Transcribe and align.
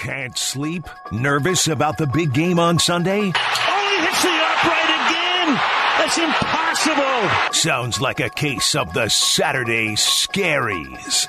Can't 0.00 0.36
sleep? 0.38 0.84
Nervous 1.12 1.68
about 1.68 1.98
the 1.98 2.06
big 2.06 2.32
game 2.32 2.58
on 2.58 2.78
Sunday? 2.78 3.18
Oh, 3.20 3.98
he 3.98 4.06
hits 4.06 4.22
the 4.22 4.30
upright 4.30 4.88
again! 4.96 5.60
That's 5.98 6.16
impossible! 6.16 7.52
Sounds 7.52 8.00
like 8.00 8.18
a 8.20 8.30
case 8.30 8.74
of 8.74 8.94
the 8.94 9.10
Saturday 9.10 9.88
scaries. 9.96 11.28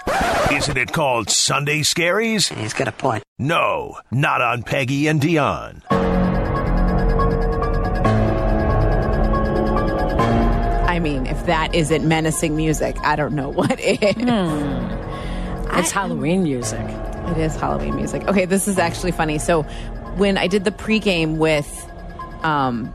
Isn't 0.53 0.77
it 0.77 0.93
called 0.93 1.29
Sunday 1.29 1.81
scaries? 1.81 2.47
He's 2.53 2.71
got 2.73 2.87
a 2.87 2.93
point. 2.93 3.25
No, 3.37 3.97
not 4.09 4.39
on 4.39 4.63
Peggy 4.63 5.07
and 5.07 5.19
Dionne. 5.19 5.81
I 10.87 10.99
mean, 10.99 11.25
if 11.25 11.45
that 11.45 11.75
isn't 11.75 12.07
menacing 12.07 12.55
music, 12.55 12.95
I 13.01 13.17
don't 13.17 13.35
know 13.35 13.49
what 13.53 13.77
is. 13.81 13.97
Hmm. 14.15 15.77
It's 15.77 15.91
Halloween 15.91 16.43
music. 16.43 16.85
It 17.31 17.37
is 17.37 17.55
Halloween 17.55 17.95
music. 17.95 18.27
Okay, 18.27 18.43
this 18.43 18.67
is 18.67 18.77
actually 18.77 19.13
funny. 19.13 19.37
So, 19.37 19.63
when 20.17 20.37
I 20.37 20.47
did 20.47 20.65
the 20.65 20.71
pregame 20.71 21.37
with, 21.37 21.89
um, 22.43 22.93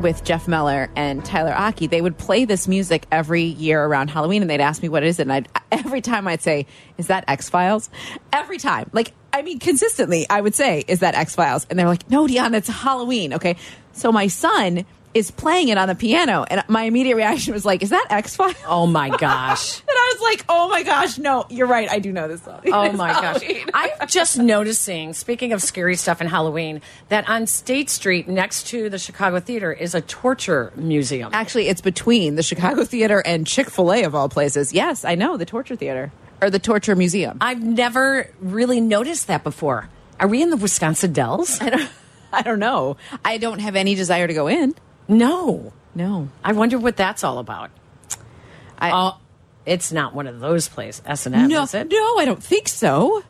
with 0.00 0.24
Jeff 0.24 0.48
Meller 0.48 0.90
and 0.96 1.24
Tyler 1.24 1.52
Aki, 1.54 1.86
they 1.86 2.00
would 2.00 2.18
play 2.18 2.44
this 2.44 2.66
music 2.66 3.06
every 3.12 3.44
year 3.44 3.84
around 3.84 4.08
Halloween, 4.08 4.42
and 4.42 4.50
they'd 4.50 4.60
ask 4.60 4.82
me 4.82 4.88
what 4.88 5.04
is 5.04 5.20
it, 5.20 5.22
and 5.22 5.32
I'd, 5.32 5.48
every 5.70 6.00
time 6.00 6.26
I'd 6.26 6.42
say, 6.42 6.66
"Is 6.98 7.06
that 7.06 7.22
X 7.28 7.48
Files?" 7.48 7.88
Every 8.32 8.58
time, 8.58 8.90
like 8.92 9.12
I 9.32 9.42
mean, 9.42 9.60
consistently, 9.60 10.26
I 10.28 10.40
would 10.40 10.56
say, 10.56 10.84
"Is 10.88 10.98
that 10.98 11.14
X 11.14 11.36
Files?" 11.36 11.68
And 11.70 11.78
they're 11.78 11.86
like, 11.86 12.10
"No, 12.10 12.26
Dionne, 12.26 12.56
it's 12.56 12.68
Halloween." 12.68 13.34
Okay, 13.34 13.54
so 13.92 14.10
my 14.10 14.26
son 14.26 14.84
is 15.12 15.30
playing 15.30 15.68
it 15.68 15.78
on 15.78 15.88
the 15.88 15.94
piano, 15.94 16.44
and 16.48 16.62
my 16.68 16.84
immediate 16.84 17.16
reaction 17.16 17.52
was 17.52 17.64
like, 17.64 17.82
"Is 17.82 17.90
that 17.90 18.06
X 18.10 18.36
Files?" 18.36 18.54
Oh 18.66 18.86
my 18.86 19.08
gosh. 19.16 19.82
And 19.90 19.96
I 19.96 20.14
was 20.14 20.22
like, 20.22 20.44
"Oh 20.48 20.68
my 20.68 20.82
gosh, 20.82 21.18
no, 21.18 21.46
you're 21.50 21.66
right. 21.66 21.90
I 21.90 21.98
do 21.98 22.12
know 22.12 22.28
this 22.28 22.42
song." 22.42 22.60
Oh 22.66 22.92
my 23.04 23.12
gosh. 23.12 23.42
I'm 23.74 24.08
just 24.08 24.38
noticing, 24.38 25.12
speaking 25.14 25.52
of 25.52 25.62
scary 25.62 25.96
stuff 25.96 26.20
in 26.20 26.26
Halloween, 26.26 26.80
that 27.08 27.28
on 27.28 27.46
State 27.46 27.90
Street 27.90 28.28
next 28.28 28.68
to 28.68 28.88
the 28.88 28.98
Chicago 28.98 29.40
Theater 29.40 29.72
is 29.72 29.94
a 29.94 30.00
torture 30.00 30.72
museum. 30.76 31.30
Actually, 31.32 31.68
it's 31.68 31.80
between 31.80 32.36
the 32.36 32.42
Chicago 32.42 32.84
Theater 32.84 33.20
and 33.24 33.46
Chick 33.46 33.68
Fil 33.70 33.92
A 33.92 34.04
of 34.04 34.14
all 34.14 34.28
places. 34.28 34.72
Yes, 34.72 35.04
I 35.04 35.14
know 35.16 35.36
the 35.36 35.46
Torture 35.46 35.76
Theater 35.76 36.12
or 36.42 36.50
the 36.50 36.58
Torture 36.58 36.96
Museum. 36.96 37.36
I've 37.40 37.62
never 37.62 38.30
really 38.40 38.80
noticed 38.80 39.26
that 39.26 39.42
before. 39.44 39.88
Are 40.18 40.28
we 40.28 40.40
in 40.42 40.50
the 40.50 40.56
Wisconsin 40.56 41.12
Dells? 41.12 41.60
I 41.60 41.70
don't, 41.70 41.90
I 42.32 42.42
don't 42.42 42.58
know. 42.60 42.96
I 43.24 43.38
don't 43.38 43.58
have 43.58 43.76
any 43.76 43.94
desire 43.94 44.26
to 44.26 44.34
go 44.34 44.46
in. 44.48 44.74
No. 45.10 45.72
No, 45.94 46.28
I 46.44 46.52
wonder 46.52 46.78
what 46.78 46.96
that's 46.96 47.24
all 47.24 47.38
about. 47.38 47.70
I 48.78 48.90
Oh, 48.92 49.18
it's 49.66 49.90
not 49.92 50.14
one 50.14 50.28
of 50.28 50.38
those 50.38 50.68
places. 50.68 51.02
S 51.04 51.26
and 51.26 51.34
M, 51.34 51.48
no, 51.48 51.64
is 51.64 51.74
it? 51.74 51.88
no, 51.90 52.16
I 52.18 52.24
don't 52.24 52.42
think 52.42 52.68
so. 52.68 53.24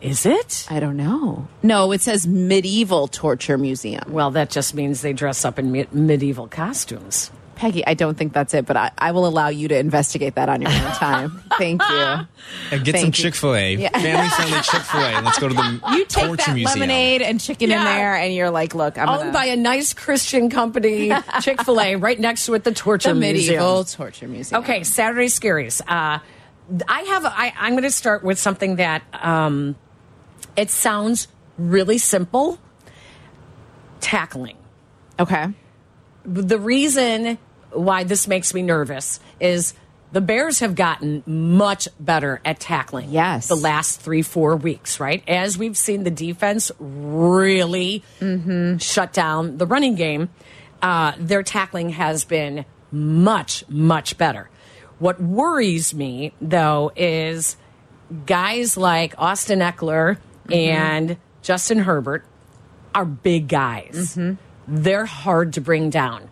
Is 0.00 0.24
it? 0.24 0.64
I 0.70 0.78
don't 0.78 0.96
know. 0.96 1.48
No, 1.60 1.90
it 1.90 2.02
says 2.02 2.24
medieval 2.24 3.08
torture 3.08 3.58
museum. 3.58 4.04
Well, 4.12 4.30
that 4.30 4.48
just 4.48 4.74
means 4.74 5.00
they 5.02 5.12
dress 5.12 5.44
up 5.44 5.58
in 5.58 5.72
me- 5.72 5.88
medieval 5.90 6.46
costumes. 6.46 7.32
Peggy, 7.58 7.84
I 7.84 7.94
don't 7.94 8.16
think 8.16 8.32
that's 8.32 8.54
it, 8.54 8.66
but 8.66 8.76
I, 8.76 8.92
I 8.96 9.10
will 9.10 9.26
allow 9.26 9.48
you 9.48 9.66
to 9.66 9.76
investigate 9.76 10.36
that 10.36 10.48
on 10.48 10.62
your 10.62 10.70
own 10.70 10.92
time. 10.92 11.42
Thank 11.58 11.82
you. 11.82 12.26
And 12.70 12.84
get 12.84 12.92
Thank 12.92 13.04
some. 13.04 13.12
Chick 13.12 13.34
Fil 13.34 13.54
A, 13.54 13.76
family 13.76 14.28
friendly 14.30 14.60
Chick 14.62 14.80
Fil 14.82 15.00
A. 15.00 15.20
Let's 15.22 15.38
go 15.38 15.48
to 15.48 15.54
the 15.54 15.80
You 15.92 16.04
take 16.06 16.24
torture 16.26 16.36
that 16.46 16.54
museum. 16.54 16.80
lemonade 16.80 17.20
and 17.20 17.40
chicken 17.40 17.70
in 17.70 17.82
there, 17.82 18.14
and 18.14 18.32
you're 18.34 18.50
like, 18.50 18.74
look, 18.74 18.96
I'm 18.96 19.08
Owned 19.08 19.18
gonna, 19.20 19.32
by 19.32 19.46
a 19.46 19.56
nice 19.56 19.92
Christian 19.92 20.48
company, 20.48 21.12
Chick 21.42 21.60
Fil 21.62 21.80
A, 21.80 21.96
right 21.96 22.18
next 22.18 22.46
to 22.46 22.54
it, 22.54 22.64
the 22.64 22.72
torture 22.72 23.12
the 23.12 23.20
medieval 23.20 23.74
museum. 23.76 23.84
torture 23.96 24.28
museum. 24.28 24.62
Okay, 24.62 24.82
Saturday 24.84 25.26
Scaries. 25.26 25.80
Uh, 25.82 26.20
I 26.88 27.00
have. 27.02 27.24
I, 27.26 27.52
I'm 27.58 27.72
going 27.72 27.82
to 27.82 27.90
start 27.90 28.22
with 28.22 28.38
something 28.38 28.76
that 28.76 29.02
um, 29.12 29.74
it 30.56 30.70
sounds 30.70 31.28
really 31.58 31.98
simple. 31.98 32.58
Tackling. 34.00 34.56
Okay. 35.18 35.48
The 36.24 36.58
reason 36.58 37.38
why 37.72 38.04
this 38.04 38.28
makes 38.28 38.54
me 38.54 38.62
nervous 38.62 39.20
is 39.40 39.74
the 40.12 40.20
Bears 40.20 40.60
have 40.60 40.74
gotten 40.74 41.22
much 41.26 41.88
better 42.00 42.40
at 42.44 42.60
tackling. 42.60 43.10
Yes. 43.10 43.48
the 43.48 43.56
last 43.56 44.00
three 44.00 44.22
four 44.22 44.56
weeks, 44.56 45.00
right? 45.00 45.22
As 45.28 45.58
we've 45.58 45.76
seen 45.76 46.04
the 46.04 46.10
defense 46.10 46.70
really 46.78 48.02
mm-hmm. 48.20 48.78
shut 48.78 49.12
down 49.12 49.58
the 49.58 49.66
running 49.66 49.94
game, 49.94 50.30
uh, 50.80 51.12
their 51.18 51.42
tackling 51.42 51.90
has 51.90 52.24
been 52.24 52.64
much 52.90 53.64
much 53.68 54.16
better. 54.16 54.48
What 54.98 55.20
worries 55.20 55.94
me 55.94 56.32
though 56.40 56.90
is 56.96 57.56
guys 58.26 58.76
like 58.76 59.14
Austin 59.18 59.60
Ekeler 59.60 60.16
mm-hmm. 60.16 60.52
and 60.52 61.16
Justin 61.42 61.80
Herbert 61.80 62.24
are 62.94 63.04
big 63.04 63.48
guys. 63.48 64.16
Mm-hmm. 64.16 64.34
They're 64.68 65.06
hard 65.06 65.54
to 65.54 65.60
bring 65.60 65.90
down. 65.90 66.28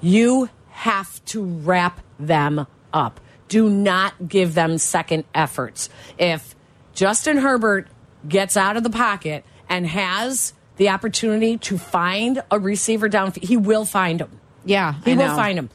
You 0.00 0.48
have 0.80 1.22
to 1.26 1.42
wrap 1.44 2.00
them 2.18 2.66
up. 2.92 3.20
Do 3.48 3.68
not 3.68 4.28
give 4.28 4.54
them 4.54 4.78
second 4.78 5.24
efforts. 5.34 5.88
If 6.18 6.54
Justin 6.94 7.36
Herbert 7.38 7.88
gets 8.28 8.56
out 8.56 8.76
of 8.76 8.82
the 8.82 8.90
pocket 8.90 9.44
and 9.68 9.86
has 9.86 10.54
the 10.76 10.88
opportunity 10.88 11.58
to 11.58 11.76
find 11.76 12.42
a 12.50 12.58
receiver 12.58 13.08
down, 13.08 13.32
he 13.42 13.56
will 13.56 13.84
find 13.84 14.20
him. 14.20 14.40
Yeah, 14.64 14.94
He 15.04 15.12
I 15.12 15.16
will 15.16 15.26
know. 15.28 15.36
find 15.36 15.58
him. 15.58 15.70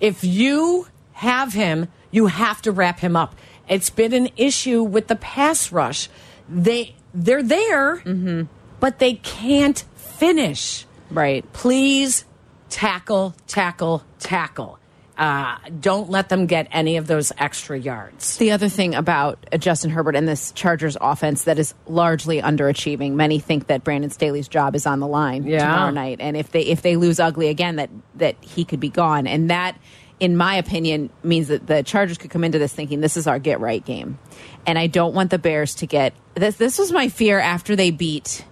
If 0.00 0.24
you 0.24 0.86
have 1.12 1.52
him, 1.52 1.86
you 2.10 2.26
have 2.26 2.60
to 2.62 2.72
wrap 2.72 2.98
him 3.00 3.14
up. 3.16 3.34
It's 3.68 3.90
been 3.90 4.12
an 4.14 4.30
issue 4.36 4.82
with 4.82 5.06
the 5.06 5.16
pass 5.16 5.70
rush. 5.70 6.08
They 6.48 6.96
they're 7.14 7.42
there, 7.42 7.98
Mm-hmm. 7.98 8.42
but 8.80 8.98
they 8.98 9.14
can't 9.14 9.84
finish. 9.94 10.86
Right. 11.10 11.44
Please 11.52 12.24
tackle, 12.70 13.34
tackle, 13.46 14.02
tackle. 14.18 14.78
Uh, 15.18 15.58
don't 15.80 16.08
let 16.08 16.30
them 16.30 16.46
get 16.46 16.66
any 16.72 16.96
of 16.96 17.06
those 17.06 17.30
extra 17.36 17.78
yards. 17.78 18.38
The 18.38 18.52
other 18.52 18.70
thing 18.70 18.94
about 18.94 19.44
uh, 19.52 19.58
Justin 19.58 19.90
Herbert 19.90 20.16
and 20.16 20.26
this 20.26 20.50
Chargers 20.52 20.96
offense 20.98 21.44
that 21.44 21.58
is 21.58 21.74
largely 21.86 22.40
underachieving. 22.40 23.12
Many 23.12 23.38
think 23.38 23.66
that 23.66 23.84
Brandon 23.84 24.08
Staley's 24.08 24.48
job 24.48 24.74
is 24.74 24.86
on 24.86 24.98
the 24.98 25.06
line 25.06 25.42
Yeah. 25.46 25.58
tomorrow 25.58 25.90
night, 25.90 26.18
and 26.20 26.38
if 26.38 26.52
they 26.52 26.62
if 26.62 26.80
they 26.80 26.96
lose 26.96 27.20
ugly 27.20 27.48
again, 27.48 27.76
that 27.76 27.90
that 28.14 28.36
he 28.40 28.64
could 28.64 28.80
be 28.80 28.88
gone, 28.88 29.26
and 29.26 29.50
that, 29.50 29.76
in 30.20 30.38
my 30.38 30.54
opinion, 30.54 31.10
means 31.22 31.48
that 31.48 31.66
the 31.66 31.82
Chargers 31.82 32.16
could 32.16 32.30
come 32.30 32.42
into 32.44 32.58
this 32.58 32.72
thinking 32.72 33.02
this 33.02 33.18
is 33.18 33.26
our 33.26 33.38
get 33.38 33.60
right 33.60 33.84
game, 33.84 34.18
and 34.66 34.78
I 34.78 34.86
don't 34.86 35.14
want 35.14 35.28
the 35.30 35.38
Bears 35.38 35.74
to 35.76 35.86
get 35.86 36.14
this. 36.34 36.56
This 36.56 36.78
was 36.78 36.92
my 36.92 37.10
fear 37.10 37.38
after 37.38 37.76
they 37.76 37.90
beat. 37.90 38.46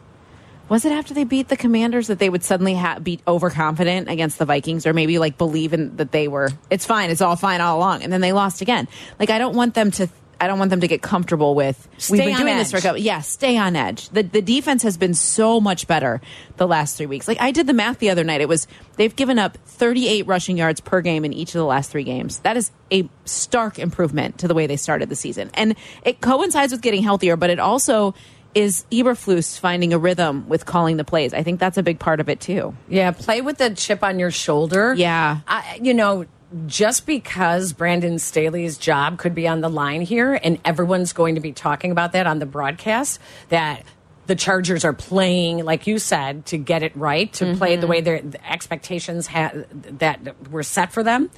Was 0.68 0.84
it 0.84 0.92
after 0.92 1.14
they 1.14 1.24
beat 1.24 1.48
the 1.48 1.56
Commanders 1.56 2.08
that 2.08 2.18
they 2.18 2.28
would 2.28 2.44
suddenly 2.44 2.74
ha- 2.74 2.98
be 2.98 3.20
overconfident 3.26 4.08
against 4.08 4.38
the 4.38 4.44
Vikings, 4.44 4.86
or 4.86 4.92
maybe 4.92 5.18
like 5.18 5.38
believe 5.38 5.72
in 5.72 5.96
that 5.96 6.12
they 6.12 6.28
were? 6.28 6.50
It's 6.70 6.84
fine. 6.84 7.10
It's 7.10 7.20
all 7.20 7.36
fine 7.36 7.60
all 7.60 7.78
along, 7.78 8.02
and 8.02 8.12
then 8.12 8.20
they 8.20 8.32
lost 8.32 8.60
again. 8.60 8.88
Like 9.18 9.30
I 9.30 9.38
don't 9.38 9.54
want 9.54 9.74
them 9.74 9.90
to. 9.92 10.08
I 10.40 10.46
don't 10.46 10.60
want 10.60 10.70
them 10.70 10.82
to 10.82 10.86
get 10.86 11.02
comfortable 11.02 11.56
with. 11.56 11.88
we've 12.10 12.20
been 12.22 12.36
doing 12.36 12.56
this 12.58 12.70
for 12.70 12.76
a 12.76 12.78
edge. 12.78 12.84
couple. 12.84 12.98
Yeah, 13.00 13.22
stay 13.22 13.56
on 13.56 13.74
edge. 13.74 14.08
The 14.10 14.22
the 14.22 14.42
defense 14.42 14.84
has 14.84 14.96
been 14.96 15.14
so 15.14 15.60
much 15.60 15.88
better 15.88 16.20
the 16.58 16.66
last 16.68 16.96
three 16.96 17.06
weeks. 17.06 17.26
Like 17.26 17.40
I 17.40 17.50
did 17.50 17.66
the 17.66 17.72
math 17.72 17.98
the 17.98 18.10
other 18.10 18.22
night. 18.22 18.40
It 18.40 18.48
was 18.48 18.68
they've 18.96 19.14
given 19.16 19.38
up 19.40 19.58
38 19.66 20.26
rushing 20.28 20.56
yards 20.56 20.80
per 20.80 21.00
game 21.00 21.24
in 21.24 21.32
each 21.32 21.48
of 21.48 21.58
the 21.58 21.64
last 21.64 21.90
three 21.90 22.04
games. 22.04 22.38
That 22.40 22.56
is 22.56 22.70
a 22.92 23.08
stark 23.24 23.80
improvement 23.80 24.38
to 24.38 24.48
the 24.48 24.54
way 24.54 24.68
they 24.68 24.76
started 24.76 25.08
the 25.08 25.16
season, 25.16 25.50
and 25.54 25.74
it 26.04 26.20
coincides 26.20 26.70
with 26.72 26.82
getting 26.82 27.02
healthier. 27.02 27.36
But 27.36 27.50
it 27.50 27.58
also 27.58 28.14
is 28.58 28.84
Eberflus 28.90 29.56
finding 29.56 29.92
a 29.92 29.98
rhythm 29.98 30.48
with 30.48 30.66
calling 30.66 30.96
the 30.96 31.04
plays. 31.04 31.32
I 31.32 31.44
think 31.44 31.60
that's 31.60 31.78
a 31.78 31.82
big 31.82 32.00
part 32.00 32.18
of 32.18 32.28
it 32.28 32.40
too. 32.40 32.74
Yeah, 32.88 33.12
play 33.12 33.40
with 33.40 33.58
the 33.58 33.70
chip 33.70 34.02
on 34.02 34.18
your 34.18 34.32
shoulder. 34.32 34.94
Yeah. 34.94 35.38
I, 35.46 35.78
you 35.80 35.94
know, 35.94 36.26
just 36.66 37.06
because 37.06 37.72
Brandon 37.72 38.18
Staley's 38.18 38.76
job 38.76 39.18
could 39.18 39.32
be 39.32 39.46
on 39.46 39.60
the 39.60 39.68
line 39.68 40.00
here, 40.00 40.34
and 40.34 40.58
everyone's 40.64 41.12
going 41.12 41.36
to 41.36 41.40
be 41.40 41.52
talking 41.52 41.92
about 41.92 42.12
that 42.12 42.26
on 42.26 42.40
the 42.40 42.46
broadcast, 42.46 43.20
that 43.50 43.84
the 44.26 44.34
Chargers 44.34 44.84
are 44.84 44.92
playing, 44.92 45.64
like 45.64 45.86
you 45.86 46.00
said, 46.00 46.44
to 46.46 46.58
get 46.58 46.82
it 46.82 46.96
right, 46.96 47.32
to 47.34 47.54
play 47.54 47.76
the 47.76 47.82
mm-hmm. 47.82 47.90
way 47.90 48.00
their 48.00 48.20
the 48.20 48.50
expectations 48.50 49.28
ha- 49.28 49.52
that 49.98 50.50
were 50.50 50.64
set 50.64 50.90
for 50.90 51.04
them. 51.04 51.30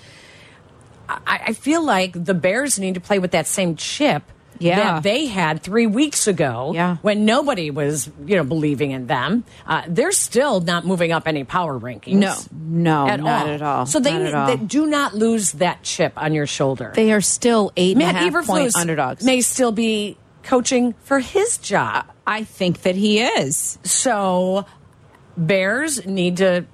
I, 1.06 1.40
I 1.48 1.52
feel 1.52 1.84
like 1.84 2.12
the 2.24 2.34
Bears 2.34 2.78
need 2.78 2.94
to 2.94 3.00
play 3.00 3.18
with 3.18 3.32
that 3.32 3.46
same 3.46 3.76
chip 3.76 4.22
Yeah. 4.60 4.76
that 4.94 5.02
they 5.02 5.26
had 5.26 5.62
three 5.62 5.86
weeks 5.86 6.26
ago 6.26 6.72
Yeah. 6.74 6.96
when 7.02 7.24
nobody 7.24 7.70
was, 7.70 8.10
you 8.26 8.36
know, 8.36 8.44
believing 8.44 8.90
in 8.92 9.06
them. 9.06 9.44
Uh, 9.66 9.82
they're 9.88 10.12
still 10.12 10.60
not 10.60 10.86
moving 10.86 11.12
up 11.12 11.26
any 11.26 11.44
power 11.44 11.78
rankings. 11.78 12.14
No, 12.14 12.34
no, 12.52 13.08
at 13.08 13.20
not 13.20 13.46
all. 13.46 13.52
at 13.54 13.62
all. 13.62 13.86
So 13.86 14.00
they, 14.00 14.32
all. 14.32 14.46
they 14.46 14.56
do 14.56 14.86
not 14.86 15.14
lose 15.14 15.52
that 15.52 15.82
chip 15.82 16.12
on 16.16 16.34
your 16.34 16.46
shoulder. 16.46 16.92
They 16.94 17.12
are 17.12 17.20
still 17.20 17.72
eight 17.76 17.96
and 17.96 18.02
a 18.02 18.12
half 18.12 18.46
point 18.46 18.76
underdogs. 18.76 19.24
may 19.24 19.40
still 19.40 19.72
be 19.72 20.16
coaching 20.42 20.94
for 21.04 21.18
his 21.18 21.58
job. 21.58 22.06
I 22.26 22.44
think 22.44 22.82
that 22.82 22.96
he 22.96 23.20
is. 23.20 23.78
So 23.82 24.66
Bears 25.36 26.06
need 26.06 26.38
to 26.38 26.64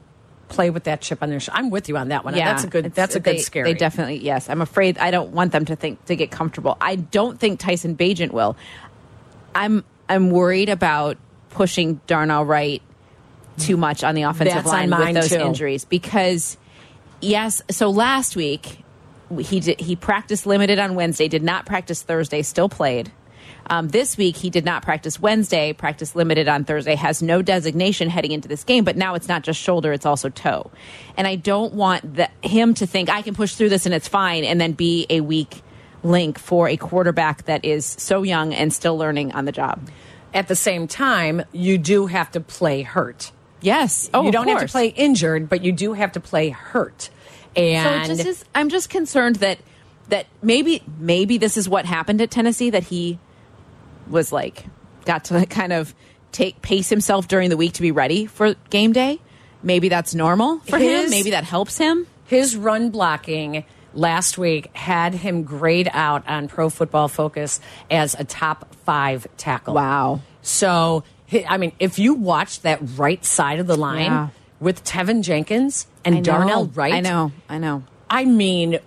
play 0.49 0.71
with 0.71 0.85
that 0.85 1.01
chip 1.01 1.23
on 1.23 1.31
their 1.31 1.41
shoulder. 1.41 1.59
I'm 1.59 1.71
with 1.71 1.89
you 1.89 1.97
on 1.97 2.09
that 2.09 2.25
one. 2.25 2.37
Yeah, 2.37 2.53
that's 2.53 2.65
a 2.65 2.69
good. 2.69 2.93
That's 2.95 3.17
a 3.17 3.21
good 3.21 3.37
they, 3.37 3.41
scary. 3.41 3.73
They 3.73 3.79
definitely 3.79 4.19
yes. 4.19 4.49
I'm 4.49 4.61
afraid 4.61 4.99
I 4.99 5.11
don't 5.11 5.31
want 5.31 5.53
them 5.53 5.65
to 5.67 5.77
think 5.77 6.05
to 6.07 6.17
get 6.17 6.31
comfortable. 6.31 6.77
I 6.81 6.97
don't 6.97 7.39
think 7.39 7.61
Tyson 7.61 7.97
Bagent 7.97 8.31
will. 8.31 8.57
I'm 9.55 9.85
I'm 10.09 10.31
worried 10.31 10.69
about 10.69 11.17
pushing 11.51 12.01
Darnell 12.07 12.45
Wright 12.45 12.83
too 13.59 13.77
much 13.77 14.05
on 14.05 14.15
the 14.15 14.23
offensive 14.23 14.65
That's 14.65 14.67
line 14.67 14.91
with 14.91 15.15
those 15.15 15.29
too. 15.31 15.37
injuries 15.37 15.85
because 15.85 16.59
yes, 17.21 17.63
so 17.71 17.91
last 17.91 18.37
week 18.37 18.85
he 19.41 19.61
did, 19.61 19.81
he 19.81 19.97
practiced 19.97 20.47
limited 20.47 20.79
on 20.79 20.95
Wednesday, 20.95 21.29
did 21.29 21.43
not 21.43 21.67
practice 21.67 22.03
Thursday, 22.03 22.43
still 22.43 22.69
played. 22.69 23.11
Um, 23.69 23.89
this 23.89 24.17
week 24.17 24.37
he 24.37 24.51
did 24.51 24.65
not 24.65 24.83
practice 24.83 25.21
Wednesday, 25.21 25.73
practice 25.73 26.15
limited 26.15 26.49
on 26.49 26.65
Thursday, 26.65 26.95
has 26.95 27.23
no 27.23 27.43
designation 27.43 28.09
heading 28.09 28.33
into 28.33 28.49
this 28.49 28.65
game, 28.65 28.85
but 28.85 28.97
now 28.97 29.15
it's 29.15 29.29
not 29.29 29.43
just 29.43 29.61
shoulder, 29.61 29.93
it's 29.93 30.07
also 30.07 30.29
toe. 30.29 30.71
And 31.17 31.27
I 31.27 31.37
don't 31.37 31.75
want 31.75 32.17
the, 32.17 32.31
him 32.43 32.75
to 32.75 32.87
think 32.87 33.09
I 33.09 33.23
can 33.23 33.35
push 33.35 33.55
through 33.55 33.71
this 33.71 33.87
and 33.87 33.95
it's 33.95 34.09
fine 34.09 34.45
and 34.45 34.61
then 34.61 34.73
be 34.73 35.07
a 35.11 35.21
weak 35.21 35.63
link 36.03 36.39
for 36.39 36.69
a 36.69 36.77
quarterback 36.77 37.45
that 37.47 37.65
is 37.65 37.85
so 37.85 38.23
young 38.23 38.55
and 38.55 38.73
still 38.73 38.97
learning 38.97 39.33
on 39.33 39.45
the 39.45 39.53
job. 39.53 39.89
At 40.33 40.49
the 40.49 40.57
same 40.57 40.87
time, 40.87 41.43
you 41.53 41.79
do 41.79 42.07
have 42.07 42.31
to 42.33 42.41
play 42.41 42.83
hurt. 42.83 43.33
Yes. 43.61 44.11
Oh, 44.13 44.23
you 44.23 44.33
don't 44.33 44.49
have 44.49 44.61
to 44.61 44.69
play 44.69 44.89
injured, 44.89 45.49
but 45.49 45.65
you 45.65 45.73
do 45.73 45.95
have 45.95 46.13
to 46.13 46.21
play 46.21 46.51
hurt. 46.51 47.11
So 47.57 47.63
And 47.63 48.13
it 48.13 48.17
just 48.17 48.27
is, 48.27 48.45
I'm 48.55 48.69
just 48.69 48.91
concerned 48.91 49.37
that 49.37 49.59
that 50.09 50.27
maybe 50.41 50.83
maybe 50.99 51.39
this 51.39 51.57
is 51.57 51.69
what 51.69 51.85
happened 51.85 52.21
at 52.21 52.31
Tennessee 52.31 52.71
that 52.71 52.85
he 52.85 53.19
was 54.09 54.33
like 54.33 54.65
got 55.05 55.25
to 55.27 55.47
kind 55.47 55.73
of 55.73 55.95
take 56.33 56.61
pace 56.63 56.89
himself 56.89 57.29
during 57.29 57.51
the 57.51 57.57
week 57.57 57.75
to 57.75 57.83
be 57.83 57.91
ready 57.93 58.27
for 58.27 58.55
game 58.71 58.93
day. 58.93 59.21
Maybe 59.63 59.89
that's 59.89 60.15
normal 60.15 60.59
for 60.61 60.79
him. 60.79 61.11
Maybe 61.11 61.31
that 61.31 61.45
helps 61.45 61.79
him. 61.79 62.07
his 62.27 62.57
run 62.57 62.91
blocking 62.91 63.65
last 63.95 64.37
week 64.37 64.75
had 64.77 65.15
him 65.15 65.43
grade 65.43 65.89
out 65.93 66.29
on 66.29 66.49
Pro 66.49 66.69
Football 66.69 67.09
Focus 67.09 67.61
as 67.91 68.15
a 68.15 68.25
top 68.25 68.75
five 68.85 69.27
tackle. 69.39 69.75
Wow. 69.75 70.21
So, 70.43 71.03
I 71.49 71.57
mean, 71.57 71.73
if 71.79 71.99
you 71.99 72.15
watch 72.15 72.61
that 72.61 72.79
right 72.97 73.25
side 73.25 73.59
of 73.59 73.67
the 73.67 73.77
line 73.77 74.05
Yeah. 74.13 74.29
with 74.61 74.85
Teven 74.85 75.23
Jenkins 75.23 75.87
and. 76.05 76.23
Darnell 76.25 76.67
Wright, 76.67 76.93
I 76.93 77.01
know. 77.01 77.33
I 77.49 77.59
know. 77.59 77.83
I 78.11 78.25
mean, 78.27 78.79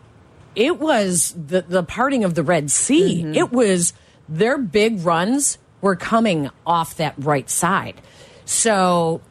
it 0.55 0.79
was 0.79 1.33
the 1.33 1.61
the 1.63 1.83
parting 1.83 2.23
of 2.23 2.35
the 2.35 2.43
Red 2.43 2.69
Sea. 2.71 3.23
Mm-hmm. 3.23 3.33
It 3.35 3.51
was 3.51 3.93
their 4.29 4.57
big 4.57 5.05
runs 5.05 5.57
were 5.81 5.95
coming 5.95 6.49
off 6.65 6.97
that 6.97 7.15
right 7.17 7.49
side. 7.49 7.99
So 8.45 9.21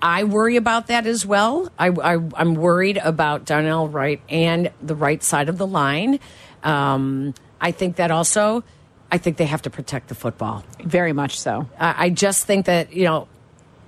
I 0.00 0.24
worry 0.24 0.56
about 0.56 0.88
that 0.88 1.06
as 1.06 1.26
well. 1.26 1.70
I, 1.78 1.88
I 1.88 2.14
I'm 2.34 2.54
worried 2.54 2.98
about 2.98 3.44
Darnell 3.44 3.88
Wright 3.88 4.20
and 4.28 4.70
the 4.82 4.94
right 4.94 5.22
side 5.22 5.48
of 5.48 5.58
the 5.58 5.66
line. 5.66 6.20
Um, 6.62 7.34
I 7.60 7.72
think 7.72 7.96
that 7.96 8.10
also. 8.10 8.64
I 9.10 9.16
think 9.16 9.38
they 9.38 9.46
have 9.46 9.62
to 9.62 9.70
protect 9.70 10.08
the 10.08 10.14
football. 10.14 10.64
Very 10.84 11.14
much 11.14 11.38
so. 11.38 11.68
I 11.78 12.06
I 12.06 12.10
just 12.10 12.46
think 12.46 12.66
that 12.66 12.92
you 12.92 13.04
know, 13.04 13.28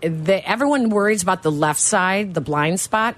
the, 0.01 0.49
everyone 0.49 0.89
worries 0.89 1.23
about 1.23 1.43
the 1.43 1.53
left 1.53 1.81
side, 1.81 2.35
the 2.35 2.41
blind 2.41 2.81
spot, 2.81 3.17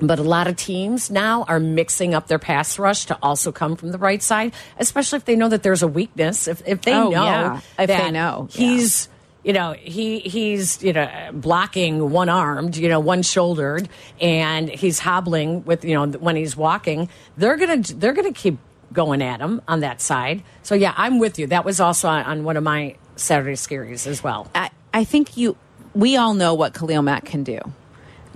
but 0.00 0.18
a 0.18 0.22
lot 0.22 0.46
of 0.46 0.56
teams 0.56 1.10
now 1.10 1.44
are 1.48 1.58
mixing 1.60 2.14
up 2.14 2.26
their 2.26 2.38
pass 2.38 2.78
rush 2.78 3.06
to 3.06 3.18
also 3.22 3.50
come 3.52 3.76
from 3.76 3.92
the 3.92 3.98
right 3.98 4.22
side, 4.22 4.52
especially 4.78 5.16
if 5.16 5.24
they 5.24 5.36
know 5.36 5.48
that 5.48 5.62
there's 5.62 5.82
a 5.82 5.88
weakness. 5.88 6.48
If 6.48 6.62
if 6.66 6.82
they 6.82 6.94
Oh, 6.94 7.10
know, 7.10 7.24
yeah. 7.24 7.60
If 7.78 7.88
they 7.88 8.10
know, 8.10 8.48
yeah. 8.52 8.58
he's. 8.58 9.08
You 9.44 9.52
know 9.52 9.74
he 9.78 10.18
he's 10.18 10.82
you 10.82 10.92
know 10.92 11.08
blocking 11.32 12.10
one 12.10 12.28
armed, 12.28 12.76
you 12.76 12.88
know 12.88 12.98
one 12.98 13.22
shouldered, 13.22 13.88
and 14.20 14.68
he's 14.68 14.98
hobbling 14.98 15.64
with 15.64 15.84
you 15.84 15.94
know 15.94 16.18
when 16.18 16.34
he's 16.34 16.56
walking. 16.56 17.08
They're 17.36 17.56
gonna 17.56 17.76
they're 17.76 18.12
gonna 18.12 18.32
keep 18.32 18.58
going 18.92 19.22
at 19.22 19.38
him 19.38 19.62
on 19.68 19.80
that 19.80 20.00
side. 20.00 20.42
So 20.64 20.74
yeah, 20.74 20.94
I'm 20.96 21.20
with 21.20 21.38
you. 21.38 21.46
That 21.46 21.64
was 21.64 21.78
also 21.78 22.08
on, 22.08 22.24
on 22.24 22.42
one 22.42 22.56
of 22.56 22.64
my 22.64 22.96
Saturday 23.14 23.52
scaries 23.52 24.08
as 24.08 24.20
well. 24.20 24.50
I, 24.52 24.70
I 24.92 25.04
think 25.04 25.36
you. 25.36 25.56
We 25.94 26.16
all 26.16 26.34
know 26.34 26.54
what 26.54 26.74
Khalil 26.74 27.02
Mack 27.02 27.24
can 27.26 27.44
do. 27.44 27.60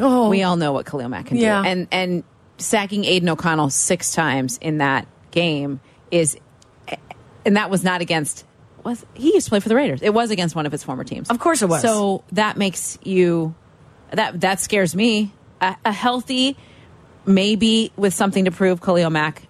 Oh, 0.00 0.28
We 0.28 0.42
all 0.42 0.56
know 0.56 0.72
what 0.72 0.86
Khalil 0.86 1.08
Mack 1.08 1.26
can 1.26 1.36
Yeah. 1.36 1.62
do. 1.62 1.68
And 1.68 1.88
and 1.92 2.24
sacking 2.58 3.04
Aidan 3.04 3.28
O'Connell 3.28 3.70
six 3.70 4.12
times 4.12 4.58
in 4.58 4.78
that 4.78 5.06
game 5.30 5.80
is, 6.10 6.36
and 7.44 7.56
that 7.56 7.70
was 7.70 7.84
not 7.84 8.00
against. 8.00 8.44
Was 8.84 9.04
he 9.14 9.34
used 9.34 9.46
to 9.46 9.50
play 9.50 9.60
for 9.60 9.68
the 9.68 9.76
Raiders? 9.76 10.00
It 10.02 10.14
was 10.14 10.30
against 10.30 10.56
one 10.56 10.64
of 10.66 10.72
his 10.72 10.82
former 10.82 11.04
teams. 11.04 11.28
Of 11.30 11.38
course 11.38 11.60
it 11.62 11.68
was. 11.68 11.82
So 11.82 12.24
that 12.32 12.56
makes 12.56 12.98
you 13.02 13.54
that 14.12 14.40
that 14.40 14.60
scares 14.60 14.94
me. 14.96 15.32
A, 15.60 15.76
a 15.84 15.92
healthy, 15.92 16.56
maybe 17.26 17.92
with 17.96 18.14
something 18.14 18.46
to 18.46 18.50
prove, 18.50 18.80
Khalil 18.80 19.10
Mack 19.10 19.42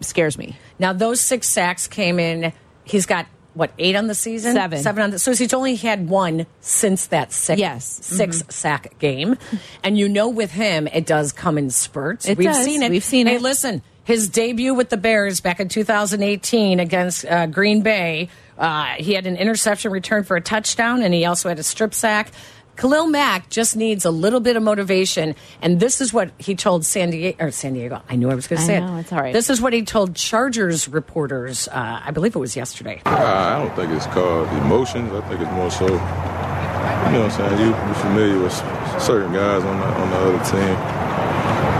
scares 0.00 0.36
me. 0.36 0.56
Now 0.78 0.92
those 0.92 1.20
six 1.20 1.48
sacks 1.48 1.86
came 1.88 2.18
in. 2.18 2.52
He's 2.84 3.06
got 3.06 3.26
what 3.54 3.72
eight 3.78 3.96
on 3.96 4.06
the 4.08 4.14
season? 4.14 4.54
Seven. 4.54 4.78
Seven 4.80 5.02
on 5.02 5.10
the. 5.10 5.18
So 5.18 5.34
he's 5.34 5.54
only 5.54 5.76
had 5.76 6.08
one 6.08 6.46
since 6.60 7.06
that 7.06 7.32
six 7.32 7.58
Yes. 7.58 8.00
6 8.02 8.42
sack 8.50 8.98
game, 8.98 9.36
and 9.82 9.96
you 9.96 10.08
know 10.08 10.28
with 10.28 10.50
him 10.50 10.86
it 10.88 11.06
does 11.06 11.32
come 11.32 11.56
in 11.58 11.70
spurts. 11.70 12.28
It 12.28 12.36
We've 12.38 12.48
does. 12.48 12.64
seen 12.64 12.82
it. 12.82 12.90
We've 12.90 13.02
seen 13.04 13.26
hey, 13.26 13.36
it. 13.36 13.42
listen. 13.42 13.82
His 14.04 14.28
debut 14.28 14.74
with 14.74 14.90
the 14.90 14.98
Bears 14.98 15.40
back 15.40 15.60
in 15.60 15.68
2018 15.70 16.78
against 16.78 17.24
uh, 17.24 17.46
Green 17.46 17.80
Bay, 17.80 18.28
uh, 18.58 18.84
he 18.98 19.14
had 19.14 19.26
an 19.26 19.36
interception 19.36 19.92
return 19.92 20.24
for 20.24 20.36
a 20.36 20.42
touchdown, 20.42 21.00
and 21.02 21.14
he 21.14 21.24
also 21.24 21.48
had 21.48 21.58
a 21.58 21.62
strip 21.62 21.94
sack. 21.94 22.30
Khalil 22.76 23.06
Mack 23.06 23.50
just 23.50 23.76
needs 23.76 24.04
a 24.04 24.10
little 24.10 24.40
bit 24.40 24.56
of 24.56 24.62
motivation, 24.62 25.34
and 25.62 25.78
this 25.78 26.00
is 26.00 26.12
what 26.12 26.30
he 26.38 26.54
told 26.54 26.84
San 26.84 27.10
Diego. 27.10 27.44
Or 27.46 27.50
San 27.50 27.74
Diego, 27.74 28.02
I 28.08 28.16
knew 28.16 28.30
I 28.30 28.34
was 28.34 28.46
going 28.46 28.58
to 28.58 28.64
I 28.64 28.66
say 28.66 28.80
know, 28.80 28.96
it. 28.96 29.00
it's 29.00 29.12
all 29.12 29.20
right. 29.20 29.32
This 29.32 29.48
is 29.48 29.60
what 29.60 29.72
he 29.72 29.82
told 29.82 30.16
Chargers 30.16 30.88
reporters. 30.88 31.68
Uh, 31.68 32.00
I 32.04 32.10
believe 32.10 32.34
it 32.34 32.38
was 32.38 32.56
yesterday. 32.56 33.00
I 33.06 33.58
don't 33.58 33.74
think 33.76 33.92
it's 33.92 34.06
called 34.06 34.48
emotions. 34.64 35.12
I 35.12 35.20
think 35.28 35.40
it's 35.40 35.50
more 35.52 35.70
so, 35.70 35.86
you 35.86 35.92
know 35.92 37.22
what 37.22 37.30
I'm 37.30 37.30
saying? 37.30 37.60
You, 37.60 37.66
you're 37.66 37.94
familiar 37.94 38.38
with 38.42 38.52
certain 39.00 39.32
guys 39.32 39.62
on 39.62 39.78
the, 39.78 39.86
on 39.86 40.10
the 40.10 40.16
other 40.16 40.44
team. 40.50 40.74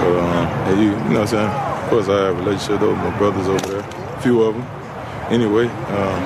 But, 0.05 0.19
um, 0.21 0.47
and 0.69 0.81
you, 0.81 0.87
you 0.91 0.97
know 1.15 1.21
what 1.21 1.21
I'm 1.21 1.27
saying? 1.27 1.51
Of 1.85 1.91
course, 1.91 2.09
I 2.09 2.27
have 2.27 2.37
a 2.39 2.41
relationship 2.41 2.81
though 2.81 2.91
with 2.91 2.99
my 2.99 3.19
brothers 3.19 3.49
over 3.49 3.67
there, 3.67 3.81
a 3.81 4.21
few 4.23 4.43
of 4.43 4.55
them. 4.55 4.65
Anyway, 5.33 5.67
um, 5.67 6.25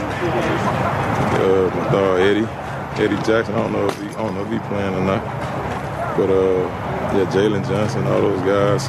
uh, 1.39 1.71
my 1.77 1.93
dog 1.93 2.21
Eddie, 2.21 2.47
Eddie 2.97 3.17
Jackson. 3.23 3.55
I 3.55 3.63
don't 3.63 3.73
know 3.73 3.87
if 3.87 4.01
he, 4.01 4.09
I 4.09 4.13
don't 4.15 4.35
know 4.35 4.45
if 4.45 4.51
he 4.51 4.59
playing 4.69 4.95
or 4.95 5.05
not. 5.05 5.23
But 6.17 6.31
uh, 6.31 6.61
yeah, 7.17 7.31
Jaylon 7.33 7.67
Johnson, 7.67 8.07
all 8.07 8.21
those 8.21 8.41
guys. 8.43 8.87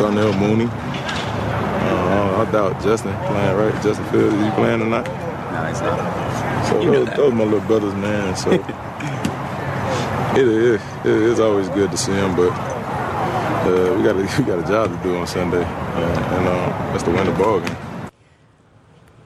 Darnell 0.00 0.32
Mooney. 0.34 0.66
Uh, 0.68 2.44
I 2.46 2.50
doubt 2.52 2.82
Justin 2.82 3.14
playing 3.26 3.56
right. 3.56 3.82
Justin 3.82 4.04
Fields, 4.06 4.34
is 4.34 4.44
he 4.44 4.50
playing 4.52 4.82
or 4.82 4.86
not? 4.86 5.06
No, 5.06 5.64
he's 5.68 5.80
not. 5.80 6.66
So 6.66 6.80
You 6.80 6.90
knew 6.90 6.96
those, 6.98 7.06
that. 7.06 7.16
those 7.16 7.32
my 7.32 7.44
little 7.44 7.60
brothers, 7.60 7.94
man. 7.94 8.36
So 8.36 8.50
it 10.36 10.48
is 10.48 10.80
it 11.04 11.06
is 11.06 11.40
always 11.40 11.68
good 11.70 11.90
to 11.92 11.96
see 11.96 12.12
them, 12.12 12.34
but 12.36 12.50
uh, 12.50 13.94
we 13.96 14.02
got 14.02 14.16
a, 14.16 14.18
we 14.42 14.44
got 14.44 14.58
a 14.58 14.66
job 14.68 14.90
to 14.90 15.02
do 15.08 15.16
on 15.16 15.26
Sunday, 15.26 15.62
uh, 15.62 16.36
and 16.36 16.48
uh, 16.48 16.92
that's 16.92 17.04
to 17.04 17.10
win 17.10 17.26
the 17.26 17.32
ball 17.32 17.60
game. 17.60 17.76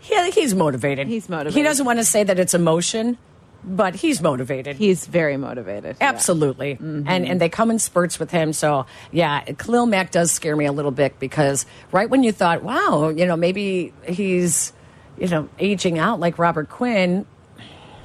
Yeah, 0.03 0.29
he's 0.31 0.55
motivated. 0.55 1.09
He's 1.09 1.29
motivated. 1.29 1.55
He 1.57 1.63
doesn't 1.63 1.87
want 1.87 1.99
to 1.99 2.05
say 2.05 2.25
that 2.25 2.39
it's 2.39 2.55
emotion, 2.55 3.17
but 3.63 3.95
he's 3.95 4.21
motivated. 4.23 4.77
He's 4.77 5.07
very 5.07 5.37
motivated. 5.37 5.97
Yeah. 6.01 6.09
Absolutely. 6.09 6.75
Mm-hmm. 6.75 7.07
And 7.07 7.27
and 7.27 7.41
they 7.41 7.49
come 7.49 7.71
in 7.71 7.79
spurts 7.79 8.19
with 8.19 8.31
him. 8.31 8.53
So, 8.53 8.87
yeah, 9.13 9.41
Khalil 9.43 9.87
Mack 9.87 10.11
does 10.11 10.31
scare 10.31 10.57
me 10.57 10.65
a 10.65 10.73
little 10.73 10.91
bit 10.91 11.19
because 11.19 11.67
right 11.93 12.09
when 12.09 12.23
you 12.23 12.33
thought, 12.33 12.63
wow, 12.63 13.09
you 13.09 13.27
know, 13.27 13.37
maybe 13.37 13.93
he's, 14.09 14.73
you 15.19 15.29
know, 15.29 15.49
aging 15.59 15.99
out 15.99 16.21
like 16.21 16.39
Robert 16.39 16.69
Quinn, 16.69 17.27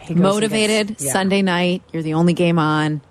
motivated 0.09 0.87
gets- 0.89 1.03
yeah. 1.05 1.11
Sunday 1.11 1.41
night. 1.41 1.83
You're 1.93 2.03
the 2.03 2.13
only 2.15 2.33
game 2.33 2.59
on. 2.59 3.01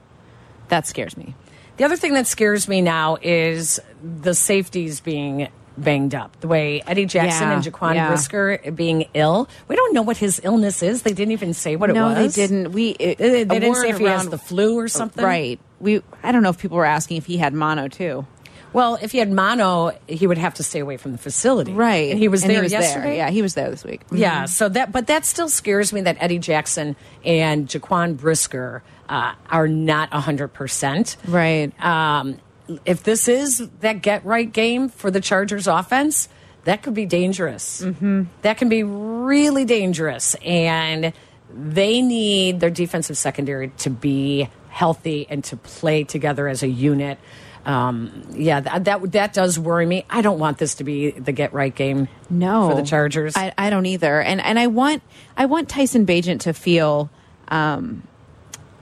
That 0.69 0.87
scares 0.87 1.17
me. 1.17 1.35
The 1.77 1.85
other 1.85 1.97
thing 1.97 2.15
that 2.15 2.27
scares 2.27 2.69
me 2.69 2.81
now 2.81 3.19
is 3.21 3.81
the 4.03 4.35
safeties 4.35 5.01
being 5.01 5.49
banged 5.77 6.15
up. 6.15 6.39
The 6.41 6.49
way 6.49 6.83
Eddie 6.87 7.07
Jackson 7.07 7.49
Yeah, 7.49 7.55
and 7.55 7.65
Jaquan 7.65 7.95
yeah. 7.95 8.09
Brisker 8.09 8.59
being 8.75 9.07
ill. 9.15 9.49
We 9.69 9.77
don't 9.77 9.95
know 9.95 10.03
what 10.03 10.17
his 10.17 10.41
illness 10.45 10.83
is. 10.83 11.03
They 11.03 11.13
didn't 11.13 11.33
even 11.33 11.55
say 11.55 11.77
what 11.77 11.91
no, 11.91 12.11
it 12.11 12.15
was. 12.15 12.35
they 12.35 12.47
didn't. 12.47 12.73
We 12.73 12.91
it, 12.91 13.19
They, 13.19 13.45
they 13.45 13.61
didn't 13.61 13.77
say 13.77 13.91
if 13.91 13.99
he 13.99 14.05
has 14.05 14.29
the 14.29 14.39
flu 14.39 14.79
or 14.79 14.89
something. 14.89 15.25
Right. 15.25 15.59
We. 15.81 16.03
I 16.23 16.33
don't 16.33 16.43
know 16.43 16.51
if 16.51 16.59
people 16.59 16.77
were 16.77 16.85
asking 16.85 17.19
if 17.19 17.27
he 17.27 17.37
had 17.37 17.55
mono 17.55 17.89
too. 17.89 18.27
Well, 18.73 18.99
if 19.01 19.13
he 19.13 19.19
had 19.19 19.31
mono, 19.31 19.93
he 20.09 20.27
would 20.27 20.37
have 20.37 20.55
to 20.55 20.65
stay 20.65 20.81
away 20.81 20.97
from 20.97 21.13
the 21.13 21.19
facility. 21.19 21.73
Right. 21.73 22.11
And 22.11 22.19
he 22.19 22.27
was 22.27 22.43
there 22.43 22.61
there. 22.61 22.65
yesterday. 22.69 23.17
Yeah, 23.19 23.31
he 23.31 23.41
was 23.41 23.55
there 23.55 23.71
this 23.71 23.85
week. 23.85 24.03
Yeah, 24.11 24.47
so 24.47 24.69
that, 24.69 24.91
but 24.91 25.07
that 25.07 25.25
still 25.25 25.49
scares 25.49 25.93
me 25.93 26.01
that 26.01 26.17
Eddie 26.19 26.41
Jackson 26.41 26.97
and 27.25 27.69
Jaquan 27.69 28.17
Brisker 28.17 28.83
uh, 29.09 29.35
are 29.49 29.69
not 29.69 30.11
100%. 30.11 31.17
Right. 31.29 31.85
Um, 31.85 32.41
if 32.85 33.03
this 33.03 33.29
is 33.29 33.69
that 33.81 34.03
get 34.03 34.25
right 34.25 34.51
game 34.51 34.89
for 34.89 35.11
the 35.11 35.21
Chargers 35.21 35.67
offense, 35.67 36.29
that 36.65 36.83
could 36.83 36.95
be 36.95 37.07
dangerous. 37.07 37.83
Mm-hmm. 37.83 38.25
That 38.43 38.57
can 38.57 38.69
be 38.69 38.83
really 38.83 39.65
dangerous. 39.65 40.35
And 40.37 41.13
they 41.53 42.01
need 42.01 42.61
their 42.61 42.71
defensive 42.71 43.19
secondary 43.19 43.69
to 43.79 43.91
be 43.91 44.49
healthy 44.71 45.27
and 45.29 45.45
to 45.45 45.57
play 45.57 46.05
together 46.05 46.49
as 46.49 46.63
a 46.63 46.69
unit. 46.69 47.19
um, 47.67 48.27
yeah, 48.33 48.61
that, 48.61 48.85
that 48.85 49.13
that 49.13 49.33
does 49.33 49.59
worry 49.59 49.87
me. 49.87 50.05
I 50.11 50.23
don't 50.23 50.39
want 50.39 50.59
this 50.59 50.77
to 50.77 50.85
be 50.85 51.11
the 51.13 51.33
get 51.33 51.53
right 51.53 51.75
game. 51.75 52.09
No, 52.29 52.71
for 52.71 52.77
the 52.77 52.87
Chargers. 52.87 53.37
I, 53.37 53.53
I 53.57 53.71
don't 53.71 53.87
either. 53.87 54.21
And 54.21 54.41
and 54.41 54.59
I 54.59 54.67
want 54.67 55.03
I 55.37 55.47
want 55.47 55.69
Tyson 55.69 56.07
Bagent 56.07 56.41
to 56.41 56.53
feel. 56.53 57.11
Um, 57.49 58.03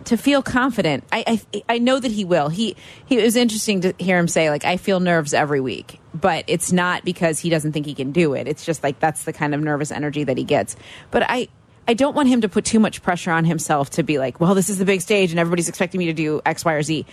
to 0.06 0.16
feel 0.16 0.42
confident, 0.42 1.04
I, 1.12 1.40
I 1.54 1.62
I 1.68 1.78
know 1.78 1.98
that 1.98 2.10
he 2.10 2.24
will. 2.24 2.48
He 2.48 2.76
he 3.06 3.18
it 3.18 3.22
was 3.24 3.36
interesting 3.36 3.80
to 3.82 3.94
hear 3.98 4.18
him 4.18 4.28
say 4.28 4.50
like 4.50 4.64
I 4.64 4.76
feel 4.76 5.00
nerves 5.00 5.32
every 5.34 5.60
week, 5.60 6.00
but 6.14 6.44
it's 6.46 6.72
not 6.72 7.04
because 7.04 7.38
he 7.38 7.50
doesn't 7.50 7.72
think 7.72 7.86
he 7.86 7.94
can 7.94 8.12
do 8.12 8.34
it. 8.34 8.46
It's 8.48 8.64
just 8.64 8.82
like 8.82 9.00
that's 9.00 9.24
the 9.24 9.32
kind 9.32 9.54
of 9.54 9.60
nervous 9.60 9.90
energy 9.90 10.24
that 10.24 10.36
he 10.38 10.44
gets. 10.44 10.76
But 11.10 11.24
I 11.28 11.48
I 11.88 11.94
don't 11.94 12.14
want 12.14 12.28
him 12.28 12.42
to 12.42 12.48
put 12.48 12.64
too 12.64 12.78
much 12.78 13.02
pressure 13.02 13.30
on 13.32 13.44
himself 13.44 13.90
to 13.90 14.02
be 14.02 14.18
like, 14.18 14.40
well, 14.40 14.54
this 14.54 14.70
is 14.70 14.78
the 14.78 14.84
big 14.84 15.00
stage 15.00 15.30
and 15.32 15.40
everybody's 15.40 15.68
expecting 15.68 15.98
me 15.98 16.06
to 16.06 16.12
do 16.12 16.40
X, 16.46 16.64
Y, 16.64 16.72
or 16.74 16.82
Z. 16.82 17.06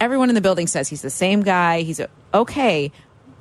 Everyone 0.00 0.28
in 0.28 0.34
the 0.34 0.40
building 0.40 0.66
says 0.66 0.88
he's 0.88 1.02
the 1.02 1.10
same 1.10 1.42
guy. 1.42 1.82
He's 1.82 2.00
okay, 2.32 2.92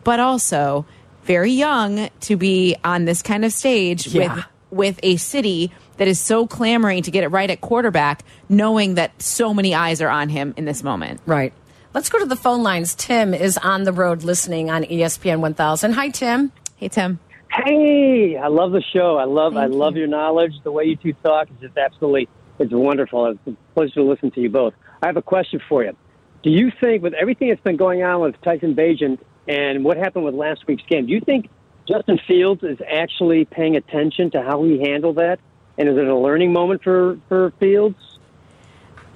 but 0.03 0.19
also 0.19 0.85
very 1.23 1.51
young 1.51 2.09
to 2.21 2.35
be 2.35 2.75
on 2.83 3.05
this 3.05 3.21
kind 3.21 3.43
of 3.45 3.51
stage 3.53 4.07
Yeah. 4.07 4.35
with 4.35 4.45
with 4.71 4.99
a 5.03 5.17
city 5.17 5.71
that 5.97 6.07
is 6.07 6.19
so 6.19 6.47
clamoring 6.47 7.03
to 7.03 7.11
get 7.11 7.23
it 7.23 7.27
right 7.29 7.49
at 7.49 7.61
quarterback, 7.61 8.23
knowing 8.49 8.95
that 8.95 9.21
so 9.21 9.53
many 9.53 9.73
eyes 9.75 10.01
are 10.01 10.09
on 10.09 10.29
him 10.29 10.53
in 10.57 10.65
this 10.65 10.83
moment. 10.83 11.21
right. 11.25 11.53
Let's 11.93 12.09
go 12.09 12.17
to 12.17 12.25
the 12.25 12.35
phone 12.35 12.63
lines. 12.63 12.95
Tim 12.95 13.35
is 13.35 13.55
on 13.59 13.83
the 13.83 13.93
road 13.93 14.23
listening 14.23 14.71
on 14.71 14.83
ESPN 14.83 15.41
1000. 15.41 15.91
Hi, 15.91 16.09
Tim. 16.09 16.51
Hey, 16.75 16.87
Tim. 16.87 17.19
Hey, 17.51 18.35
I 18.35 18.47
love 18.47 18.71
the 18.71 18.81
show. 18.81 19.17
I 19.17 19.25
love 19.25 19.55
I 19.55 19.65
Thank 19.65 19.75
love 19.75 19.93
you. 19.93 19.99
your 19.99 20.07
knowledge. 20.07 20.53
The 20.63 20.71
way 20.71 20.85
you 20.85 20.95
two 20.95 21.13
talk 21.23 21.49
is 21.51 21.55
just 21.61 21.77
absolutely 21.77 22.27
it's 22.57 22.73
wonderful. 22.73 23.27
It's 23.27 23.39
a 23.45 23.55
pleasure 23.75 23.93
to 23.95 24.03
listen 24.03 24.31
to 24.31 24.41
you 24.41 24.49
both. 24.49 24.73
I 25.03 25.05
have 25.07 25.17
a 25.17 25.21
question 25.21 25.61
for 25.69 25.83
you. 25.83 25.95
Do 26.41 26.49
you 26.49 26.71
think 26.81 27.03
with 27.03 27.13
everything 27.13 27.49
that's 27.49 27.61
been 27.61 27.77
going 27.77 28.01
on 28.01 28.21
with 28.21 28.41
Tyson 28.41 28.73
Bagent 28.75 29.19
and 29.47 29.83
what 29.85 29.97
happened 29.97 30.25
with 30.25 30.33
last 30.33 30.65
week's 30.67 30.83
game, 30.89 31.05
do 31.05 31.13
you 31.13 31.21
think 31.21 31.47
Justin 31.87 32.19
Fields 32.27 32.63
is 32.63 32.79
actually 32.91 33.45
paying 33.45 33.75
attention 33.75 34.31
to 34.31 34.41
how 34.41 34.63
he 34.63 34.79
handled 34.79 35.17
that? 35.17 35.39
And 35.77 35.89
is 35.89 35.97
it 35.97 36.05
a 36.05 36.15
learning 36.15 36.53
moment 36.53 36.83
for, 36.83 37.17
for 37.27 37.51
Fields? 37.59 37.97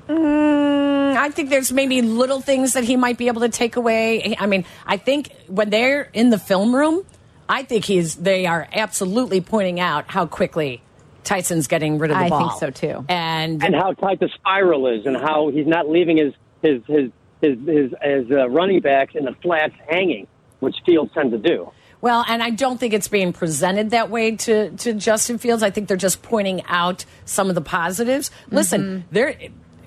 Mm, 0.08 1.16
I 1.16 1.30
think 1.30 1.50
there's 1.50 1.72
maybe 1.72 2.02
little 2.02 2.42
things 2.42 2.74
that 2.74 2.84
he 2.84 2.96
might 2.96 3.18
be 3.18 3.28
able 3.28 3.42
to 3.42 3.50
take 3.50 3.76
away. 3.76 4.36
I 4.40 4.46
mean, 4.46 4.66
I 4.86 4.98
think 4.98 5.32
when 5.48 5.70
they're 5.70 6.10
in 6.14 6.30
the 6.30 6.40
film 6.40 6.74
room, 6.74 7.06
I 7.50 7.64
think 7.64 7.86
he's 7.86 8.16
they 8.16 8.46
are 8.46 8.68
absolutely 8.72 9.42
pointing 9.42 9.80
out 9.80 10.06
how 10.10 10.26
quickly 10.26 10.82
Tyson's 11.24 11.68
getting 11.68 12.00
rid 12.00 12.12
of 12.12 12.18
the 12.18 12.24
I 12.24 12.30
ball. 12.30 12.58
think 12.58 12.60
so, 12.60 12.88
too. 12.88 13.06
And 13.10 13.64
and 13.64 13.76
how 13.76 13.94
tight 13.94 14.20
the 14.20 14.30
spiral 14.30 14.88
is, 14.88 15.06
and 15.06 15.18
how 15.18 15.50
he's 15.50 15.68
not 15.68 15.90
leaving 15.90 16.18
his 16.18 16.34
his 16.62 16.82
his 16.88 17.12
his, 17.42 17.58
his, 17.66 17.94
his 18.02 18.32
uh, 18.32 18.50
running 18.50 18.80
backs 18.80 19.14
in 19.16 19.26
the 19.26 19.34
flats 19.42 19.76
hanging, 19.90 20.28
which 20.60 20.76
Fields 20.86 21.14
tend 21.14 21.32
to 21.32 21.38
do. 21.38 21.72
Well, 22.00 22.24
and 22.28 22.44
I 22.44 22.52
don't 22.52 22.80
think 22.80 22.94
it's 22.94 23.08
being 23.08 23.34
presented 23.34 23.90
that 23.90 24.10
way 24.10 24.36
to, 24.36 24.70
to 24.70 24.94
Justin 24.94 25.38
Fields. 25.38 25.64
I 25.64 25.72
think 25.72 25.88
they're 25.88 25.98
just 25.98 26.22
pointing 26.22 26.64
out 26.68 27.06
some 27.26 27.50
of 27.50 27.56
the 27.56 27.62
positives. 27.62 28.30
Listen, 28.52 28.82
mm-hmm. 28.82 29.08
there 29.12 29.36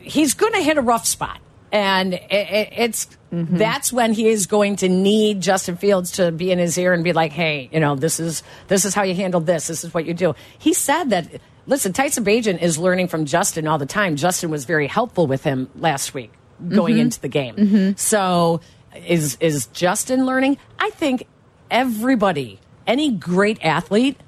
he's 0.00 0.34
going 0.34 0.52
to 0.54 0.60
hit 0.60 0.76
a 0.76 0.82
rough 0.82 1.06
spot. 1.06 1.40
And 1.72 2.14
it, 2.14 2.32
it, 2.32 2.68
it's 2.76 3.06
mm-hmm. 3.32 3.56
that's 3.56 3.92
when 3.92 4.12
he 4.12 4.26
is 4.26 4.48
going 4.48 4.76
to 4.76 4.88
need 4.88 5.40
Justin 5.40 5.76
Fields 5.76 6.12
to 6.12 6.32
be 6.32 6.50
in 6.50 6.58
his 6.58 6.76
ear 6.76 6.92
and 6.92 7.04
be 7.04 7.12
like, 7.12 7.30
"Hey, 7.30 7.68
you 7.70 7.78
know, 7.78 7.94
this 7.94 8.18
is 8.18 8.42
this 8.66 8.84
is 8.84 8.92
how 8.92 9.04
you 9.04 9.14
handle 9.14 9.40
this. 9.40 9.68
This 9.68 9.84
is 9.84 9.94
what 9.94 10.04
you 10.04 10.14
do." 10.14 10.34
He 10.58 10.74
said 10.74 11.10
that. 11.10 11.28
Listen, 11.66 11.92
Tyson 11.92 12.24
Bagent 12.24 12.60
is 12.60 12.76
learning 12.78 13.06
from 13.06 13.26
Justin 13.26 13.68
all 13.68 13.78
the 13.78 13.86
time. 13.86 14.16
Justin 14.16 14.50
was 14.50 14.64
very 14.64 14.88
helpful 14.88 15.28
with 15.28 15.44
him 15.44 15.70
last 15.76 16.12
week 16.12 16.32
going 16.68 16.94
mm-hmm. 16.94 17.02
into 17.02 17.20
the 17.20 17.28
game. 17.28 17.54
So, 17.96 18.60
is 19.06 19.36
is 19.38 19.66
Justin 19.68 20.26
learning? 20.26 20.58
I 20.80 20.90
think 20.90 21.28
everybody, 21.70 22.60
any 22.86 23.10
great 23.10 23.58
athlete, 23.62 24.18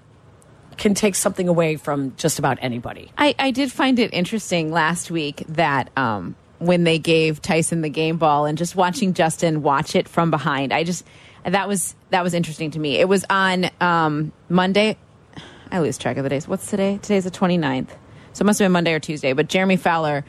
can 0.77 0.95
take 0.95 1.15
something 1.15 1.49
away 1.49 1.77
from 1.77 2.15
just 2.17 2.39
about 2.39 2.59
anybody. 2.61 3.11
I, 3.19 3.35
I 3.39 3.51
did 3.51 3.71
find 3.71 3.99
it 3.99 4.13
interesting 4.13 4.73
last 4.73 5.11
week 5.11 5.45
that 5.49 5.91
um, 5.97 6.35
when 6.59 6.85
they 6.85 6.99
gave 6.99 7.43
Tyson 7.43 7.83
the 7.83 7.89
game 7.89 8.17
ball 8.17 8.47
and 8.47 8.57
just 8.57 8.75
watching 8.75 9.15
Justin 9.15 9.63
watch 9.63 9.95
it 9.95 10.09
from 10.09 10.31
behind, 10.31 10.73
I 10.73 10.85
just 10.85 11.05
that 11.45 11.69
was 11.69 11.95
that 12.11 12.23
was 12.23 12.35
interesting 12.35 12.71
to 12.73 12.79
me. 12.79 12.97
It 12.97 13.09
was 13.09 13.25
on 13.29 13.71
um, 13.81 14.33
Monday. 14.49 14.97
I 15.71 15.81
lose 15.81 15.99
track 15.99 16.17
of 16.17 16.25
the 16.25 16.31
days. 16.31 16.47
What's 16.47 16.69
today? 16.69 16.99
Today's 17.03 17.25
the 17.25 17.31
29th. 17.31 17.89
So 18.35 18.43
it 18.43 18.47
must 18.47 18.59
have 18.59 18.67
been 18.67 18.73
Monday 18.73 18.93
or 18.93 19.01
Tuesday. 19.01 19.33
But 19.33 19.49
Jeremy 19.49 19.77
Fowler 19.77 20.25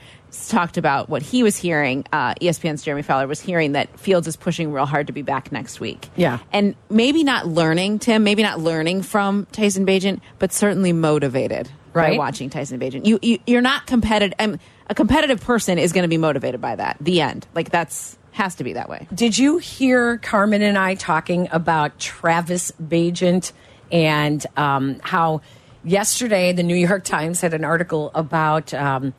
talked 0.49 0.77
about 0.77 1.09
what 1.09 1.21
he 1.21 1.43
was 1.43 1.55
hearing. 1.55 2.05
Uh, 2.11 2.33
ESPN's 2.35 2.83
Jeremy 2.83 3.01
Fowler 3.03 3.27
was 3.27 3.39
hearing 3.39 3.73
that 3.73 3.99
Fields 3.99 4.27
is 4.27 4.35
pushing 4.35 4.71
real 4.71 4.85
hard 4.85 5.07
to 5.07 5.13
be 5.13 5.21
back 5.21 5.51
next 5.51 5.79
week. 5.79 6.09
Yeah. 6.15 6.39
And 6.51 6.75
maybe 6.89 7.23
not 7.23 7.47
learning, 7.47 7.99
Tim, 7.99 8.23
maybe 8.23 8.43
not 8.43 8.59
learning 8.59 9.03
from 9.03 9.45
Tyson 9.51 9.85
Bagent, 9.85 10.21
but 10.39 10.51
certainly 10.51 10.93
motivated 10.93 11.69
by 11.93 11.99
Right. 12.09 12.17
watching 12.17 12.49
Tyson 12.49 12.79
Bagent. 12.79 13.05
You, 13.05 13.19
you 13.21 13.39
you're 13.45 13.61
not 13.61 13.85
competitive. 13.85 14.33
Um, 14.39 14.59
a 14.89 14.95
competitive 14.95 15.41
person 15.41 15.77
is 15.77 15.93
going 15.93 16.01
to 16.03 16.07
be 16.09 16.17
motivated 16.17 16.59
by 16.59 16.75
that. 16.75 16.97
The 16.99 17.21
end. 17.21 17.45
Like 17.53 17.69
that's 17.69 18.17
has 18.31 18.55
to 18.55 18.63
be 18.63 18.73
that 18.73 18.89
way. 18.89 19.07
Did 19.13 19.37
you 19.37 19.59
hear 19.59 20.17
Carmen 20.17 20.63
and 20.63 20.75
I 20.77 20.95
talking 20.95 21.47
about 21.51 21.99
Travis 21.99 22.71
Bagent 22.81 23.51
and 23.91 24.43
um, 24.57 24.99
how 25.03 25.41
yesterday 25.83 26.51
the 26.53 26.63
New 26.63 26.75
York 26.75 27.03
Times 27.03 27.41
had 27.41 27.53
an 27.53 27.63
article 27.63 28.09
about, 28.15 28.73
um, 28.73 29.13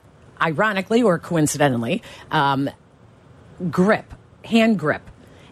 ironically 0.45 1.03
or 1.03 1.19
coincidentally, 1.19 2.03
um, 2.31 2.69
grip, 3.71 4.13
hand 4.45 4.79
grip, 4.79 5.03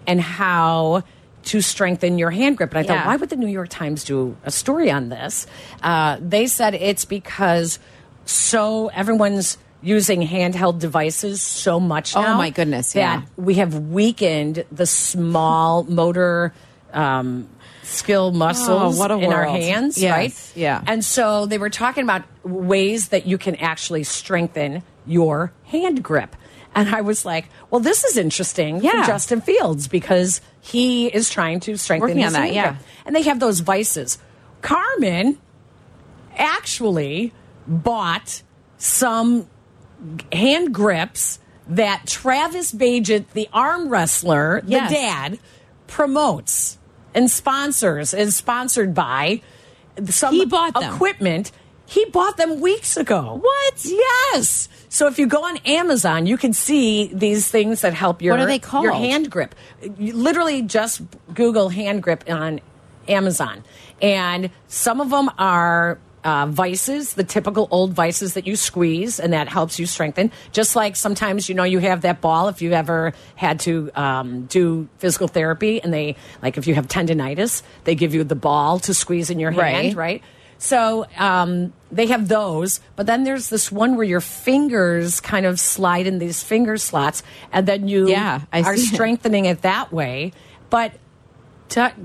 and 0.07 0.21
how 0.21 1.03
to 1.45 1.61
strengthen 1.61 2.19
your 2.19 2.31
hand 2.31 2.57
grip. 2.57 2.75
And 2.75 2.79
I 2.79 2.83
thought, 2.83 3.07
why 3.07 3.17
would 3.17 3.31
the 3.31 3.37
New 3.37 3.49
York 3.49 3.69
Times 3.69 4.05
do 4.05 4.37
a 4.45 4.51
story 4.51 4.91
on 4.91 5.09
this? 5.09 5.47
Uh, 5.83 6.19
they 6.21 6.47
said 6.47 6.75
it's 6.75 7.05
because 7.05 7.79
so 8.25 8.89
everyone's 8.89 9.59
using 9.83 10.27
handheld 10.27 10.79
devices 10.79 11.43
so 11.43 11.81
much 11.81 12.15
now. 12.15 12.35
Oh, 12.35 12.37
my 12.37 12.51
goodness, 12.51 12.93
that 12.93 13.01
yeah. 13.21 13.23
we 13.37 13.55
have 13.55 13.77
weakened 13.89 14.65
the 14.71 14.87
small 14.87 15.83
motor 15.85 16.55
um, 16.93 17.49
skill 17.83 18.33
muscles 18.33 18.97
Oh, 18.97 18.99
what 18.99 19.11
a 19.11 19.19
in 19.19 19.33
our 19.33 19.45
hands, 19.45 19.99
Yes, 19.99 20.13
right? 20.13 20.53
yeah. 20.57 20.83
And 20.87 21.05
so 21.05 21.47
they 21.47 21.59
were 21.59 21.71
talking 21.71 22.05
about 22.05 22.23
ways 22.45 23.09
that 23.09 23.27
you 23.27 23.39
can 23.39 23.57
actually 23.57 24.05
strengthen 24.05 24.83
your 25.07 25.53
hand 25.65 26.03
grip. 26.03 26.37
And 26.75 26.89
I 26.95 27.03
was 27.03 27.25
like, 27.27 27.49
well, 27.71 27.81
this 27.81 28.03
is 28.05 28.17
interesting 28.17 28.83
Yeah. 28.83 29.03
for 29.03 29.07
Justin 29.09 29.41
Fields 29.43 29.89
because 29.89 30.41
he 30.63 31.07
is 31.09 31.29
trying 31.29 31.61
to 31.61 31.77
strengthen 31.77 32.09
Working 32.11 32.23
his 32.23 32.27
on 32.29 32.33
that, 32.33 32.41
hand 32.45 32.55
yeah. 32.55 32.71
grip. 32.73 32.83
And 33.05 33.17
they 33.17 33.23
have 33.23 33.41
those 33.41 33.61
vices. 33.61 34.19
Carmen 34.63 35.39
actually 36.37 37.33
bought 37.67 38.43
some 38.79 39.49
hand 40.33 40.75
grips 40.75 41.39
that 41.69 42.07
Travis 42.07 42.73
Bagent, 42.73 43.27
the 43.35 43.49
arm 43.53 43.89
wrestler, 43.89 44.63
Yes. 44.67 44.89
the 44.89 44.95
dad, 44.95 45.39
promotes 45.87 46.79
and 47.15 47.31
sponsors, 47.31 48.15
is 48.15 48.35
sponsored 48.37 48.95
by 48.95 49.43
some 50.09 50.35
He 50.35 50.45
bought 50.47 50.75
them. 50.75 50.95
equipment. 50.95 51.53
He 51.85 52.05
bought 52.07 52.37
them 52.39 52.61
weeks 52.61 52.97
ago. 52.97 53.39
What? 53.43 53.85
Yes. 53.85 54.69
So 54.89 55.07
if 55.09 55.19
you 55.19 55.27
go 55.27 55.45
on 55.45 55.59
Amazon, 55.59 56.27
you 56.27 56.39
can 56.39 56.53
see 56.55 57.09
these 57.13 57.49
things 57.51 57.83
that 57.83 57.93
help 57.93 58.23
your 58.23 58.35
What 58.35 58.41
are 58.43 58.47
they 58.47 58.59
called? 58.59 58.85
your 58.85 58.93
hand 58.95 59.31
grip. 59.31 59.55
You 59.99 60.15
literally 60.15 60.63
just 60.63 61.03
Google 61.35 61.69
hand 61.69 62.03
grip 62.03 62.25
on 62.31 62.61
Amazon, 63.09 63.65
and 64.01 64.51
some 64.69 65.01
of 65.01 65.11
them 65.11 65.29
are. 65.39 65.99
Uh, 66.25 66.47
vices, 66.47 67.15
the 67.15 67.25
typical 67.25 67.67
old 67.73 67.95
vices 67.95 68.35
that 68.35 68.47
you 68.47 68.55
squeeze, 68.55 69.19
and 69.19 69.33
that 69.33 69.49
helps 69.49 69.81
you 69.81 69.87
strengthen. 69.87 70.31
Just 70.53 70.77
like 70.77 70.95
sometimes, 70.95 71.49
you 71.49 71.55
know, 71.57 71.65
you 71.65 71.81
have 71.81 72.03
that 72.03 72.21
ball 72.21 72.47
if 72.47 72.63
you 72.63 72.73
ever 72.75 73.13
had 73.35 73.59
to 73.61 73.91
um, 73.97 74.45
do 74.47 74.89
physical 74.99 75.27
therapy, 75.27 75.83
and 75.83 75.93
they, 75.93 76.15
like 76.41 76.57
if 76.59 76.69
you 76.69 76.77
have 76.77 76.87
tendonitis, 76.87 77.65
they 77.83 77.97
give 77.97 78.15
you 78.15 78.23
the 78.23 78.37
ball 78.37 78.79
to 78.79 78.95
squeeze 78.95 79.31
in 79.31 79.41
your 79.41 79.51
hand, 79.51 79.97
Right. 79.97 79.97
right? 79.97 80.23
So 80.59 81.07
um, 81.19 81.73
they 81.91 82.07
have 82.07 82.29
those, 82.29 82.79
but 82.95 83.07
then 83.07 83.25
there's 83.25 83.49
this 83.49 83.73
one 83.73 83.97
where 83.97 84.07
your 84.07 84.21
fingers 84.21 85.19
kind 85.19 85.45
of 85.45 85.59
slide 85.59 86.07
in 86.07 86.21
these 86.21 86.41
finger 86.41 86.77
slots, 86.77 87.25
and 87.53 87.67
then 87.67 87.89
you 87.89 88.09
Yeah, 88.09 88.43
I 88.53 88.61
are 88.63 88.77
see 88.77 88.85
it. 88.85 88.87
strengthening 88.95 89.47
it 89.47 89.63
that 89.63 89.93
way. 89.93 90.31
But 90.71 90.93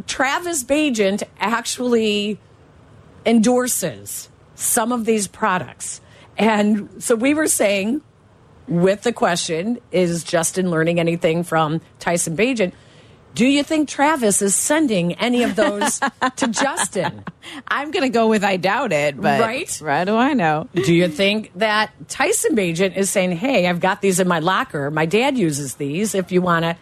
Travis 0.07 0.63
Bagent 0.63 1.21
actually 1.39 2.39
endorses 3.27 4.29
some 4.55 4.91
of 4.91 5.05
these 5.05 5.27
products, 5.27 6.01
and 6.37 6.89
so 6.99 7.15
we 7.15 7.33
were 7.35 7.47
saying, 7.47 8.01
with 8.67 9.03
the 9.03 9.13
question, 9.13 9.79
is 9.91 10.23
Justin 10.23 10.71
learning 10.71 10.99
anything 10.99 11.43
from 11.43 11.81
Tyson 11.99 12.35
Bagent? 12.35 12.73
Do 13.35 13.45
you 13.45 13.61
think 13.61 13.87
Travis 13.87 14.41
is 14.41 14.55
sending 14.55 15.13
any 15.13 15.43
of 15.43 15.55
those 15.55 15.99
to 16.37 16.47
Justin? 16.49 17.23
I'm 17.67 17.91
going 17.91 18.01
to 18.01 18.09
go 18.09 18.27
with 18.29 18.43
I 18.43 18.57
doubt 18.57 18.91
it, 18.91 19.15
but 19.15 19.39
Right? 19.39 19.77
What 19.79 20.05
do 20.05 20.15
I 20.15 20.33
know? 20.33 20.67
Do 20.73 20.91
you 20.91 21.07
think 21.07 21.51
that 21.55 21.91
Tyson 22.09 22.55
Bagent 22.55 22.97
is 22.97 23.11
saying, 23.11 23.33
"Hey, 23.33 23.67
I've 23.67 23.79
got 23.79 24.01
these 24.01 24.19
in 24.19 24.27
my 24.27 24.39
locker. 24.39 24.89
My 24.89 25.05
dad 25.05 25.37
uses 25.37 25.75
these. 25.75 26.15
If 26.15 26.31
you 26.31 26.41
want 26.41 26.63
to 26.63 26.77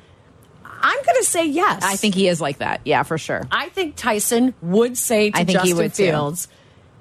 I'm 0.88 1.04
going 1.04 1.18
to 1.18 1.24
say 1.24 1.48
yes. 1.48 1.82
I 1.84 1.96
think 1.96 2.14
he 2.16 2.28
is 2.28 2.40
like 2.40 2.60
that. 2.60 2.82
Yeah, 2.86 3.02
for 3.04 3.18
sure. 3.18 3.42
I 3.52 3.70
think 3.70 3.96
Tyson 3.96 4.54
would 4.62 4.98
say 4.98 5.32
to 5.32 5.38
I 5.38 5.44
think 5.44 5.60
he 5.62 5.70
Justin 5.70 5.78
would, 5.78 5.94
too. 5.96 6.04
Fields, 6.06 6.48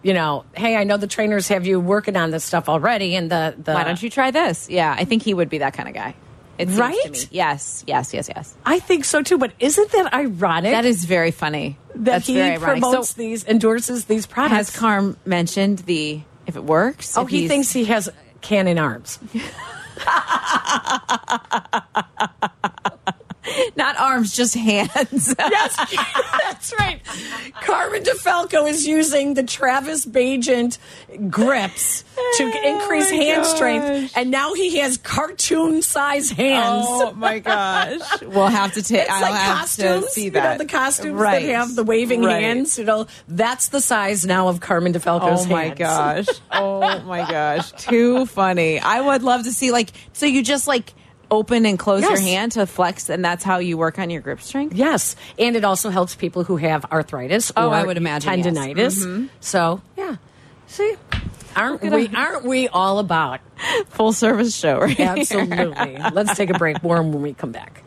you 0.03 0.15
know, 0.15 0.45
hey, 0.55 0.75
I 0.77 0.85
know 0.85 0.97
the 0.97 1.07
trainers 1.07 1.49
have 1.49 1.67
you 1.67 1.79
working 1.81 2.17
on 2.17 2.31
this 2.31 2.45
stuff 2.45 2.69
already, 2.69 3.15
and 3.15 3.31
the 3.31 3.55
the 3.63 3.73
Why 3.75 3.85
don't 3.85 4.03
you 4.03 4.09
try 4.11 4.31
this? 4.31 4.69
Yeah, 4.71 4.95
I 4.97 5.05
think 5.05 5.23
he 5.23 5.35
would 5.35 5.51
be 5.51 5.59
that 5.59 5.75
kind 5.75 5.89
of 5.89 5.95
guy. 5.95 6.15
It 6.57 6.69
Right? 6.69 6.97
me. 7.11 7.19
Yes, 7.33 7.83
yes, 7.87 8.15
yes, 8.15 8.31
yes. 8.35 8.55
I 8.65 8.79
think 8.79 9.05
so 9.05 9.23
too. 9.23 9.39
But 9.39 9.53
isn't 9.59 9.91
that 9.93 10.15
ironic? 10.15 10.73
That 10.73 10.85
is 10.85 11.05
very 11.05 11.31
funny. 11.33 11.77
that 11.97 12.05
That's 12.05 12.27
he 12.27 12.35
very 12.37 12.53
ironic. 12.57 12.81
promotes 12.83 13.11
So, 13.11 13.21
these, 13.21 13.45
endorses 13.45 14.05
these 14.05 14.25
products. 14.27 14.55
has 14.55 14.77
Carm 14.77 15.17
mentioned 15.27 15.81
the 15.81 16.23
if 16.47 16.55
it 16.57 16.65
works? 16.65 17.19
oh, 17.19 17.25
he 17.27 17.49
thinks 17.49 17.71
he 17.73 17.85
has 17.87 18.09
cannon 18.41 18.79
arms. 18.79 19.19
not 23.77 23.99
arms, 23.99 24.35
just 24.35 24.55
hands. 24.55 25.35
Yes, 25.55 25.77
that's 26.43 26.73
right. 26.79 27.01
Carmen 27.63 28.03
DeFalco 28.03 28.69
is 28.69 28.87
using 28.87 29.35
the 29.35 29.43
Travis 29.43 30.07
Bagent 30.07 30.79
grips 31.31 32.03
to 32.37 32.45
oh 32.45 32.63
increase 32.81 33.11
my 33.11 33.17
hand 33.17 33.43
gosh. 33.43 33.55
strength, 33.55 34.13
and 34.17 34.31
now 34.31 34.55
he 34.55 34.79
has 34.79 34.97
cartoon 34.97 35.83
size 35.83 36.31
hands. 36.31 36.87
Oh 36.89 37.13
my 37.13 37.39
gosh! 37.39 38.01
We'll 38.23 38.47
have 38.49 38.73
to 38.75 38.83
take. 38.83 39.03
It's 39.03 39.11
I'll 39.11 39.21
like 39.23 39.35
have 39.35 39.59
costumes, 39.59 40.05
to 40.07 40.11
see 40.11 40.25
you 40.25 40.31
know, 40.31 40.59
the 40.59 40.67
costumes 40.67 41.15
right. 41.15 41.43
that 41.43 41.53
have 41.55 41.75
the 41.75 41.85
waving 41.85 42.23
Right. 42.23 42.43
hands. 42.43 42.79
You 42.79 42.85
know, 42.85 43.07
that's 43.29 43.69
the 43.69 43.81
size 43.81 44.25
now 44.25 44.49
of 44.49 44.61
Carmen 44.61 44.93
DeFalco's 44.93 45.47
Oh 45.47 45.49
my 45.51 45.65
hands. 45.65 45.79
gosh! 45.79 46.27
Oh 46.51 47.01
my 47.03 47.29
gosh! 47.31 47.73
Too 47.73 48.27
funny. 48.27 48.79
I 48.81 49.01
would 49.01 49.23
love 49.23 49.45
to 49.45 49.53
see 49.53 49.71
like 49.73 49.91
so 50.13 50.27
you 50.27 50.43
just 50.43 50.67
like 50.67 50.93
open 51.35 51.67
and 51.67 51.79
close 51.79 52.03
your 52.03 52.19
hand 52.19 52.53
to 52.53 52.67
flex, 52.67 53.09
and 53.11 53.25
that's 53.25 53.45
how 53.45 53.59
you 53.59 53.77
work 53.77 53.99
on 53.99 54.11
your 54.11 54.21
grip 54.21 54.41
strength. 54.41 54.75
Yes, 54.75 55.17
and 55.39 55.57
it 55.57 55.65
also 55.65 55.91
helps 55.91 56.15
people 56.15 56.45
who 56.45 56.57
have 56.57 56.85
arthritis. 56.87 57.53
Oh, 57.57 57.69
or 57.69 57.75
I 57.75 57.85
would 57.85 57.97
imagine, 57.97 58.33
yes. 58.39 58.47
tendinitis. 58.47 59.05
Mhm. 59.05 59.29
So 59.41 59.81
yeah, 59.97 60.17
see, 60.67 60.95
aren't 61.57 61.83
we? 61.83 62.09
Aren't 62.09 62.45
we 62.45 62.69
all 62.69 62.99
about? 62.99 63.41
Full 63.91 64.13
service 64.13 64.57
show, 64.57 64.79
right? 64.79 64.99
Absolutely. 64.99 65.99
Let's 66.13 66.37
take 66.37 66.51
a 66.51 66.59
break. 66.59 66.83
More 66.83 67.03
when 67.03 67.23
we 67.23 67.35
come 67.35 67.53
back. 67.53 67.83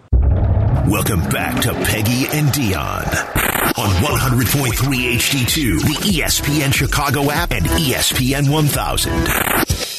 Welcome 0.87 1.19
back 1.29 1.61
to 1.63 1.73
Peggy 1.73 2.27
and 2.31 2.47
Dionne 2.47 3.37
on 3.77 3.89
100.3 4.01 5.17
HD2, 5.17 5.81
the 5.81 6.21
ESPN 6.21 6.73
Chicago 6.73 7.29
app, 7.29 7.51
and 7.51 7.65
ESPN 7.65 8.49
1000. 8.49 9.96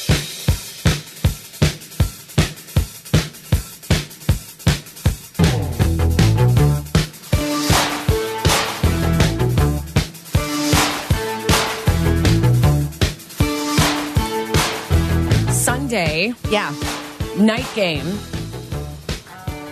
Night 17.39 17.67
game. 17.73 18.05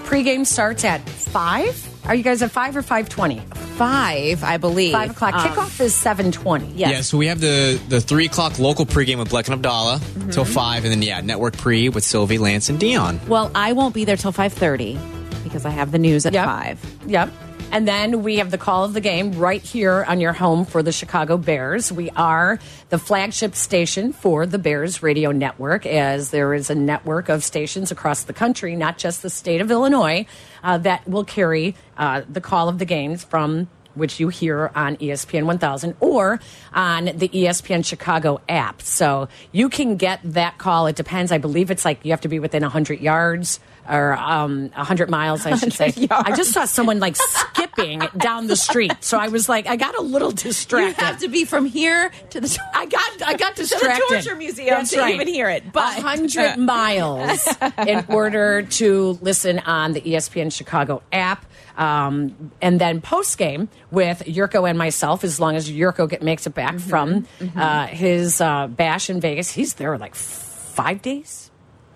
Pre-game 0.06 0.46
starts 0.46 0.84
at 0.86 1.08
five. 1.10 1.84
Are 2.06 2.16
you 2.16 2.24
guys 2.24 2.42
at 2.42 2.52
five 2.52 2.78
or 2.78 2.82
five 2.82 3.10
twenty? 3.10 3.40
Five, 3.76 4.44
I 4.44 4.56
believe. 4.58 4.94
Five 4.94 5.12
o'clock. 5.12 5.34
Um, 5.36 5.42
Kickoff 5.50 5.80
is 5.82 5.94
seven 5.94 6.32
twenty. 6.32 6.68
Yes. 6.76 6.92
Yeah, 6.92 7.02
so 7.02 7.18
we 7.18 7.28
have 7.28 7.42
the 7.42 7.80
the 7.90 8.00
three 8.00 8.26
o'clock 8.26 8.58
local 8.60 8.86
pregame 8.86 9.20
with 9.20 9.30
Bleck 9.30 9.46
and 9.46 9.54
Abdallah 9.56 10.00
Mm-hmm. 10.00 10.30
till 10.30 10.46
five, 10.46 10.86
and 10.86 10.92
then 10.94 11.02
yeah, 11.02 11.20
network 11.22 11.58
pre 11.58 11.90
with 11.90 12.04
Silvy, 12.06 12.38
Lance, 12.38 12.70
and 12.70 12.80
Dionne. 12.80 13.26
Well, 13.28 13.52
I 13.54 13.74
won't 13.74 13.94
be 13.94 14.06
there 14.06 14.16
till 14.18 14.32
five 14.32 14.54
thirty 14.54 14.98
because 15.44 15.66
I 15.66 15.70
have 15.72 15.92
the 15.92 16.00
news 16.00 16.26
at 16.26 16.34
Yep. 16.34 16.46
five. 16.46 16.80
Yep. 17.06 17.30
And 17.70 17.86
then 17.86 18.24
we 18.24 18.38
have 18.38 18.50
the 18.50 18.58
call 18.58 18.86
of 18.86 18.94
the 18.94 19.02
game 19.02 19.34
right 19.34 19.62
here 19.62 20.06
on 20.08 20.22
your 20.22 20.32
home 20.32 20.66
for 20.66 20.82
the 20.82 20.94
Chicago 20.94 21.38
Bears. 21.38 21.92
We 21.92 22.10
are 22.12 22.60
the 22.90 22.98
flagship 22.98 23.56
station 23.56 24.14
for 24.14 24.46
the 24.46 24.58
Bears 24.58 25.04
radio 25.04 25.32
network, 25.32 25.86
as 25.86 26.32
there 26.32 26.54
is 26.54 26.70
a 26.70 26.76
network 26.76 27.28
of 27.28 27.44
stations 27.44 27.92
across 27.92 28.24
the 28.24 28.34
country, 28.34 28.76
not 28.78 28.98
just 28.98 29.22
the 29.22 29.30
state 29.30 29.60
of 29.60 29.70
Illinois, 29.70 30.26
uh, 30.64 30.78
that 30.80 31.08
will 31.08 31.26
carry 31.26 31.76
uh, 31.98 32.22
the 32.30 32.42
call 32.42 32.70
of 32.70 32.80
the 32.80 32.86
games 32.86 33.26
from 33.26 33.68
which 33.96 34.20
you 34.20 34.30
hear 34.30 34.72
on 34.76 34.96
ESPN 34.98 35.46
1000 35.46 35.96
or 36.00 36.40
on 36.74 37.06
the 37.06 37.28
ESPN 37.30 37.84
Chicago 37.84 38.40
app. 38.48 38.82
So 38.82 39.28
you 39.52 39.70
can 39.70 39.98
get 39.98 40.20
that 40.24 40.58
call. 40.58 40.88
It 40.88 40.96
depends. 40.96 41.32
I 41.32 41.38
believe 41.38 41.72
it's 41.72 41.84
like 41.84 42.06
you 42.06 42.12
have 42.12 42.22
to 42.22 42.28
be 42.28 42.40
within 42.40 42.62
100 42.62 43.02
yards 43.02 43.60
or 43.90 44.14
um, 44.14 44.70
100 44.76 45.10
miles, 45.10 45.46
I 45.46 45.56
should 45.58 45.74
say. 45.74 45.90
yards. 45.96 46.30
I 46.30 46.36
just 46.36 46.52
saw 46.52 46.66
someone 46.66 47.00
like 47.00 47.16
skipping 47.16 48.02
down 48.18 48.48
the 48.48 48.56
street. 48.56 48.94
So 49.02 49.18
I 49.18 49.28
was 49.30 49.48
like, 49.48 49.68
I 49.68 49.76
got 49.76 49.96
a 49.98 50.02
little 50.02 50.30
You 50.32 50.36
distracted. 50.36 51.04
have 51.04 51.20
to 51.20 51.28
be 51.30 51.46
from 51.46 51.66
here 51.66 52.12
to 52.32 52.42
the. 52.42 52.58
I 52.74 52.86
got 52.86 53.22
I 53.26 53.34
got 53.36 53.56
to 53.56 53.64
the 53.64 53.68
distracted. 53.70 54.04
torture 54.10 54.36
museum 54.36 54.70
That's 54.78 54.92
to 54.92 55.00
right. 55.00 55.14
even 55.16 55.28
hear 55.28 55.50
it. 55.50 55.64
a 55.66 55.70
But 55.72 55.94
hundred 56.00 56.58
miles 56.60 57.48
in 57.86 58.06
order 58.10 58.64
to 58.64 59.18
listen 59.22 59.60
on 59.60 59.94
the 59.94 60.02
ESPN 60.02 60.52
Chicago 60.52 61.02
app. 61.12 61.46
Um, 61.78 62.52
and 62.60 62.82
then 62.82 63.02
post 63.02 63.38
game 63.38 63.70
with 63.92 64.24
Jurko 64.26 64.68
and 64.68 64.80
myself, 64.80 65.24
as 65.24 65.40
long 65.40 65.56
as 65.56 65.70
Jurko 65.70 66.10
get, 66.10 66.24
makes 66.24 66.48
it 66.48 66.56
back 66.56 66.74
Mm-hmm. 66.78 66.90
from 66.90 67.28
uh, 67.56 67.86
his 67.86 68.42
uh, 68.42 68.66
bash 68.66 69.12
in 69.12 69.22
Vegas. 69.22 69.52
He's 69.52 69.76
there 69.76 69.96
like 70.00 70.16
five 70.16 71.04
days 71.04 71.52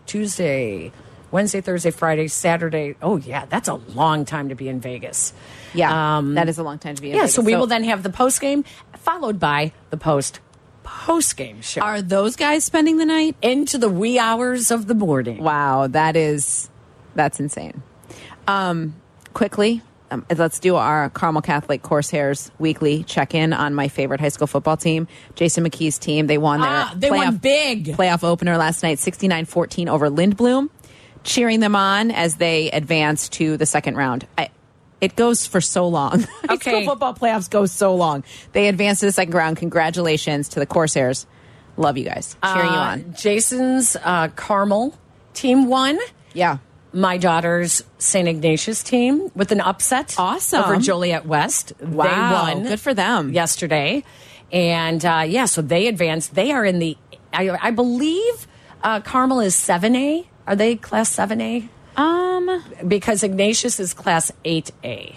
Tuesday, 0.06 0.92
Wednesday, 1.32 1.62
Thursday, 1.62 1.92
Friday, 1.92 2.28
Saturday. 2.28 2.96
Oh, 3.02 3.18
yeah, 3.18 3.46
that's 3.46 3.68
a 3.68 3.76
long 3.76 4.26
time 4.26 4.50
to 4.50 4.56
be 4.56 4.68
in 4.70 4.80
Vegas. 4.82 5.34
yeah, 5.74 6.18
Um, 6.18 6.36
that 6.36 6.50
is 6.50 6.58
a 6.58 6.64
long 6.64 6.78
time 6.78 6.96
to 6.96 7.02
be. 7.02 7.10
In 7.10 7.16
Yeah, 7.16 7.22
Vegas. 7.22 7.36
so 7.36 7.42
we 7.42 7.56
will 7.56 7.68
then 7.68 7.84
have 7.86 8.04
the 8.04 8.10
post 8.10 8.42
game 8.42 8.64
followed 8.98 9.40
by 9.40 9.72
the 9.90 9.98
post 9.98 10.40
post 10.84 11.38
game 11.38 11.62
show 11.62 11.80
Are 11.82 12.02
those 12.02 12.36
guys 12.36 12.64
spending 12.64 12.98
the 12.98 13.06
night? 13.06 13.36
into 13.42 13.78
the 13.78 13.90
wee 13.90 14.20
hours 14.20 14.72
of 14.72 14.88
the 14.88 14.96
morning. 14.96 15.42
Wow, 15.44 15.88
that 15.88 16.16
is 16.16 16.70
that's 17.16 17.40
insane. 17.40 17.82
Um, 18.48 18.96
quickly, 19.34 19.82
um, 20.10 20.26
let's 20.36 20.60
do 20.60 20.76
our 20.76 21.10
Carmel 21.12 21.42
Catholic 21.42 21.82
Corsairs 21.84 22.52
weekly 22.60 23.04
check 23.04 23.34
in 23.36 23.54
on 23.54 23.74
my 23.76 23.88
favorite 23.88 24.20
high 24.20 24.30
school 24.30 24.48
football 24.48 24.76
team, 24.76 25.08
Jason 25.36 25.64
McKee's 25.64 25.98
team. 25.98 26.28
They 26.28 26.38
won 26.38 26.60
their 26.62 26.70
Ah, 26.70 26.94
they 26.96 27.10
won 27.12 27.38
big. 27.38 27.96
playoff 27.96 28.24
opener 28.24 28.58
last 28.58 28.84
night, 28.84 28.98
69-14 28.98 29.88
over 29.88 30.10
Lindblom, 30.10 30.70
cheering 31.24 31.60
them 31.60 31.76
on 31.76 32.12
as 32.12 32.36
they 32.36 32.72
advance 32.72 33.30
to 33.30 33.58
the 33.58 33.66
second 33.66 33.96
round. 33.96 34.28
I, 34.38 34.50
it 35.00 35.16
goes 35.16 35.48
for 35.48 35.62
so 35.62 35.88
long. 35.88 36.26
Okay. 36.50 36.72
school 36.84 36.92
football 36.94 37.14
playoffs 37.14 37.50
go 37.50 37.66
so 37.66 37.96
long. 37.96 38.24
They 38.52 38.68
advance 38.68 39.00
to 39.00 39.06
the 39.06 39.12
second 39.12 39.34
round. 39.34 39.58
Congratulations 39.58 40.50
to 40.50 40.60
the 40.60 40.66
Corsairs. 40.66 41.26
Love 41.78 41.98
you 41.98 42.04
guys. 42.06 42.36
Cheering 42.44 42.66
you 42.68 42.72
Uh, 42.76 42.92
on. 42.92 43.14
Jason's 43.18 43.96
uh, 44.04 44.28
Carmel 44.36 44.94
team 45.34 45.68
won. 45.68 45.98
Yeah. 46.34 46.58
My 46.94 47.18
daughter's 47.18 47.82
St. 48.00 48.28
Ignatius 48.28 48.84
team 48.84 49.32
with 49.34 49.54
an 49.54 49.62
upset. 49.62 50.16
Awesome. 50.18 50.62
Over 50.64 50.78
Joliet 50.78 51.26
West. 51.26 51.72
Wow. 51.80 52.04
They 52.04 52.54
won. 52.56 52.64
Good 52.68 52.82
for 52.82 52.94
them. 52.94 53.32
Yesterday. 53.34 54.04
And 54.52 55.04
uh, 55.06 55.24
yeah, 55.26 55.46
so 55.46 55.62
they 55.62 55.88
advanced. 55.88 56.36
They 56.36 56.52
are 56.52 56.66
in 56.66 56.80
the, 56.80 56.98
I, 57.34 57.50
I 57.68 57.72
believe 57.72 58.46
uh, 58.84 59.00
Carmel 59.00 59.40
is 59.40 59.56
7A. 59.56 60.26
Are 60.52 60.56
they 60.58 60.76
class 60.76 61.10
7A? 61.16 61.70
Um, 61.96 62.62
Because 62.86 63.24
Ignatius 63.24 63.80
is 63.80 63.94
class 63.94 64.34
8A. 64.44 65.16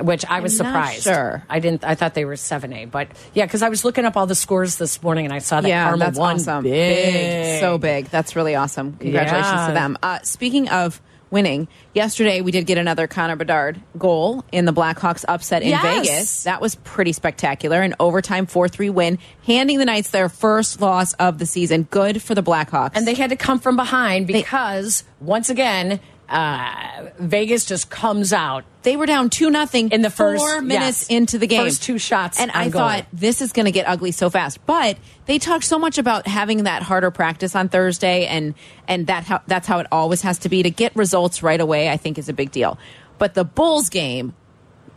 Which 0.00 0.24
I 0.24 0.40
was 0.40 0.58
I'm 0.60 0.72
not 0.72 0.72
surprised. 0.94 1.02
sure. 1.02 1.42
I 1.50 1.58
didn't. 1.58 1.82
I 1.84 1.96
thought 1.96 2.14
they 2.14 2.24
were 2.24 2.36
seven 2.36 2.72
A, 2.72 2.84
but 2.84 3.08
yeah, 3.34 3.44
because 3.46 3.62
I 3.62 3.68
was 3.68 3.84
looking 3.84 4.04
up 4.04 4.16
all 4.16 4.26
the 4.26 4.36
scores 4.36 4.76
this 4.76 5.02
morning 5.02 5.24
and 5.26 5.34
I 5.34 5.38
saw 5.40 5.60
that 5.60 5.68
yeah, 5.68 5.82
Carmel 5.88 5.98
that's 5.98 6.16
won 6.18 6.36
awesome. 6.36 6.62
big. 6.62 7.58
so 7.60 7.78
big. 7.78 8.04
That's 8.06 8.36
really 8.36 8.54
awesome. 8.54 8.92
Congratulations 8.92 9.52
Yeah. 9.52 9.66
to 9.66 9.72
them. 9.74 9.98
Uh, 10.00 10.20
speaking 10.22 10.68
of 10.68 11.02
winning, 11.30 11.68
yesterday 11.94 12.40
we 12.40 12.50
did 12.52 12.66
get 12.66 12.78
another 12.78 13.06
Connor 13.06 13.36
Bedard 13.36 13.80
goal 13.98 14.44
in 14.52 14.64
the 14.64 14.72
Blackhawks 14.72 15.24
upset 15.28 15.62
in 15.62 15.68
Yes. 15.70 15.82
Vegas. 16.08 16.42
That 16.44 16.60
was 16.60 16.74
pretty 16.76 17.12
spectacular. 17.12 17.80
An 17.82 17.94
overtime 18.00 18.46
four 18.46 18.68
three 18.68 18.90
win, 18.90 19.18
handing 19.46 19.78
the 19.78 19.84
Knights 19.84 20.10
their 20.10 20.28
first 20.28 20.80
loss 20.80 21.12
of 21.14 21.38
the 21.38 21.46
season. 21.46 21.84
Good 21.90 22.22
for 22.22 22.34
the 22.34 22.42
Blackhawks. 22.42 22.92
and 22.94 23.06
they 23.06 23.14
had 23.14 23.30
to 23.30 23.36
come 23.36 23.58
from 23.58 23.76
behind 23.76 24.26
because 24.26 25.04
once 25.20 25.50
again, 25.50 26.00
uh, 26.28 27.06
Vegas 27.18 27.64
just 27.64 27.88
comes 27.90 28.32
out. 28.32 28.64
they 28.82 28.96
were 28.96 29.06
down 29.06 29.30
two 29.30 29.50
nothing 29.50 29.90
In 29.90 30.02
the 30.02 30.10
first- 30.10 30.40
four 30.40 30.60
minutes 30.60 31.02
yes. 31.02 31.16
into 31.16 31.38
the 31.38 31.46
game. 31.46 31.64
First 31.64 31.82
two 31.82 31.98
shots 31.98 32.38
and 32.40 32.50
I 32.50 32.68
goal. 32.68 32.80
thought 32.82 33.06
this 33.12 33.40
is 33.40 33.52
going 33.52 33.66
to 33.66 33.72
get 33.72 33.88
ugly 33.88 34.12
so 34.12 34.28
fast. 34.30 34.64
But 34.66 34.98
they 35.26 35.38
talked 35.38 35.64
so 35.64 35.78
much 35.78 35.98
about 35.98 36.26
having 36.26 36.64
that 36.64 36.82
harder 36.82 37.10
practice 37.10 37.56
on 37.56 37.68
Thursday, 37.68 38.26
and 38.26 38.54
and 38.86 39.06
that 39.06 39.24
how 39.24 39.40
that's 39.46 39.66
how 39.66 39.78
it 39.78 39.86
always 39.90 40.22
has 40.22 40.38
to 40.40 40.48
be 40.48 40.62
to 40.62 40.70
get 40.70 40.94
results 40.96 41.42
right 41.42 41.60
away. 41.60 41.88
I 41.90 41.96
think 41.96 42.18
is 42.18 42.28
a 42.28 42.32
big 42.34 42.50
deal. 42.50 42.78
But 43.18 43.34
the 43.34 43.44
Bulls 43.44 43.88
game 43.88 44.34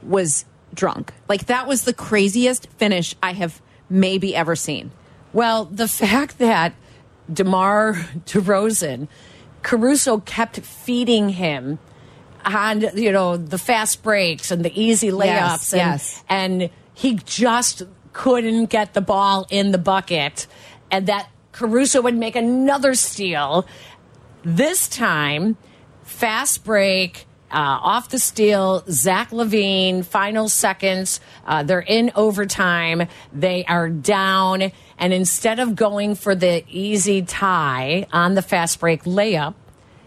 was 0.04 0.46
drunk. 0.74 1.14
Like 1.28 1.46
that 1.48 1.68
was 1.68 1.84
the 1.84 1.94
craziest 1.94 2.68
finish 2.78 3.16
I 3.24 3.34
have 3.34 3.62
maybe 3.90 4.36
ever 4.36 4.56
seen. 4.56 4.92
Well, 5.34 5.66
the 5.66 5.88
fact 5.88 6.38
that 6.40 6.74
DeMar 7.32 7.94
DeRozan, 8.26 9.08
Caruso 9.64 10.20
kept 10.20 10.60
feeding 10.60 11.30
him 11.30 11.80
on 12.44 12.82
you 12.98 13.12
know 13.12 13.38
the 13.38 13.58
fast 13.58 14.02
breaks 14.04 14.50
and 14.52 14.66
the 14.66 14.82
easy 14.82 15.10
layups 15.12 15.26
Yes, 15.26 15.74
and, 15.74 15.80
yes. 15.80 16.24
and 16.30 16.70
he 16.94 17.16
just 17.26 17.84
couldn't 18.14 18.66
get 18.66 18.94
the 18.94 19.02
ball 19.02 19.46
in 19.50 19.72
the 19.72 19.78
bucket 19.78 20.48
and 20.90 21.08
that 21.08 21.30
Caruso 21.52 22.02
would 22.02 22.16
make 22.16 22.36
another 22.36 22.94
steal. 22.96 23.68
This 24.44 24.88
time 24.88 25.56
fast 26.04 26.64
break 26.64 27.26
uh, 27.52 27.56
off 27.58 28.10
the 28.10 28.20
steal 28.20 28.84
Zach 28.90 29.32
LaVine 29.32 30.04
final 30.06 30.48
seconds 30.50 31.20
uh, 31.46 31.64
they're 31.64 31.80
in 31.82 32.12
overtime. 32.16 33.08
They 33.34 33.66
are 33.66 33.90
down 33.90 34.72
and 35.02 35.12
instead 35.12 35.60
of 35.60 35.76
going 35.76 36.16
for 36.16 36.34
the 36.36 36.64
easy 36.70 37.22
tie 37.24 38.06
on 38.14 38.36
the 38.36 38.42
fast 38.42 38.80
break 38.80 39.04
layup 39.04 39.56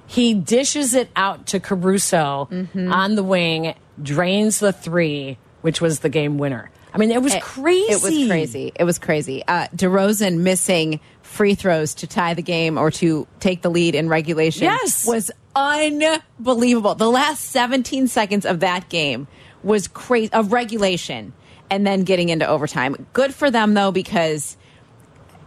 he 0.07 0.33
dishes 0.35 0.95
it 0.95 1.09
out 1.17 1.47
to 1.49 1.59
Caruso 1.61 2.47
Mm-hmm. 2.51 2.93
on 2.93 3.15
the 3.15 3.23
wing, 3.23 3.75
drains 4.03 4.59
the 4.61 4.71
three, 4.73 5.39
which 5.63 5.81
was 5.81 6.01
the 6.01 6.11
game 6.11 6.37
winner. 6.37 6.71
I 6.93 6.99
mean, 6.99 7.11
it 7.11 7.23
was 7.23 7.35
crazy. 7.41 7.91
It 7.91 8.03
was 8.03 8.29
crazy. 8.29 8.73
It 8.79 8.85
was 8.85 8.99
crazy. 8.99 9.43
Uh, 9.49 9.67
DeRozan 9.75 10.39
missing 10.41 11.01
free 11.23 11.55
throws 11.55 11.95
to 11.97 12.07
tie 12.07 12.35
the 12.35 12.43
game 12.43 12.77
or 12.79 12.91
to 12.93 13.27
take 13.41 13.63
the 13.63 13.71
lead 13.71 13.95
in 13.95 14.09
regulation 14.11 14.65
Yes. 14.65 15.07
was 15.07 15.31
unbelievable. 15.57 16.95
The 16.95 17.11
last 17.11 17.47
17 17.51 18.07
seconds 18.09 18.45
of 18.47 18.61
that 18.61 18.89
game 18.91 19.27
was 19.63 19.89
crazy 19.89 20.33
of 20.33 20.53
regulation 20.53 21.33
and 21.71 21.87
then 21.87 22.05
getting 22.05 22.29
into 22.29 22.47
overtime. 22.47 23.07
Good 23.13 23.35
for 23.35 23.51
them 23.51 23.75
though 23.75 23.91
because 23.91 24.57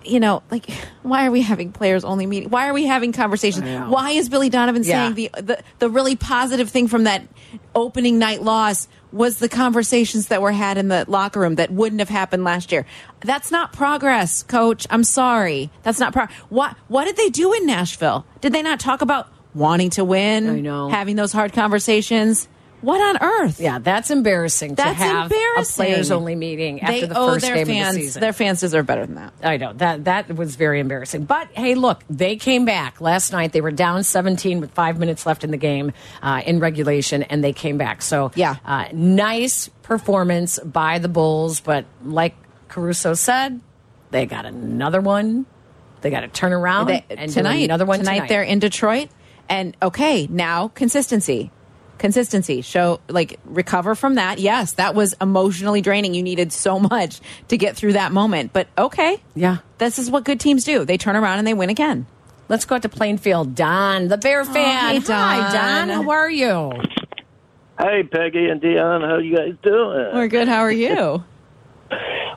you 0.07 0.19
know, 0.19 0.43
like, 0.51 0.69
why 1.03 1.25
are 1.27 1.31
we 1.31 1.41
having 1.41 1.71
players 1.71 2.03
only 2.03 2.25
meeting? 2.25 2.49
Why 2.49 2.67
are 2.69 2.73
we 2.73 2.85
having 2.85 3.11
conversations? 3.11 3.65
Why 3.89 4.11
is 4.11 4.29
Billy 4.29 4.49
Donovan 4.49 4.83
Yeah. 4.83 5.03
saying 5.05 5.15
the, 5.15 5.29
the 5.41 5.63
the 5.79 5.89
really 5.89 6.15
positive 6.15 6.69
thing 6.69 6.87
from 6.87 7.03
that 7.05 7.23
opening 7.75 8.17
night 8.19 8.41
loss 8.43 8.87
was 9.11 9.39
the 9.39 9.47
conversations 9.49 10.27
that 10.27 10.41
were 10.41 10.51
had 10.51 10.77
in 10.77 10.89
the 10.89 11.05
locker 11.07 11.39
room 11.39 11.55
that 11.55 11.71
wouldn't 11.71 11.99
have 11.99 12.09
happened 12.09 12.43
last 12.43 12.71
year? 12.71 12.85
That's 13.21 13.51
not 13.51 13.73
progress, 13.73 14.43
Coach. 14.43 14.85
I'm 14.89 15.03
sorry, 15.03 15.69
that's 15.83 15.99
not 15.99 16.13
pro. 16.13 16.25
What 16.49 16.75
what 16.87 17.05
did 17.05 17.15
they 17.17 17.29
do 17.29 17.53
in 17.53 17.65
Nashville? 17.65 18.25
Did 18.41 18.53
they 18.53 18.61
not 18.61 18.79
talk 18.79 19.01
about 19.01 19.31
wanting 19.53 19.89
to 19.91 20.03
win? 20.03 20.49
I 20.49 20.59
know. 20.59 20.89
having 20.89 21.15
those 21.15 21.31
hard 21.31 21.53
conversations. 21.53 22.47
What 22.81 23.01
on 23.01 23.17
earth? 23.23 23.59
Yeah, 23.59 23.79
that's 23.79 24.11
embarrassing 24.11 24.75
That's 24.75 24.89
to 24.99 25.03
have 25.03 25.31
embarrassing. 25.31 25.85
a 25.85 25.87
players 25.89 26.11
only 26.11 26.35
meeting 26.35 26.81
after 26.81 27.01
they 27.01 27.07
the 27.07 27.15
first 27.15 27.45
their 27.45 27.55
game 27.55 27.65
fans. 27.67 27.87
of 27.89 27.93
the 27.95 28.01
season. 28.05 28.19
Their 28.21 28.33
fans 28.33 28.59
deserve 28.59 28.85
better 28.85 29.05
than 29.05 29.15
that. 29.15 29.33
I 29.41 29.57
know 29.57 29.73
that 29.73 30.05
that 30.05 30.35
was 30.35 30.55
very 30.55 30.79
embarrassing. 30.79 31.25
But 31.25 31.47
hey, 31.53 31.73
look, 31.73 32.03
they 32.09 32.35
came 32.35 32.65
back 32.65 33.01
last 33.01 33.31
night. 33.31 33.51
They 33.51 33.61
were 33.61 33.71
down 33.71 34.03
17 34.03 34.59
with 34.61 34.71
five 34.71 34.99
minutes 34.99 35.25
left 35.25 35.43
in 35.43 35.49
the 35.51 35.57
game 35.57 35.91
uh, 36.21 36.43
in 36.45 36.59
regulation, 36.59 37.23
and 37.23 37.43
they 37.43 37.51
came 37.53 37.79
back. 37.79 38.01
So 38.03 38.31
Yeah. 38.35 38.57
uh, 38.63 38.85
nice 38.93 39.69
performance 39.81 40.59
by 40.59 40.99
the 40.99 41.09
Bulls. 41.09 41.59
But 41.59 41.85
like 42.05 42.35
Caruso 42.67 43.15
said, 43.15 43.59
they 44.11 44.27
got 44.27 44.45
another 44.45 45.01
one. 45.01 45.47
They 46.01 46.11
got 46.11 46.19
to 46.21 46.27
turn 46.27 46.53
around 46.53 46.87
They- 46.87 47.03
and 47.09 47.31
tonight, 47.31 47.63
another 47.63 47.85
one 47.85 47.99
tonight. 47.99 48.13
tonight. 48.17 48.29
They're 48.29 48.43
in 48.43 48.59
Detroit, 48.59 49.09
and 49.49 49.75
okay, 49.81 50.27
now 50.29 50.67
consistency, 50.69 51.49
consistency. 51.97 52.61
Show 52.61 52.99
like 53.09 53.39
recover 53.45 53.95
from 53.95 54.15
that. 54.15 54.39
Yes, 54.39 54.73
that 54.73 54.95
was 54.95 55.13
emotionally 55.21 55.81
draining. 55.81 56.13
You 56.13 56.23
needed 56.23 56.51
so 56.53 56.79
much 56.79 57.19
to 57.49 57.57
get 57.57 57.75
through 57.75 57.93
that 57.93 58.11
moment, 58.11 58.53
but 58.53 58.67
okay, 58.77 59.21
Yeah. 59.35 59.57
this 59.77 59.99
is 59.99 60.09
what 60.09 60.23
good 60.23 60.39
teams 60.39 60.63
do. 60.63 60.85
They 60.85 60.97
turn 60.97 61.15
around 61.15 61.39
and 61.39 61.47
they 61.47 61.53
win 61.53 61.69
again. 61.69 62.05
Let's 62.49 62.63
go 62.65 62.75
out 62.75 62.81
to 62.83 62.89
Plainfield. 62.89 63.55
Don, 63.55 64.07
the 64.07 64.17
Bear 64.17 64.45
fan. 64.45 64.55
hey, 64.95 64.99
Hi, 64.99 65.51
Don. 65.79 65.87
Don. 65.89 66.03
How 66.03 66.09
are 66.11 66.29
you? 66.31 66.71
Hey, 67.79 68.03
Peggy 68.03 68.47
and 68.49 68.61
Dionne, 68.61 69.07
how 69.07 69.17
you 69.19 69.35
guys 69.35 69.53
doing? 69.61 70.09
We're 70.13 70.27
good. 70.27 70.47
How 70.47 70.61
are 70.61 70.71
you? 70.71 71.23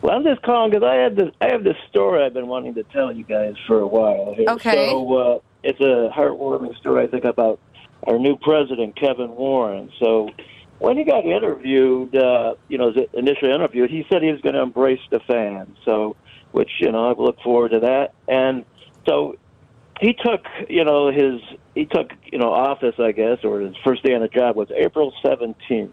Well, 0.02 0.16
I'm 0.16 0.24
just 0.24 0.40
calling 0.40 0.70
because 0.70 0.82
I 0.82 0.94
had 0.94 1.14
this. 1.14 1.28
I 1.42 1.50
have 1.52 1.62
this 1.62 1.76
story 1.90 2.24
I've 2.24 2.32
been 2.32 2.46
wanting 2.46 2.72
to 2.76 2.84
tell 2.84 3.12
you 3.14 3.22
guys 3.22 3.52
for 3.66 3.80
a 3.80 3.86
while. 3.86 4.32
Here. 4.34 4.46
Okay. 4.48 4.88
So 4.88 5.14
uh, 5.18 5.38
it's 5.62 5.78
a 5.78 6.08
heartwarming 6.10 6.74
story. 6.78 7.04
I 7.04 7.06
think 7.06 7.24
about 7.24 7.60
our 8.06 8.18
new 8.18 8.36
president, 8.36 8.96
Kevin 8.96 9.30
Warren. 9.30 9.90
So 9.98 10.30
when 10.78 10.96
he 10.96 11.04
got 11.04 11.24
interviewed, 11.24 12.16
uh, 12.16 12.54
you 12.68 12.78
know, 12.78 12.92
his 12.92 13.06
initially 13.12 13.52
interviewed, 13.52 13.90
he 13.90 14.04
said 14.10 14.22
he 14.22 14.32
was 14.32 14.40
going 14.40 14.54
to 14.54 14.62
embrace 14.62 15.00
the 15.10 15.20
fans. 15.20 15.76
So, 15.84 16.16
which 16.52 16.70
you 16.80 16.90
know, 16.90 17.10
I 17.10 17.20
look 17.20 17.40
forward 17.42 17.70
to 17.70 17.80
that. 17.80 18.14
And 18.26 18.64
so 19.06 19.36
he 20.00 20.14
took, 20.14 20.44
you 20.68 20.84
know, 20.84 21.10
his 21.10 21.40
he 21.74 21.84
took, 21.84 22.10
you 22.32 22.38
know, 22.38 22.52
office, 22.52 22.94
I 22.98 23.12
guess, 23.12 23.38
or 23.44 23.60
his 23.60 23.76
first 23.84 24.02
day 24.02 24.14
on 24.14 24.22
the 24.22 24.28
job 24.28 24.56
was 24.56 24.68
April 24.74 25.12
17th. 25.24 25.92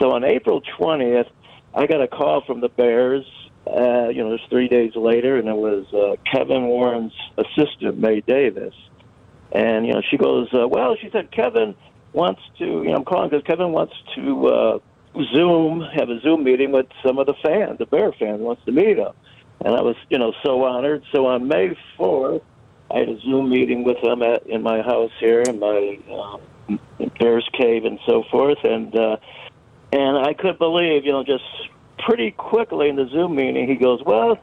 So 0.00 0.12
on 0.12 0.24
April 0.24 0.60
20th, 0.78 1.30
I 1.74 1.86
got 1.86 2.02
a 2.02 2.08
call 2.08 2.42
from 2.44 2.60
the 2.60 2.68
Bears. 2.68 3.24
Uh, 3.66 4.08
you 4.08 4.22
know, 4.22 4.28
it 4.28 4.40
was 4.40 4.46
three 4.50 4.68
days 4.68 4.94
later, 4.96 5.36
and 5.36 5.48
it 5.48 5.56
was 5.56 5.86
uh, 5.94 6.16
Kevin 6.30 6.64
Warren's 6.64 7.14
assistant, 7.38 7.98
May 7.98 8.20
Davis. 8.20 8.74
And 9.54 9.86
you 9.86 9.92
know, 9.92 10.02
she 10.10 10.16
goes, 10.16 10.48
uh, 10.54 10.66
"Well," 10.66 10.96
she 11.00 11.10
said, 11.10 11.30
"Kevin 11.30 11.74
wants 12.12 12.40
to." 12.58 12.64
You 12.64 12.84
know, 12.84 12.96
I'm 12.96 13.04
calling 13.04 13.28
because 13.28 13.44
Kevin 13.44 13.72
wants 13.72 13.94
to 14.14 14.46
uh, 14.46 14.78
Zoom, 15.34 15.82
have 15.94 16.08
a 16.08 16.20
Zoom 16.20 16.44
meeting 16.44 16.72
with 16.72 16.86
some 17.04 17.18
of 17.18 17.26
the 17.26 17.34
fans, 17.42 17.78
the 17.78 17.86
Bear 17.86 18.12
fans, 18.12 18.40
wants 18.40 18.64
to 18.64 18.72
meet 18.72 18.98
him. 18.98 19.12
And 19.64 19.74
I 19.74 19.82
was, 19.82 19.96
you 20.08 20.18
know, 20.18 20.32
so 20.44 20.64
honored. 20.64 21.04
So 21.12 21.26
on 21.26 21.46
May 21.46 21.76
4th, 21.98 22.42
I 22.90 22.98
had 23.00 23.08
a 23.08 23.20
Zoom 23.20 23.50
meeting 23.50 23.84
with 23.84 24.00
them 24.02 24.22
at 24.22 24.46
in 24.46 24.62
my 24.62 24.82
house 24.82 25.12
here, 25.20 25.42
in 25.42 25.58
my 25.58 25.98
uh, 26.10 26.76
Bears 27.18 27.48
cave, 27.52 27.84
and 27.84 27.98
so 28.06 28.24
forth. 28.30 28.58
And 28.64 28.94
uh, 28.96 29.16
and 29.92 30.16
I 30.18 30.32
could 30.32 30.58
believe, 30.58 31.04
you 31.04 31.12
know, 31.12 31.24
just 31.24 31.44
pretty 31.98 32.30
quickly 32.32 32.88
in 32.88 32.96
the 32.96 33.08
Zoom 33.08 33.36
meeting, 33.36 33.68
he 33.68 33.76
goes, 33.76 34.02
"Well, 34.04 34.38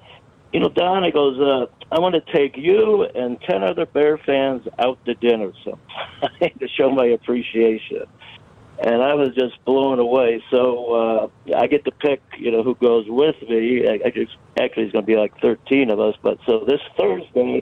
you 0.53 0.59
know, 0.59 0.69
Don," 0.69 1.03
he 1.03 1.11
goes, 1.11 1.39
uh, 1.39 1.67
"I 1.91 1.99
want 1.99 2.15
to 2.15 2.33
take 2.33 2.57
you 2.57 3.03
and 3.03 3.39
ten 3.41 3.63
other 3.63 3.85
Bear 3.85 4.17
fans 4.17 4.67
out 4.77 5.03
to 5.05 5.13
dinner 5.15 5.51
sometime 5.63 6.51
to 6.59 6.67
show 6.67 6.89
my 6.89 7.05
appreciation." 7.05 8.05
And 8.81 9.03
I 9.03 9.13
was 9.13 9.35
just 9.35 9.63
blown 9.65 9.99
away. 9.99 10.41
So 10.49 11.29
uh, 11.51 11.53
I 11.57 11.67
get 11.67 11.83
to 11.83 11.91
pick, 11.91 12.21
you 12.37 12.49
know, 12.49 12.63
who 12.63 12.75
goes 12.75 13.05
with 13.09 13.35
me. 13.41 13.85
I, 13.85 13.99
I 14.05 14.09
just, 14.09 14.37
actually, 14.57 14.83
it's 14.83 14.93
going 14.93 15.03
to 15.03 15.07
be 15.07 15.17
like 15.17 15.33
thirteen 15.41 15.89
of 15.89 15.99
us. 15.99 16.15
But 16.21 16.39
so 16.45 16.63
this 16.65 16.79
Thursday, 16.97 17.61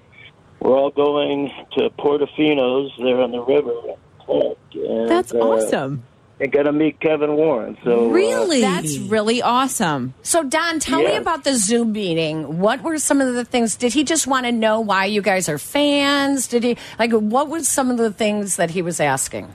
we're 0.59 0.77
all 0.77 0.91
going 0.91 1.51
to 1.77 1.89
Portofino's 1.91 2.91
there 2.99 3.19
on 3.21 3.31
the 3.31 3.41
river. 3.41 3.73
And, 4.73 5.09
That's 5.09 5.33
uh, 5.33 5.37
awesome. 5.37 6.03
And 6.39 6.51
going 6.51 6.65
to 6.65 6.71
meet 6.71 6.99
Kevin 6.99 7.35
Warren. 7.35 7.77
So 7.83 8.09
uh, 8.09 8.13
That's 8.61 8.97
really 8.97 9.41
awesome. 9.41 10.13
So, 10.21 10.43
Don, 10.43 10.79
tell 10.79 11.01
me 11.01 11.15
about 11.15 11.43
the 11.43 11.55
Zoom 11.55 11.93
meeting. 11.93 12.59
What 12.59 12.83
were 12.83 12.99
some 12.99 13.21
of 13.21 13.33
the 13.33 13.45
things? 13.45 13.75
Did 13.75 13.93
he 13.93 14.03
just 14.03 14.27
want 14.27 14.45
to 14.45 14.51
know 14.51 14.79
why 14.79 15.05
you 15.05 15.21
guys 15.21 15.49
are 15.49 15.57
fans? 15.57 16.47
Did 16.47 16.63
he, 16.63 16.77
like, 16.99 17.11
what 17.11 17.49
was 17.49 17.67
some 17.67 17.89
of 17.89 17.97
the 17.97 18.11
things 18.11 18.57
that 18.57 18.71
he 18.71 18.81
was 18.81 18.99
asking? 18.99 19.53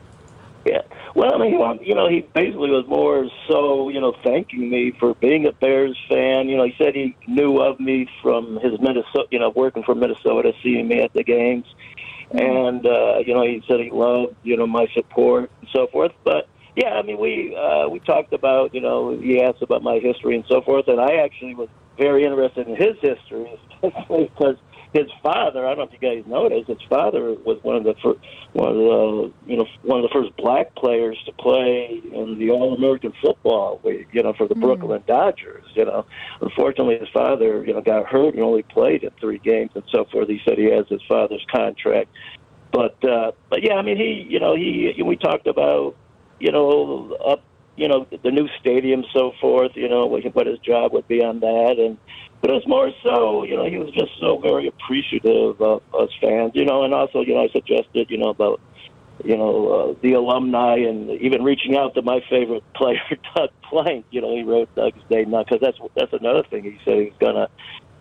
Yeah. 0.64 0.82
Well, 1.14 1.34
I 1.34 1.38
mean, 1.38 1.50
he 1.50 1.88
you 1.88 1.94
know, 1.94 2.08
he 2.08 2.20
basically 2.20 2.70
was 2.70 2.86
more 2.88 3.28
so, 3.46 3.90
you 3.90 4.00
know, 4.00 4.14
thanking 4.24 4.70
me 4.70 4.92
for 4.98 5.14
being 5.14 5.46
a 5.46 5.52
Bears 5.52 5.98
fan. 6.08 6.48
You 6.48 6.56
know, 6.56 6.64
he 6.64 6.74
said 6.78 6.94
he 6.94 7.14
knew 7.26 7.60
of 7.60 7.78
me 7.78 8.08
from 8.22 8.58
his 8.60 8.80
Minnesota, 8.80 9.26
you 9.30 9.38
know, 9.38 9.50
working 9.50 9.82
for 9.82 9.94
Minnesota, 9.94 10.52
seeing 10.62 10.88
me 10.88 11.00
at 11.02 11.12
the 11.12 11.22
games, 11.22 11.66
and 12.30 12.86
uh, 12.86 13.18
you 13.26 13.34
know, 13.34 13.42
he 13.42 13.62
said 13.68 13.80
he 13.80 13.90
loved, 13.90 14.36
you 14.42 14.56
know, 14.56 14.66
my 14.66 14.86
support 14.94 15.50
and 15.60 15.68
so 15.70 15.86
forth. 15.88 16.12
But 16.24 16.48
yeah, 16.76 16.94
I 16.94 17.02
mean, 17.02 17.18
we 17.18 17.56
uh, 17.56 17.88
we 17.88 18.00
talked 18.00 18.32
about, 18.32 18.74
you 18.74 18.80
know, 18.80 19.18
he 19.18 19.42
asked 19.42 19.62
about 19.62 19.82
my 19.82 19.98
history 19.98 20.36
and 20.36 20.44
so 20.48 20.62
forth, 20.62 20.88
and 20.88 21.00
I 21.00 21.16
actually 21.16 21.54
was 21.54 21.68
very 21.98 22.24
interested 22.24 22.66
in 22.66 22.76
his 22.76 22.96
history, 23.00 23.58
especially 23.82 24.30
because 24.34 24.56
his 24.92 25.06
father. 25.22 25.66
I 25.66 25.74
don't 25.74 25.78
know 25.78 25.84
if 25.84 25.92
you 25.92 25.98
guys 25.98 26.24
noticed. 26.26 26.68
His 26.68 26.82
father 26.88 27.32
was 27.32 27.58
one 27.62 27.76
of 27.76 27.84
the 27.84 27.94
first, 28.02 28.20
one 28.52 28.68
of 28.68 28.74
the 28.76 29.32
you 29.46 29.56
know 29.56 29.66
one 29.82 30.00
of 30.00 30.02
the 30.02 30.10
first 30.12 30.36
black 30.36 30.74
players 30.74 31.18
to 31.26 31.32
play 31.32 32.00
in 32.12 32.38
the 32.38 32.50
All 32.50 32.74
American 32.74 33.12
Football 33.22 33.80
League. 33.84 34.08
You 34.12 34.22
know, 34.22 34.34
for 34.34 34.46
the 34.46 34.54
Brooklyn 34.54 35.02
Dodgers. 35.06 35.64
You 35.74 35.86
know, 35.86 36.06
unfortunately, 36.40 36.98
his 36.98 37.08
father 37.08 37.64
you 37.64 37.72
know 37.72 37.80
got 37.80 38.06
hurt 38.06 38.34
and 38.34 38.42
only 38.42 38.62
played 38.62 39.02
in 39.02 39.10
three 39.20 39.38
games 39.38 39.70
and 39.74 39.84
so 39.90 40.04
forth. 40.12 40.28
He 40.28 40.40
said 40.44 40.58
he 40.58 40.70
has 40.70 40.86
his 40.88 41.02
father's 41.08 41.44
contract, 41.50 42.10
but 42.70 43.02
uh, 43.04 43.32
but 43.48 43.62
yeah, 43.62 43.74
I 43.74 43.82
mean 43.82 43.96
he 43.96 44.26
you 44.28 44.40
know 44.40 44.54
he 44.54 44.94
we 45.04 45.16
talked 45.16 45.46
about 45.46 45.96
you 46.42 46.50
know 46.52 47.16
up 47.26 47.42
you 47.76 47.88
know 47.88 48.06
the 48.24 48.30
new 48.30 48.48
stadium 48.60 49.04
so 49.14 49.32
forth. 49.40 49.72
You 49.74 49.88
know 49.88 50.06
what 50.06 50.22
what 50.34 50.46
his 50.46 50.58
job 50.58 50.92
would 50.92 51.08
be 51.08 51.22
on 51.22 51.40
that 51.40 51.76
and. 51.78 51.98
But 52.40 52.50
it 52.50 52.54
was 52.54 52.66
more 52.66 52.90
so, 53.04 53.44
you 53.44 53.56
know, 53.56 53.66
he 53.70 53.78
was 53.78 53.94
just 53.94 54.10
so 54.20 54.36
very 54.36 54.66
appreciative 54.66 55.60
of 55.62 55.80
us 55.94 56.10
fans, 56.20 56.50
you 56.54 56.64
know, 56.64 56.82
and 56.82 56.92
also, 56.92 57.20
you 57.20 57.34
know, 57.34 57.44
I 57.44 57.48
suggested, 57.52 58.10
you 58.10 58.18
know, 58.18 58.30
about, 58.30 58.60
you 59.24 59.36
know, 59.36 59.68
uh, 59.68 59.94
the 60.02 60.14
alumni 60.14 60.78
and 60.78 61.08
even 61.20 61.44
reaching 61.44 61.76
out 61.76 61.94
to 61.94 62.02
my 62.02 62.18
favorite 62.28 62.64
player, 62.74 62.98
Doug 63.36 63.50
Plank. 63.70 64.06
You 64.10 64.22
know, 64.22 64.34
he 64.34 64.42
wrote 64.42 64.74
Doug's 64.74 65.04
Day 65.08 65.24
now 65.24 65.44
because 65.44 65.60
that's 65.62 65.78
that's 65.94 66.12
another 66.12 66.42
thing 66.50 66.64
he 66.64 66.80
said 66.84 66.98
he 66.98 67.04
was 67.04 67.18
gonna 67.20 67.48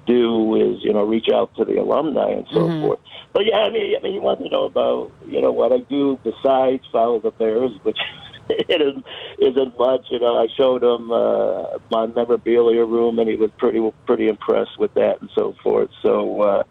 do 0.08 0.56
is 0.56 0.84
you 0.84 0.92
know 0.94 1.04
reach 1.04 1.28
out 1.32 1.52
to 1.58 1.64
the 1.64 1.78
alumni 1.80 2.32
and 2.32 2.48
so 2.56 2.62
Mm-hmm. 2.62 2.82
forth. 2.82 3.00
But 3.34 3.46
yeah, 3.46 3.58
I 3.58 3.70
mean, 3.70 3.96
I 3.96 4.02
mean, 4.02 4.14
you 4.16 4.22
want 4.22 4.40
to 4.42 4.50
know 4.50 4.66
about 4.66 5.12
you 5.28 5.40
know 5.42 5.52
what 5.52 5.72
I 5.72 5.82
do 5.88 6.20
besides 6.24 6.84
follow 6.92 7.20
the 7.20 7.32
Bears, 7.32 7.72
which 7.84 8.00
it 8.70 8.82
is, 8.82 9.04
isn't 9.40 9.78
much. 9.80 10.06
You 10.10 10.20
know, 10.20 10.38
I 10.38 10.48
showed 10.56 10.84
him 10.84 11.12
uh, 11.12 11.78
my 11.90 12.08
memorabilia 12.08 12.86
room, 12.86 13.20
and 13.20 13.30
he 13.30 13.36
was 13.36 13.52
pretty 13.58 13.80
pretty 14.06 14.28
impressed 14.28 14.78
with 14.80 14.94
that 14.96 15.22
and 15.22 15.30
so 15.36 15.56
forth. 15.64 15.90
So. 16.02 16.42
Uh, 16.42 16.64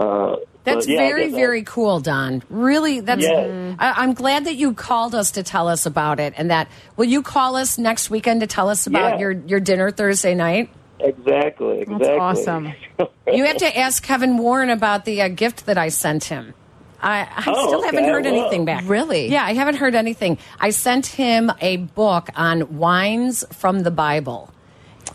uh, 0.00 0.36
That's 0.64 0.88
yeah, 0.88 1.02
I 1.02 1.08
very, 1.08 1.26
guess 1.26 1.34
very 1.34 1.62
cool, 1.64 2.00
Don. 2.00 2.42
Really, 2.48 3.00
that's. 3.00 3.22
Yeah. 3.22 3.76
I, 3.78 3.92
I'm 4.02 4.14
glad 4.14 4.46
that 4.46 4.54
you 4.54 4.72
called 4.72 5.14
us 5.14 5.32
to 5.32 5.42
tell 5.42 5.68
us 5.68 5.84
about 5.84 6.18
it, 6.18 6.32
and 6.38 6.50
that 6.50 6.68
will 6.96 7.04
you 7.04 7.20
call 7.22 7.56
us 7.56 7.76
next 7.76 8.08
weekend 8.08 8.40
to 8.40 8.46
tell 8.46 8.70
us 8.70 8.86
about 8.86 9.14
Yeah. 9.14 9.18
your 9.20 9.32
your 9.32 9.60
dinner 9.60 9.90
Thursday 9.90 10.34
night? 10.34 10.70
Exactly. 10.98 11.80
Exactly. 11.80 12.08
awesome. 12.08 12.72
You 13.32 13.44
have 13.44 13.58
to 13.58 13.78
ask 13.78 14.02
Kevin 14.02 14.36
Warren 14.36 14.68
about 14.68 15.04
the 15.04 15.22
uh, 15.22 15.28
gift 15.28 15.66
that 15.66 15.78
I 15.78 15.88
sent 15.88 16.24
him. 16.24 16.54
I, 17.02 17.20
I 17.22 17.44
Oh, 17.48 17.66
still 17.68 17.82
haven't 17.82 18.04
heard 18.04 18.24
Well, 18.24 18.34
anything 18.34 18.64
back. 18.64 18.84
Really? 18.86 19.28
Yeah, 19.28 19.44
I 19.44 19.54
haven't 19.54 19.76
heard 19.76 19.94
anything. 19.94 20.38
I 20.60 20.70
sent 20.70 21.06
him 21.06 21.50
a 21.60 21.76
book 21.78 22.28
on 22.36 22.78
wines 22.78 23.44
from 23.52 23.80
the 23.80 23.90
Bible. 23.90 24.50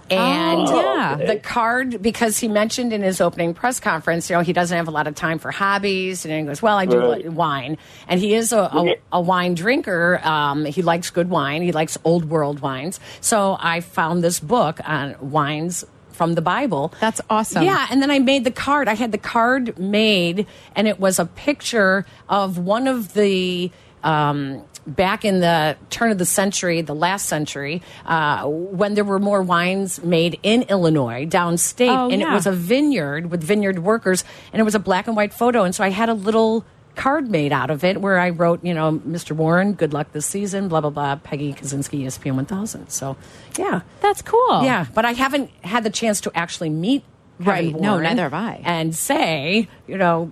And 0.10 0.68
Oh, 0.70 0.96
yeah. 0.96 1.16
the 1.16 1.38
card, 1.38 2.02
because 2.02 2.38
he 2.38 2.48
mentioned 2.48 2.94
in 2.94 3.02
his 3.02 3.20
opening 3.20 3.54
press 3.54 3.80
conference, 3.82 4.30
you 4.30 4.36
know, 4.38 4.42
he 4.42 4.54
doesn't 4.54 4.76
have 4.76 4.88
a 4.88 4.92
lot 4.92 5.06
of 5.08 5.16
time 5.16 5.38
for 5.38 5.52
hobbies. 5.52 6.24
And 6.26 6.34
he 6.34 6.42
goes, 6.44 6.62
Well, 6.62 6.78
I 6.78 6.86
do 6.86 6.98
Right. 7.00 7.30
wine. 7.30 7.78
And 8.08 8.18
he 8.20 8.34
is 8.34 8.54
a, 8.54 8.60
a, 8.60 8.96
a 9.14 9.22
wine 9.22 9.54
drinker. 9.54 10.22
Um, 10.24 10.64
he 10.64 10.82
likes 10.82 11.10
good 11.10 11.30
wine, 11.30 11.62
he 11.62 11.74
likes 11.74 11.98
old 12.06 12.30
world 12.30 12.62
wines. 12.62 13.02
So 13.20 13.58
I 13.60 13.82
found 13.82 14.24
this 14.24 14.40
book 14.40 14.80
on 14.88 15.16
wines 15.20 15.84
from 16.18 16.34
the 16.34 16.42
Bible. 16.42 16.92
That's 17.00 17.22
awesome. 17.30 17.64
Yeah, 17.64 17.88
and 17.90 18.02
then 18.02 18.12
I 18.12 18.20
made 18.20 18.44
the 18.44 18.52
card. 18.52 18.88
I 18.90 18.96
had 18.96 19.12
the 19.12 19.18
card 19.18 19.78
made, 19.80 20.46
and 20.76 20.88
it 20.88 21.00
was 21.00 21.20
a 21.20 21.26
picture 21.26 22.06
of 22.28 22.58
one 22.58 22.88
of 22.88 23.14
the. 23.14 23.72
Um, 24.04 24.64
back 24.86 25.26
in 25.26 25.42
the 25.42 25.76
turn 25.90 26.12
of 26.12 26.18
the 26.18 26.26
century, 26.26 26.82
the 26.82 26.96
last 26.96 27.26
century, 27.26 27.82
uh, 28.06 28.46
when 28.48 28.94
there 28.94 29.04
were 29.04 29.20
more 29.20 29.42
wines 29.42 30.02
made 30.02 30.40
in 30.44 30.62
Illinois, 30.70 31.26
downstate, 31.26 31.90
Oh, 31.94 32.10
and 32.10 32.22
yeah. 32.22 32.32
it 32.32 32.34
was 32.34 32.48
a 32.48 32.54
vineyard 32.54 33.30
with 33.30 33.44
vineyard 33.44 33.80
workers, 33.80 34.24
and 34.54 34.62
it 34.62 34.64
was 34.64 34.76
a 34.76 34.80
black 34.80 35.08
and 35.08 35.16
white 35.18 35.34
photo. 35.34 35.64
And 35.64 35.76
so 35.76 35.84
I 35.84 35.90
had 35.90 36.08
a 36.08 36.14
little 36.14 36.64
card 36.98 37.30
made 37.30 37.54
out 37.54 37.70
of 37.70 37.84
it 37.86 38.02
where 38.02 38.20
I 38.20 38.32
wrote, 38.32 38.64
you 38.64 38.74
know, 38.74 39.00
Mr. 39.08 39.32
Warren, 39.32 39.74
good 39.74 39.94
luck 39.94 40.12
this 40.12 40.26
season, 40.26 40.68
blah, 40.68 40.82
blah, 40.82 40.90
blah, 40.90 41.16
Peggy 41.16 41.54
Kusinski, 41.54 42.04
ESPN 42.04 42.36
1000. 42.36 42.90
So, 42.90 43.16
yeah. 43.58 43.82
That's 44.02 44.22
cool. 44.22 44.64
Yeah, 44.64 44.86
but 44.94 45.06
I 45.06 45.14
haven't 45.14 45.50
had 45.64 45.84
the 45.84 45.90
chance 45.90 46.20
to 46.22 46.32
actually 46.36 46.70
meet 46.70 47.04
Kevin 47.40 47.48
Right. 47.74 47.76
No, 47.80 48.00
neither 48.00 48.24
have 48.24 48.34
I. 48.34 48.62
And 48.66 48.96
say, 48.96 49.68
you 49.88 49.98
know, 49.98 50.32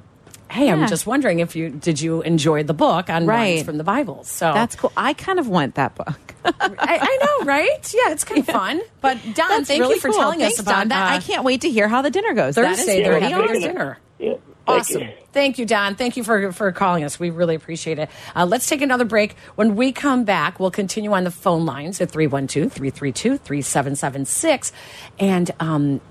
hey, 0.49 0.65
Yeah. 0.67 0.73
I'm 0.73 0.87
just 0.87 1.05
wondering 1.05 1.39
if 1.39 1.55
you 1.55 1.69
did 1.69 2.01
you 2.01 2.21
enjoy 2.23 2.63
the 2.63 2.73
book 2.73 3.09
on 3.11 3.25
Right. 3.27 3.55
wines 3.57 3.63
from 3.63 3.77
the 3.77 3.83
Bible? 3.83 4.23
So 4.23 4.51
That's 4.53 4.75
cool. 4.75 4.91
I 4.97 5.13
kind 5.13 5.37
of 5.39 5.47
want 5.47 5.75
that 5.75 5.93
book. 5.95 6.19
I, 6.45 6.53
I 6.79 7.17
know, 7.25 7.45
right? 7.45 7.93
Yeah, 7.93 8.11
it's 8.11 8.23
kind 8.23 8.39
of 8.39 8.45
fun. 8.47 8.81
But 9.01 9.17
Don, 9.23 9.33
That's 9.49 9.67
thank 9.67 9.81
really 9.81 9.95
you 9.95 10.01
for 10.01 10.09
cool. 10.09 10.19
telling 10.19 10.39
Thanks, 10.39 10.59
us 10.59 10.65
about 10.65 10.79
Don. 10.79 10.87
That. 10.89 11.11
uh, 11.11 11.15
I 11.15 11.19
can't 11.19 11.43
wait 11.43 11.61
to 11.61 11.69
hear 11.69 11.87
how 11.87 12.01
the 12.01 12.09
dinner 12.11 12.33
goes. 12.33 12.55
Thursday. 12.55 13.03
They're 13.03 13.19
pretty 13.19 13.31
having 13.33 13.47
their 13.47 13.59
dinner. 13.73 13.97
Yeah. 14.19 14.33
Thank 14.65 14.79
Awesome. 14.79 15.01
you. 15.03 15.09
Thank 15.31 15.59
you, 15.59 15.65
Don. 15.65 15.95
Thank 15.95 16.17
you 16.17 16.23
for, 16.23 16.51
for 16.51 16.71
calling 16.71 17.03
us. 17.03 17.19
We 17.19 17.29
really 17.29 17.55
appreciate 17.55 17.99
it. 17.99 18.09
Uh, 18.35 18.45
let's 18.45 18.67
take 18.67 18.81
another 18.81 19.05
break. 19.05 19.35
When 19.55 19.75
we 19.75 19.91
come 19.91 20.23
back, 20.23 20.59
we'll 20.59 20.71
continue 20.71 21.11
on 21.13 21.23
the 21.23 21.31
phone 21.31 21.65
lines 21.65 22.01
at 22.01 22.09
312 22.09 22.71
332 22.71 23.37
3776. 23.37 24.71
And 25.19 25.51
um, 25.59 26.01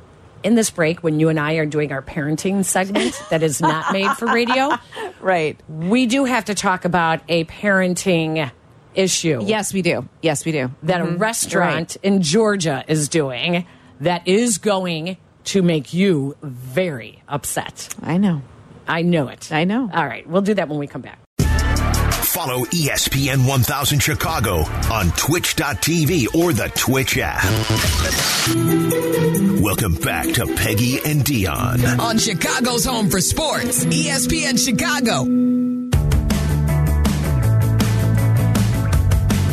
in 0.43 0.55
this 0.55 0.71
break, 0.71 1.03
when 1.03 1.19
you 1.19 1.29
and 1.31 1.41
I 1.41 1.55
are 1.55 1.67
doing 1.67 1.91
our 1.91 2.03
parenting 2.03 2.65
segment 2.65 3.21
that 3.31 3.43
is 3.43 3.61
not 3.61 3.93
made 3.93 4.11
for 4.13 4.27
radio, 4.27 4.71
Right. 5.21 5.59
we 5.69 6.07
do 6.07 6.25
have 6.27 6.45
to 6.47 6.55
talk 6.55 6.85
about 6.85 7.21
a 7.29 7.45
parenting 7.47 8.51
issue 8.95 9.41
Yes, 9.45 9.73
we 9.75 9.83
do. 9.83 10.09
Yes, 10.23 10.45
we 10.45 10.53
do. 10.53 10.71
that 10.85 11.01
a 11.01 11.05
restaurant 11.05 11.97
in 12.03 12.23
Georgia 12.23 12.85
is 12.87 13.09
doing 13.09 13.67
that 14.01 14.29
is 14.29 14.59
going 14.59 15.17
to 15.45 15.63
make 15.63 15.93
you 15.95 16.37
very 16.43 17.23
upset. 17.29 17.95
I 18.03 18.17
know. 18.19 18.43
I 18.87 19.03
know 19.03 19.29
it. 19.29 19.51
I 19.53 19.65
know. 19.65 19.91
All 19.93 20.07
right, 20.07 20.27
we'll 20.29 20.43
do 20.43 20.55
that 20.55 20.69
when 20.69 20.79
we 20.79 20.87
come 20.87 21.03
back. 21.03 21.19
Follow 21.41 22.65
ESPN 22.65 23.47
1000 23.47 24.01
Chicago 24.01 24.65
on 24.93 25.11
twitch.tv 25.13 26.35
or 26.35 26.53
the 26.53 26.69
Twitch 26.75 27.17
app. 27.19 27.45
Welcome 29.63 29.95
back 29.95 30.27
to 30.35 30.47
Peggy 30.57 30.99
and 31.05 31.23
Dionne. 31.25 31.99
on 32.01 32.19
Chicago's 32.19 32.85
home 32.85 33.09
for 33.09 33.21
sports, 33.21 33.85
ESPN 33.85 34.59
Chicago. 34.59 35.25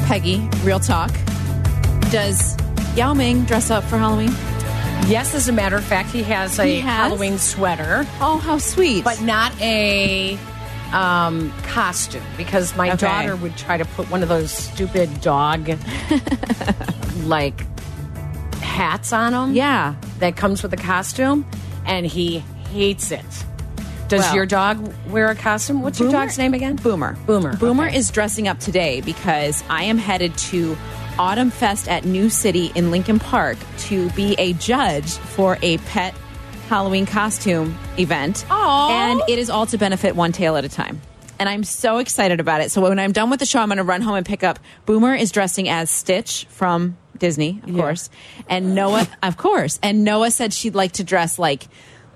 Peggy, 0.07 0.49
real 0.63 0.79
talk. 0.79 1.11
Does 2.11 2.57
Yao 2.97 3.13
Ming 3.13 3.43
dress 3.45 3.69
up 3.69 3.83
for 3.83 3.97
Halloween? 3.97 4.31
Yes, 5.07 5.35
as 5.35 5.49
a 5.49 5.51
matter 5.51 5.75
of 5.75 5.83
fact, 5.83 6.09
he 6.11 6.23
has 6.23 6.57
a 6.57 6.65
He 6.65 6.79
has? 6.79 6.83
Halloween 7.09 7.37
sweater, 7.37 8.05
Oh, 8.21 8.37
how 8.37 8.57
sweet. 8.59 9.03
but 9.03 9.21
not 9.21 9.51
a 9.61 10.37
um, 10.93 11.51
costume 11.63 12.23
because 12.37 12.75
my 12.77 12.89
Okay. 12.91 12.97
daughter 13.07 13.35
would 13.35 13.57
try 13.57 13.77
to 13.77 13.83
put 13.83 14.09
one 14.09 14.23
of 14.23 14.29
those 14.29 14.51
stupid 14.51 15.19
dog 15.21 15.69
like 17.23 17.65
hats 18.61 19.11
on 19.11 19.33
him. 19.33 19.53
yeah. 19.55 19.95
that 20.19 20.37
comes 20.37 20.63
with 20.63 20.71
a 20.73 20.77
costume, 20.77 21.45
and 21.85 22.05
he 22.05 22.39
hates 22.71 23.11
it. 23.11 23.25
Does 24.07 24.21
Well- 24.21 24.35
your 24.35 24.45
dog 24.45 24.93
wear 25.09 25.29
a 25.29 25.35
costume? 25.35 25.81
What's 25.81 25.99
your 25.99 26.09
Boomer- 26.09 26.19
dog's 26.25 26.37
name 26.37 26.53
again? 26.53 26.75
Boomer. 26.77 27.17
Boomer. 27.25 27.55
Boomer 27.57 27.87
okay. 27.87 27.97
is 27.97 28.11
dressing 28.11 28.47
up 28.47 28.59
today 28.59 29.01
because 29.01 29.61
I 29.69 29.83
am 29.83 29.97
headed 29.97 30.37
to 30.37 30.77
Autumn 31.19 31.49
Fest 31.49 31.87
at 31.87 32.05
New 32.05 32.29
City 32.29 32.71
in 32.75 32.91
Lincoln 32.91 33.19
Park 33.19 33.57
to 33.79 34.09
be 34.11 34.35
a 34.37 34.53
judge 34.53 35.11
for 35.11 35.57
a 35.61 35.77
pet 35.79 36.13
Halloween 36.67 37.05
costume 37.05 37.77
event. 37.97 38.45
Aw. 38.49 39.11
And 39.11 39.21
it 39.27 39.39
is 39.39 39.49
all 39.49 39.65
to 39.65 39.77
benefit 39.77 40.15
one 40.15 40.31
tail 40.31 40.55
at 40.55 40.65
a 40.65 40.69
time. 40.69 41.01
And 41.39 41.49
I'm 41.49 41.63
so 41.63 41.97
excited 41.97 42.39
about 42.39 42.61
it. 42.61 42.71
So 42.71 42.81
when 42.81 42.99
I'm 42.99 43.11
done 43.11 43.29
with 43.29 43.39
the 43.39 43.45
show, 43.45 43.59
I'm 43.59 43.67
going 43.69 43.77
to 43.77 43.83
run 43.83 44.01
home 44.01 44.15
and 44.15 44.25
pick 44.25 44.43
up. 44.43 44.59
Boomer 44.85 45.15
is 45.15 45.31
dressing 45.31 45.67
as 45.69 45.89
Stitch 45.89 46.45
from 46.49 46.97
Disney, 47.17 47.61
of 47.63 47.75
course. 47.75 48.09
And 48.47 48.75
Noah, 48.75 49.07
of 49.23 49.37
course. 49.37 49.79
And 49.81 50.03
Noah 50.03 50.31
said 50.31 50.53
she'd 50.53 50.75
like 50.75 50.93
to 50.93 51.03
dress 51.03 51.39
like 51.39 51.67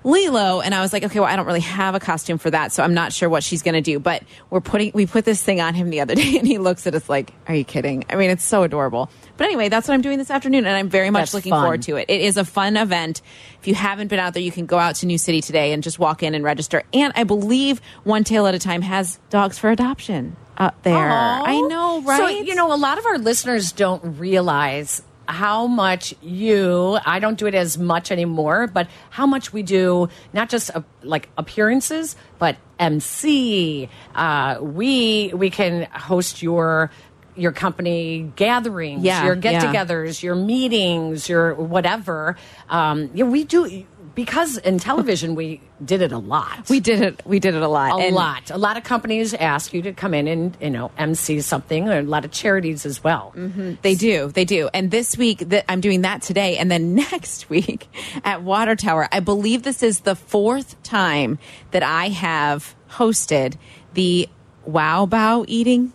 Lilo, 0.06 0.60
and 0.60 0.72
I 0.72 0.82
was 0.82 0.92
like, 0.92 1.02
okay, 1.02 1.18
well, 1.18 1.28
I 1.28 1.34
don't 1.34 1.46
really 1.46 1.60
have 1.60 1.96
a 1.96 2.00
costume 2.00 2.38
for 2.38 2.48
that, 2.48 2.70
so 2.70 2.84
I'm 2.84 2.94
not 2.94 3.12
sure 3.12 3.28
what 3.28 3.42
she's 3.42 3.62
going 3.62 3.74
to 3.74 3.80
do. 3.80 3.98
But 3.98 4.22
we're 4.50 4.60
putting, 4.60 4.92
we 4.94 5.04
put 5.04 5.24
this 5.24 5.42
thing 5.42 5.60
on 5.60 5.74
him 5.74 5.90
the 5.90 6.00
other 6.00 6.14
day, 6.22 6.38
and 6.38 6.46
he 6.46 6.58
looks 6.58 6.86
at 6.86 6.94
us 6.94 7.08
like, 7.08 7.32
"Are 7.48 7.54
you 7.56 7.64
kidding?" 7.64 8.04
I 8.08 8.14
mean, 8.14 8.30
it's 8.30 8.44
so 8.44 8.62
adorable. 8.62 9.10
But 9.36 9.46
anyway, 9.46 9.68
that's 9.68 9.88
what 9.88 9.94
I'm 9.94 10.02
doing 10.02 10.18
this 10.18 10.30
afternoon, 10.30 10.64
and 10.64 10.76
I'm 10.76 10.88
very 10.88 11.10
much 11.10 11.22
That's 11.22 11.34
looking 11.34 11.50
fun. 11.50 11.62
forward 11.62 11.82
to 11.82 11.96
it. 11.96 12.06
It 12.08 12.20
is 12.20 12.36
a 12.36 12.44
fun 12.44 12.76
event. 12.76 13.20
If 13.60 13.66
you 13.66 13.74
haven't 13.74 14.06
been 14.08 14.20
out 14.20 14.32
there, 14.32 14.42
you 14.42 14.52
can 14.52 14.66
go 14.66 14.78
out 14.78 14.94
to 14.96 15.06
New 15.06 15.18
City 15.18 15.40
today 15.40 15.72
and 15.72 15.82
just 15.82 15.98
walk 15.98 16.22
in 16.22 16.36
and 16.36 16.44
register. 16.44 16.84
And 16.94 17.12
I 17.16 17.24
believe 17.24 17.80
One 18.04 18.22
Tail 18.22 18.46
at 18.46 18.54
a 18.54 18.60
Time 18.60 18.82
has 18.82 19.18
dogs 19.28 19.58
for 19.58 19.70
adoption 19.70 20.36
out 20.56 20.84
there. 20.84 20.94
Aw. 20.96 21.42
I 21.44 21.60
know, 21.62 22.00
right? 22.02 22.18
So, 22.18 22.28
you 22.28 22.54
know, 22.54 22.72
a 22.72 22.78
lot 22.78 22.98
of 22.98 23.06
our 23.06 23.18
listeners 23.18 23.72
don't 23.72 24.18
realize 24.18 25.02
how 25.28 25.66
much 25.66 26.14
you, 26.22 26.98
I 27.04 27.18
don't 27.18 27.38
do 27.38 27.46
it 27.46 27.54
as 27.54 27.78
much 27.78 28.10
anymore, 28.10 28.66
but 28.66 28.88
how 29.10 29.26
much 29.26 29.52
we 29.52 29.62
do, 29.62 30.08
not 30.32 30.48
just 30.48 30.74
uh, 30.74 30.82
like 31.02 31.28
appearances, 31.36 32.16
but 32.38 32.56
MC. 32.78 33.88
Uh, 34.14 34.58
we, 34.60 35.32
we 35.34 35.50
can 35.50 35.88
host 35.92 36.42
your, 36.42 36.90
your 37.36 37.52
company 37.52 38.32
gatherings, 38.36 39.02
Yeah, 39.02 39.24
your 39.26 39.36
get-togethers, 39.36 40.22
your 40.22 40.34
meetings, 40.34 41.28
your 41.28 41.54
whatever. 41.54 42.36
Um, 42.68 43.10
yeah, 43.14 43.24
we 43.24 43.44
do 43.44 43.84
because 44.16 44.56
in 44.56 44.80
television 44.80 45.36
we 45.36 45.60
did 45.84 46.02
it 46.02 46.10
a 46.10 46.18
lot. 46.18 46.68
we 46.68 46.80
did 46.80 47.00
it. 47.02 47.22
We 47.24 47.38
did 47.38 47.54
it 47.54 47.62
a 47.62 47.68
lot. 47.68 47.92
A 48.00 48.06
And- 48.06 48.14
lot. 48.16 48.50
A 48.50 48.58
lot 48.58 48.76
of 48.76 48.82
companies 48.82 49.32
ask 49.34 49.72
you 49.72 49.82
to 49.82 49.92
come 49.92 50.12
in 50.14 50.26
and 50.26 50.56
you 50.60 50.70
know 50.70 50.90
MC 50.98 51.40
something, 51.42 51.88
or 51.88 51.98
a 51.98 52.02
lot 52.02 52.24
of 52.24 52.32
charities 52.32 52.84
as 52.84 53.04
well. 53.04 53.32
Mm-hmm. 53.36 53.74
They 53.82 53.94
do. 53.94 54.28
They 54.28 54.44
do. 54.44 54.68
And 54.74 54.90
this 54.90 55.16
week 55.16 55.38
that 55.50 55.64
I'm 55.68 55.80
doing 55.80 56.00
that 56.00 56.22
today 56.22 56.56
and 56.56 56.68
then 56.68 56.94
next 57.12 57.48
week 57.48 57.86
at 58.24 58.42
Water 58.42 58.74
Tower. 58.74 59.08
I 59.12 59.20
believe 59.20 59.62
this 59.62 59.84
is 59.84 60.00
the 60.00 60.16
fourth 60.16 60.82
time 60.82 61.38
that 61.70 61.84
I 61.84 62.08
have 62.08 62.74
hosted 62.90 63.54
the 63.94 64.28
Wow 64.64 65.06
Bao 65.06 65.44
eating 65.46 65.92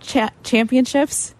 cha- 0.00 0.30
championships. 0.42 1.34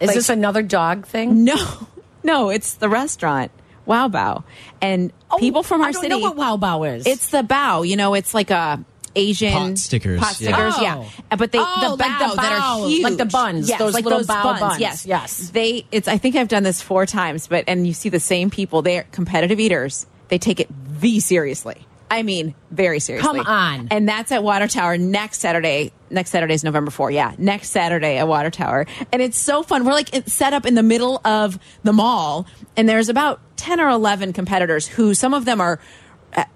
Is 0.00 0.06
Like- 0.08 0.14
this 0.16 0.28
another 0.30 0.62
dog 0.62 1.06
thing? 1.06 1.44
No. 1.44 1.56
No, 2.24 2.50
it's 2.50 2.74
the 2.74 2.88
restaurant. 2.88 3.50
Wow 3.86 4.08
Bao. 4.08 4.44
And 4.80 5.12
people 5.38 5.62
from 5.62 5.80
our 5.80 5.86
Oh, 5.86 5.88
I 5.88 5.92
don't 5.92 6.02
city 6.02 6.14
know 6.14 6.20
what 6.20 6.36
Wow 6.36 6.56
Bao 6.56 6.96
is. 6.96 7.06
It's 7.06 7.28
the 7.28 7.42
bao, 7.42 7.86
you 7.86 7.96
know, 7.96 8.14
it's 8.14 8.32
like 8.34 8.50
a 8.50 8.84
Asian 9.14 9.52
Pot 9.52 9.78
stickers, 9.78 10.18
Pot 10.20 10.40
yeah. 10.40 10.48
stickers, 10.54 10.74
Oh. 10.78 10.82
yeah. 10.82 11.04
Uh, 11.30 11.36
But 11.36 11.52
they 11.52 11.58
Oh, 11.60 11.96
the 11.96 12.02
like 12.02 12.10
bao, 12.12 12.30
the 12.30 12.36
that 12.40 12.52
are 12.62 12.88
huge, 12.88 13.02
like 13.04 13.16
the 13.18 13.26
buns, 13.26 13.68
yes, 13.68 13.78
those 13.78 13.92
like 13.92 14.04
little 14.04 14.20
those 14.20 14.26
bao 14.26 14.42
buns. 14.42 14.60
buns. 14.60 14.80
Yes, 14.80 15.04
Yes. 15.06 15.50
They, 15.50 15.84
it's. 15.92 16.08
I 16.08 16.16
think 16.16 16.34
I've 16.36 16.48
done 16.48 16.62
this 16.62 16.80
four 16.80 17.04
times, 17.04 17.46
but 17.46 17.64
and 17.66 17.86
you 17.86 17.92
see 17.92 18.08
the 18.08 18.20
same 18.20 18.48
people. 18.48 18.80
They're 18.80 19.04
competitive 19.12 19.60
eaters. 19.60 20.06
They 20.28 20.38
take 20.38 20.60
it 20.60 20.70
V 20.70 21.20
seriously. 21.20 21.86
I 22.12 22.22
mean, 22.22 22.54
very 22.70 23.00
seriously. 23.00 23.40
Come 23.40 23.46
on. 23.46 23.88
And 23.90 24.06
that's 24.06 24.30
at 24.32 24.44
Water 24.44 24.68
Tower 24.68 24.98
next 24.98 25.40
Saturday. 25.40 25.92
Next 26.10 26.28
Saturday 26.28 26.52
is 26.52 26.62
November 26.62 26.90
4. 26.90 27.10
Yeah, 27.10 27.34
next 27.38 27.70
Saturday 27.70 28.18
at 28.18 28.28
Water 28.28 28.50
Tower. 28.50 28.86
And 29.10 29.22
it's 29.22 29.38
so 29.38 29.62
fun. 29.62 29.86
We're 29.86 29.94
like 29.94 30.10
set 30.26 30.52
up 30.52 30.66
in 30.66 30.74
the 30.74 30.82
middle 30.82 31.22
of 31.24 31.58
the 31.84 31.94
mall, 31.94 32.46
and 32.76 32.86
there's 32.86 33.08
about 33.08 33.40
10 33.56 33.80
or 33.80 33.88
11 33.88 34.34
competitors 34.34 34.86
who 34.86 35.14
some 35.14 35.32
of 35.32 35.46
them 35.46 35.58
are 35.58 35.80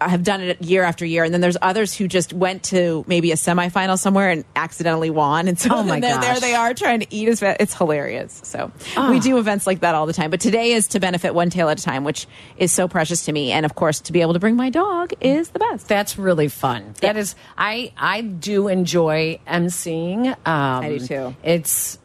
have 0.00 0.22
done 0.22 0.40
it 0.40 0.62
year 0.62 0.82
after 0.82 1.04
year, 1.04 1.24
and 1.24 1.34
then 1.34 1.40
there's 1.40 1.56
others 1.60 1.94
who 1.94 2.08
just 2.08 2.32
went 2.32 2.62
to 2.64 3.04
maybe 3.06 3.30
a 3.32 3.34
semifinal 3.34 3.98
somewhere 3.98 4.30
and 4.30 4.44
accidentally 4.54 5.10
won, 5.10 5.48
and 5.48 5.58
so 5.58 5.68
Oh, 5.72 5.82
my 5.82 6.00
there, 6.06 6.18
there 6.18 6.40
they 6.40 6.54
are 6.54 6.72
trying 6.74 7.00
to 7.00 7.06
eat 7.14 7.28
as 7.28 7.40
fast. 7.40 7.58
It's 7.60 7.74
hilarious. 7.74 8.40
So 8.44 8.72
Ah. 8.96 9.10
we 9.10 9.20
do 9.20 9.38
events 9.38 9.66
like 9.66 9.80
that 9.80 9.94
all 9.94 10.06
the 10.06 10.12
time, 10.12 10.30
but 10.30 10.40
today 10.40 10.72
is 10.72 10.88
to 10.88 11.00
benefit 11.00 11.34
one 11.34 11.50
tail 11.50 11.68
at 11.68 11.78
a 11.78 11.82
time, 11.82 12.04
which 12.04 12.26
is 12.56 12.72
so 12.72 12.88
precious 12.88 13.24
to 13.26 13.32
me, 13.32 13.52
and 13.52 13.66
of 13.66 13.74
course 13.74 14.00
to 14.00 14.12
be 14.12 14.20
able 14.22 14.32
to 14.32 14.38
bring 14.40 14.56
my 14.56 14.70
dog 14.70 15.12
is 15.20 15.50
the 15.50 15.58
best. 15.58 15.88
That's 15.88 16.18
really 16.18 16.48
fun. 16.48 16.94
That 17.00 17.16
is, 17.16 17.34
I 17.58 17.92
I 17.98 18.22
do 18.22 18.68
enjoy 18.68 19.40
emceeing. 19.46 20.28
Um, 20.28 20.36
I 20.46 20.88
do 20.98 21.06
too. 21.06 21.36
It's 21.42 21.98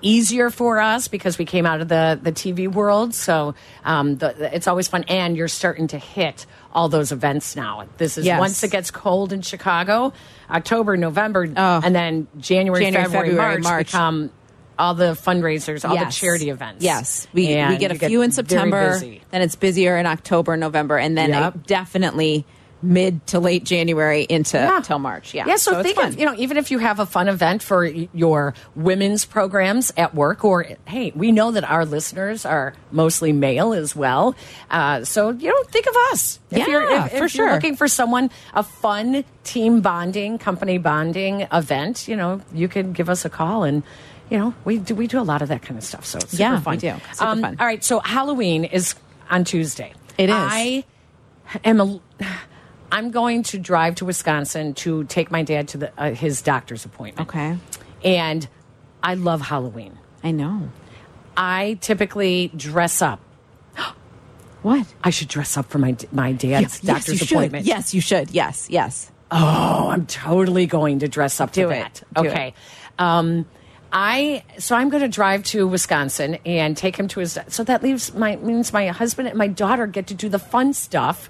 easier 0.00 0.48
for 0.50 0.80
us 0.80 1.08
because 1.08 1.38
we 1.38 1.44
came 1.44 1.66
out 1.66 1.80
of 1.80 1.88
the 1.88 2.18
the 2.22 2.32
TV 2.32 2.68
world, 2.72 3.14
so 3.14 3.54
um, 3.84 4.16
the, 4.16 4.54
it's 4.54 4.66
always 4.68 4.88
fun. 4.88 5.04
And 5.08 5.36
you're 5.36 5.48
starting 5.48 5.88
to 5.88 5.98
hit 5.98 6.46
all 6.72 6.88
those 6.88 7.12
events 7.12 7.54
now. 7.56 7.84
This 7.98 8.16
is 8.18 8.24
Yes. 8.26 8.40
once 8.40 8.62
it 8.62 8.70
gets 8.70 8.90
cold 8.90 9.32
in 9.32 9.42
Chicago, 9.42 10.12
October, 10.50 10.96
November, 10.96 11.46
Oh. 11.56 11.80
and 11.84 11.94
then 11.94 12.26
January, 12.38 12.84
January, 12.84 13.04
February, 13.04 13.28
February, 13.30 13.52
March, 13.60 13.62
March. 13.64 13.86
become 13.88 14.30
all 14.78 14.94
the 14.94 15.12
fundraisers, 15.12 15.86
all 15.88 15.94
Yes. 15.94 16.14
the 16.14 16.20
charity 16.20 16.48
events. 16.50 16.82
Yes, 16.82 17.26
we 17.34 17.46
we 17.68 17.76
get 17.76 17.90
a 17.92 17.94
few 17.94 18.22
in 18.22 18.32
September, 18.32 18.98
then 18.98 19.42
it's 19.42 19.54
busier 19.54 19.96
in 19.98 20.06
October, 20.06 20.56
November, 20.56 20.98
and 20.98 21.16
then 21.16 21.30
Yep. 21.30 21.66
definitely 21.66 22.44
mid 22.82 23.24
to 23.28 23.38
late 23.40 23.64
January 23.64 24.22
into 24.28 24.82
till 24.84 24.98
March. 24.98 25.34
Yeah, 25.34 25.46
Yeah, 25.46 25.56
so, 25.56 25.78
it's 25.78 25.86
think 25.92 26.04
of, 26.04 26.18
you 26.18 26.26
know, 26.26 26.34
even 26.36 26.56
if 26.56 26.70
you 26.70 26.78
have 26.78 26.98
a 26.98 27.06
fun 27.06 27.28
event 27.28 27.62
for 27.62 27.84
your 27.84 28.54
women's 28.74 29.24
programs 29.24 29.92
at 29.96 30.14
work, 30.14 30.44
or 30.44 30.66
hey, 30.86 31.12
we 31.14 31.30
know 31.32 31.52
that 31.52 31.64
our 31.64 31.84
listeners 31.86 32.44
are 32.44 32.74
mostly 32.90 33.32
male 33.32 33.72
as 33.72 33.94
well. 33.94 34.34
Uh, 34.70 35.04
so, 35.04 35.30
you 35.30 35.48
know, 35.48 35.62
think 35.70 35.86
of 35.86 35.94
us. 36.12 36.40
If 36.50 36.58
Yeah, 36.58 36.66
you're, 36.66 36.90
if, 36.90 37.10
for 37.10 37.14
if 37.16 37.20
you're 37.20 37.28
sure. 37.48 37.52
looking 37.52 37.76
for 37.76 37.86
someone, 37.88 38.30
a 38.54 38.62
fun 38.62 39.24
team 39.44 39.80
bonding, 39.80 40.38
company 40.38 40.78
bonding 40.78 41.46
event, 41.52 42.08
you 42.08 42.16
know, 42.16 42.40
you 42.52 42.68
can 42.68 42.92
give 42.92 43.08
us 43.08 43.24
a 43.24 43.30
call 43.30 43.64
and. 43.64 43.82
You 44.30 44.38
know, 44.38 44.54
we 44.64 44.78
do 44.78 44.94
we 44.94 45.08
do 45.08 45.20
a 45.20 45.28
lot 45.28 45.42
of 45.42 45.48
that 45.48 45.60
kind 45.60 45.76
of 45.76 45.84
stuff, 45.84 46.06
so 46.06 46.16
it's 46.16 46.30
super 46.30 46.42
Yeah, 46.42 46.56
we 46.56 46.62
fun. 46.62 46.78
do. 46.78 46.94
Super 47.12 47.24
Um, 47.30 47.40
fun. 47.42 47.56
All 47.60 47.66
right, 47.66 47.84
so 47.84 48.00
Halloween 48.00 48.64
is 48.64 48.94
on 49.28 49.44
Tuesday. 49.44 49.92
It 50.16 50.30
is. 50.30 50.34
I 50.38 50.84
am 51.62 51.80
a. 51.82 52.00
I'm 52.92 53.10
going 53.10 53.42
to 53.44 53.58
drive 53.58 53.96
to 53.96 54.04
Wisconsin 54.04 54.74
to 54.74 55.04
take 55.04 55.30
my 55.30 55.42
dad 55.42 55.66
to 55.68 55.78
the, 55.78 55.92
uh, 55.98 56.10
his 56.12 56.42
doctor's 56.42 56.84
appointment. 56.84 57.26
Okay. 57.28 57.56
And 58.04 58.46
I 59.02 59.14
love 59.14 59.40
Halloween. 59.40 59.98
I 60.22 60.30
know. 60.30 60.70
I 61.36 61.78
typically 61.80 62.52
dress 62.56 63.02
up. 63.02 63.20
What? 64.62 64.86
I 65.02 65.10
should 65.10 65.26
dress 65.26 65.56
up 65.56 65.70
for 65.70 65.78
my 65.78 65.96
my 66.12 66.30
dad's 66.30 66.62
Yes, 66.62 66.80
doctor's 66.82 67.18
should. 67.18 67.32
appointment. 67.32 67.66
Yes, 67.66 67.94
you 67.94 68.00
should. 68.00 68.30
Yes, 68.30 68.68
yes. 68.70 69.10
Oh, 69.32 69.88
I'm 69.90 70.06
totally 70.06 70.66
going 70.66 71.00
to 71.00 71.08
dress 71.08 71.40
up 71.40 71.50
Do 71.50 71.66
for 71.66 71.72
it. 71.74 71.78
that. 72.14 72.22
Do 72.22 72.28
okay. 72.28 72.54
Um, 72.96 73.44
I 73.92 74.44
so 74.58 74.76
I'm 74.76 74.88
going 74.88 75.02
to 75.02 75.08
drive 75.08 75.42
to 75.46 75.66
Wisconsin 75.66 76.38
and 76.46 76.76
take 76.76 76.94
him 76.96 77.08
to 77.08 77.18
his. 77.18 77.36
So 77.48 77.64
that 77.64 77.82
leaves 77.82 78.14
my 78.14 78.36
means 78.36 78.72
my 78.72 78.86
husband 78.86 79.26
and 79.26 79.36
my 79.36 79.48
daughter 79.48 79.88
get 79.88 80.06
to 80.06 80.14
do 80.14 80.28
the 80.28 80.38
fun 80.38 80.74
stuff, 80.74 81.28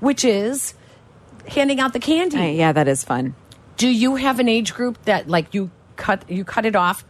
which 0.00 0.22
is 0.22 0.74
handing 1.48 1.80
out 1.80 1.92
the 1.92 2.00
candy. 2.00 2.38
I- 2.38 2.46
yeah, 2.50 2.72
that 2.72 2.88
is 2.88 3.04
fun. 3.04 3.34
Do 3.76 3.88
you 3.88 4.16
have 4.16 4.38
an 4.38 4.48
age 4.48 4.72
group 4.74 5.02
that 5.04 5.28
like 5.28 5.52
you 5.52 5.70
cut 5.96 6.28
you 6.30 6.44
cut 6.44 6.64
it 6.66 6.76
off? 6.76 7.04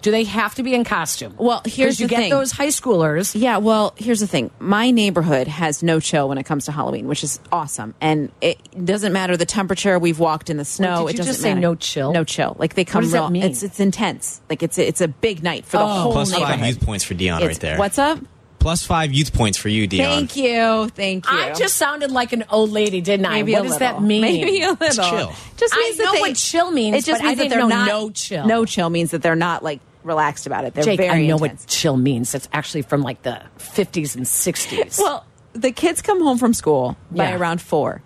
Do 0.00 0.10
they 0.10 0.24
have 0.24 0.56
to 0.56 0.64
be 0.64 0.74
in 0.74 0.82
costume? 0.82 1.36
Well, 1.38 1.62
here's 1.64 2.00
you 2.00 2.08
the 2.08 2.10
get 2.10 2.16
thing. 2.22 2.30
those 2.30 2.50
high 2.50 2.66
schoolers. 2.68 3.40
Yeah, 3.40 3.58
well, 3.58 3.94
here's 3.96 4.18
the 4.18 4.26
thing. 4.26 4.50
My 4.58 4.90
neighborhood 4.90 5.46
has 5.46 5.80
no 5.80 6.00
chill 6.00 6.28
when 6.28 6.38
it 6.38 6.42
comes 6.42 6.64
to 6.64 6.72
Halloween, 6.72 7.06
which 7.06 7.22
is 7.22 7.38
awesome. 7.52 7.94
And 8.00 8.32
it 8.40 8.58
doesn't 8.84 9.12
matter 9.12 9.36
the 9.36 9.46
temperature. 9.46 10.00
We've 10.00 10.18
walked 10.18 10.50
in 10.50 10.56
the 10.56 10.64
snow. 10.64 11.06
did 11.06 11.14
it 11.14 11.16
doesn't 11.18 11.30
just 11.30 11.40
say 11.40 11.50
matter. 11.50 11.60
no 11.60 11.74
chill? 11.76 12.12
No 12.12 12.24
chill. 12.24 12.56
Like 12.58 12.74
they 12.74 12.84
come 12.84 13.02
does 13.04 13.12
that 13.12 13.20
real. 13.20 13.30
mean? 13.30 13.44
It's 13.44 13.62
it's 13.62 13.78
intense. 13.78 14.40
Like 14.50 14.64
it's 14.64 14.76
a, 14.76 14.88
it's 14.88 15.00
a 15.00 15.06
big 15.06 15.44
night 15.44 15.66
for 15.66 15.76
the 15.76 15.84
oh. 15.84 15.86
whole 15.86 16.12
Plus 16.12 16.32
neighborhood. 16.32 16.58
five 16.58 16.66
youth 16.66 16.80
points 16.84 17.04
for 17.04 17.14
Dionne 17.14 17.36
It's- 17.36 17.46
right 17.46 17.60
there. 17.60 17.78
What's 17.78 17.98
up? 18.00 18.18
Plus 18.62 18.86
five 18.86 19.12
youth 19.12 19.32
points 19.32 19.58
for 19.58 19.68
you, 19.68 19.88
Dionne. 19.88 19.98
Thank 19.98 20.36
you. 20.36 20.88
Thank 20.90 21.26
you. 21.30 21.36
I 21.36 21.52
just 21.52 21.74
sounded 21.76 22.10
like 22.12 22.32
an 22.32 22.44
old 22.50 22.70
lady, 22.70 23.00
didn't 23.00 23.26
I? 23.26 23.30
Maybe 23.42 23.52
what 23.54 23.62
does 23.64 23.72
little. 23.72 23.88
that 23.98 24.02
mean? 24.02 24.22
Maybe 24.22 24.62
a 24.62 24.70
little. 24.72 24.88
chill. 25.04 25.32
Just 25.56 25.74
I 25.74 25.78
means 25.80 25.96
that 25.98 26.04
know 26.04 26.12
they- 26.12 26.20
what 26.20 26.36
chill 26.36 26.70
means, 26.70 26.96
It 26.96 27.04
just 27.04 27.20
but 27.20 27.24
I 27.24 27.28
means 27.30 27.38
that 27.38 27.44
didn't 27.44 27.50
they're 27.58 27.68
know 27.68 27.76
not 27.76 27.86
no 27.88 28.10
chill. 28.10 28.46
No 28.46 28.64
chill 28.64 28.88
means 28.90 29.10
that 29.10 29.20
they're 29.22 29.34
not 29.36 29.62
like 29.64 29.80
relaxed 30.04 30.46
about 30.46 30.64
it. 30.64 30.74
They're 30.74 30.84
Jake, 30.84 30.98
very 31.00 31.10
I 31.10 31.26
know 31.26 31.36
intense. 31.38 31.62
what 31.62 31.68
chill 31.68 31.96
means. 31.96 32.34
It's 32.34 32.48
actually 32.52 32.82
from 32.82 33.02
like 33.02 33.22
the 33.22 33.42
50s 33.58 34.14
and 34.16 34.24
60s. 34.26 34.98
Well, 34.98 35.26
the 35.54 35.72
kids 35.72 36.00
come 36.00 36.20
home 36.22 36.38
from 36.38 36.54
school 36.54 36.96
by 37.10 37.30
Yeah. 37.30 37.36
around 37.36 37.60
four. 37.60 38.02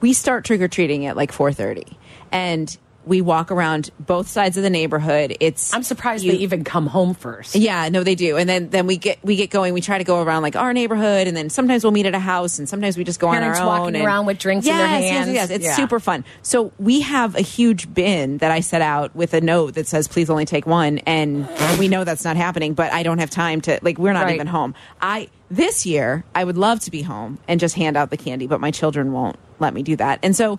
We 0.00 0.12
start 0.14 0.44
trick 0.44 0.60
or 0.60 0.68
treating 0.68 1.06
at 1.06 1.16
like 1.16 1.32
four 1.32 1.52
thirty, 1.52 1.98
and 2.32 2.74
we 3.08 3.20
walk 3.20 3.50
around 3.50 3.90
both 3.98 4.28
sides 4.28 4.56
of 4.56 4.62
the 4.62 4.70
neighborhood. 4.70 5.36
It's 5.40 5.72
I'm 5.74 5.82
surprised 5.82 6.24
you- 6.24 6.32
they 6.32 6.38
even 6.38 6.62
come 6.64 6.86
home 6.86 7.14
first. 7.14 7.56
Yeah, 7.56 7.88
no, 7.88 8.04
they 8.04 8.14
do, 8.14 8.36
and 8.36 8.48
then 8.48 8.68
then 8.70 8.86
we 8.86 8.96
get 8.98 9.18
we 9.24 9.34
get 9.36 9.50
going. 9.50 9.72
We 9.74 9.80
try 9.80 9.98
to 9.98 10.04
go 10.04 10.22
around 10.22 10.42
like 10.42 10.54
our 10.56 10.72
neighborhood, 10.72 11.26
and 11.26 11.36
then 11.36 11.50
sometimes 11.50 11.82
we'll 11.82 11.92
meet 11.92 12.06
at 12.06 12.14
a 12.14 12.18
house, 12.18 12.58
and 12.58 12.68
sometimes 12.68 12.96
we 12.96 13.04
just 13.04 13.18
go 13.18 13.30
Parents 13.32 13.58
on 13.58 13.66
our 13.66 13.72
own. 13.74 13.80
walking 13.80 13.96
and- 13.96 14.04
around 14.04 14.26
with 14.26 14.38
drinks 14.38 14.66
in 14.66 14.76
their 14.76 14.86
Yes, 14.86 15.02
yes, 15.02 15.10
hands. 15.12 15.32
Yes, 15.32 15.50
it's 15.50 15.64
Yeah. 15.64 15.76
super 15.76 15.98
fun. 15.98 16.24
So 16.42 16.70
we 16.78 17.00
have 17.00 17.34
a 17.34 17.40
huge 17.40 17.92
bin 17.92 18.38
that 18.38 18.50
I 18.50 18.60
set 18.60 18.82
out 18.82 19.16
with 19.16 19.32
a 19.34 19.40
note 19.40 19.74
that 19.74 19.88
says, 19.88 20.06
"Please 20.06 20.28
only 20.30 20.44
take 20.44 20.66
one," 20.66 20.98
and 21.06 21.48
we 21.78 21.88
know 21.88 22.04
that's 22.04 22.24
not 22.24 22.36
happening. 22.36 22.74
But 22.74 22.92
I 22.92 23.02
don't 23.02 23.18
have 23.18 23.30
time 23.30 23.60
to 23.62 23.78
like. 23.82 23.98
We're 23.98 24.12
not 24.12 24.26
Right. 24.26 24.34
even 24.34 24.46
home. 24.46 24.74
I 25.00 25.28
this 25.50 25.86
year 25.86 26.24
I 26.34 26.44
would 26.44 26.58
love 26.58 26.80
to 26.80 26.90
be 26.90 27.00
home 27.02 27.38
and 27.48 27.58
just 27.58 27.74
hand 27.74 27.96
out 27.96 28.10
the 28.10 28.18
candy, 28.18 28.46
but 28.46 28.60
my 28.60 28.70
children 28.70 29.12
won't 29.12 29.36
let 29.58 29.72
me 29.72 29.82
do 29.82 29.96
that, 29.96 30.18
and 30.22 30.36
so 30.36 30.58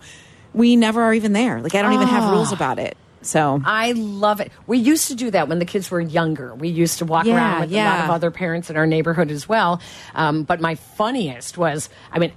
we 0.54 0.76
never 0.76 1.02
are 1.04 1.14
even 1.14 1.34
there. 1.34 1.62
Like 1.62 1.76
I 1.76 1.82
don't 1.82 1.94
even 1.94 2.08
have 2.08 2.24
Ah. 2.24 2.32
rules 2.32 2.52
about 2.52 2.80
it. 2.80 2.98
So 3.22 3.62
I 3.66 3.92
love 3.92 4.40
it. 4.40 4.50
We 4.66 4.78
used 4.78 5.10
to 5.10 5.16
do 5.16 5.30
that 5.32 5.50
when 5.50 5.60
the 5.60 5.66
kids 5.66 5.92
were 5.92 6.00
younger. 6.00 6.56
We 6.56 6.70
used 6.70 7.00
to 7.00 7.06
walk 7.06 7.26
Yeah, 7.26 7.36
around 7.36 7.60
with 7.62 7.74
a 7.74 7.84
lot 7.84 8.04
of 8.06 8.10
other 8.12 8.32
parents 8.32 8.70
in 8.70 8.78
our 8.78 8.88
neighborhood 8.88 9.30
as 9.30 9.48
well. 9.48 9.82
Um, 10.16 10.44
but 10.44 10.62
my 10.62 10.76
funniest 10.76 11.58
was, 11.58 11.90
I 12.14 12.20
mean, 12.20 12.32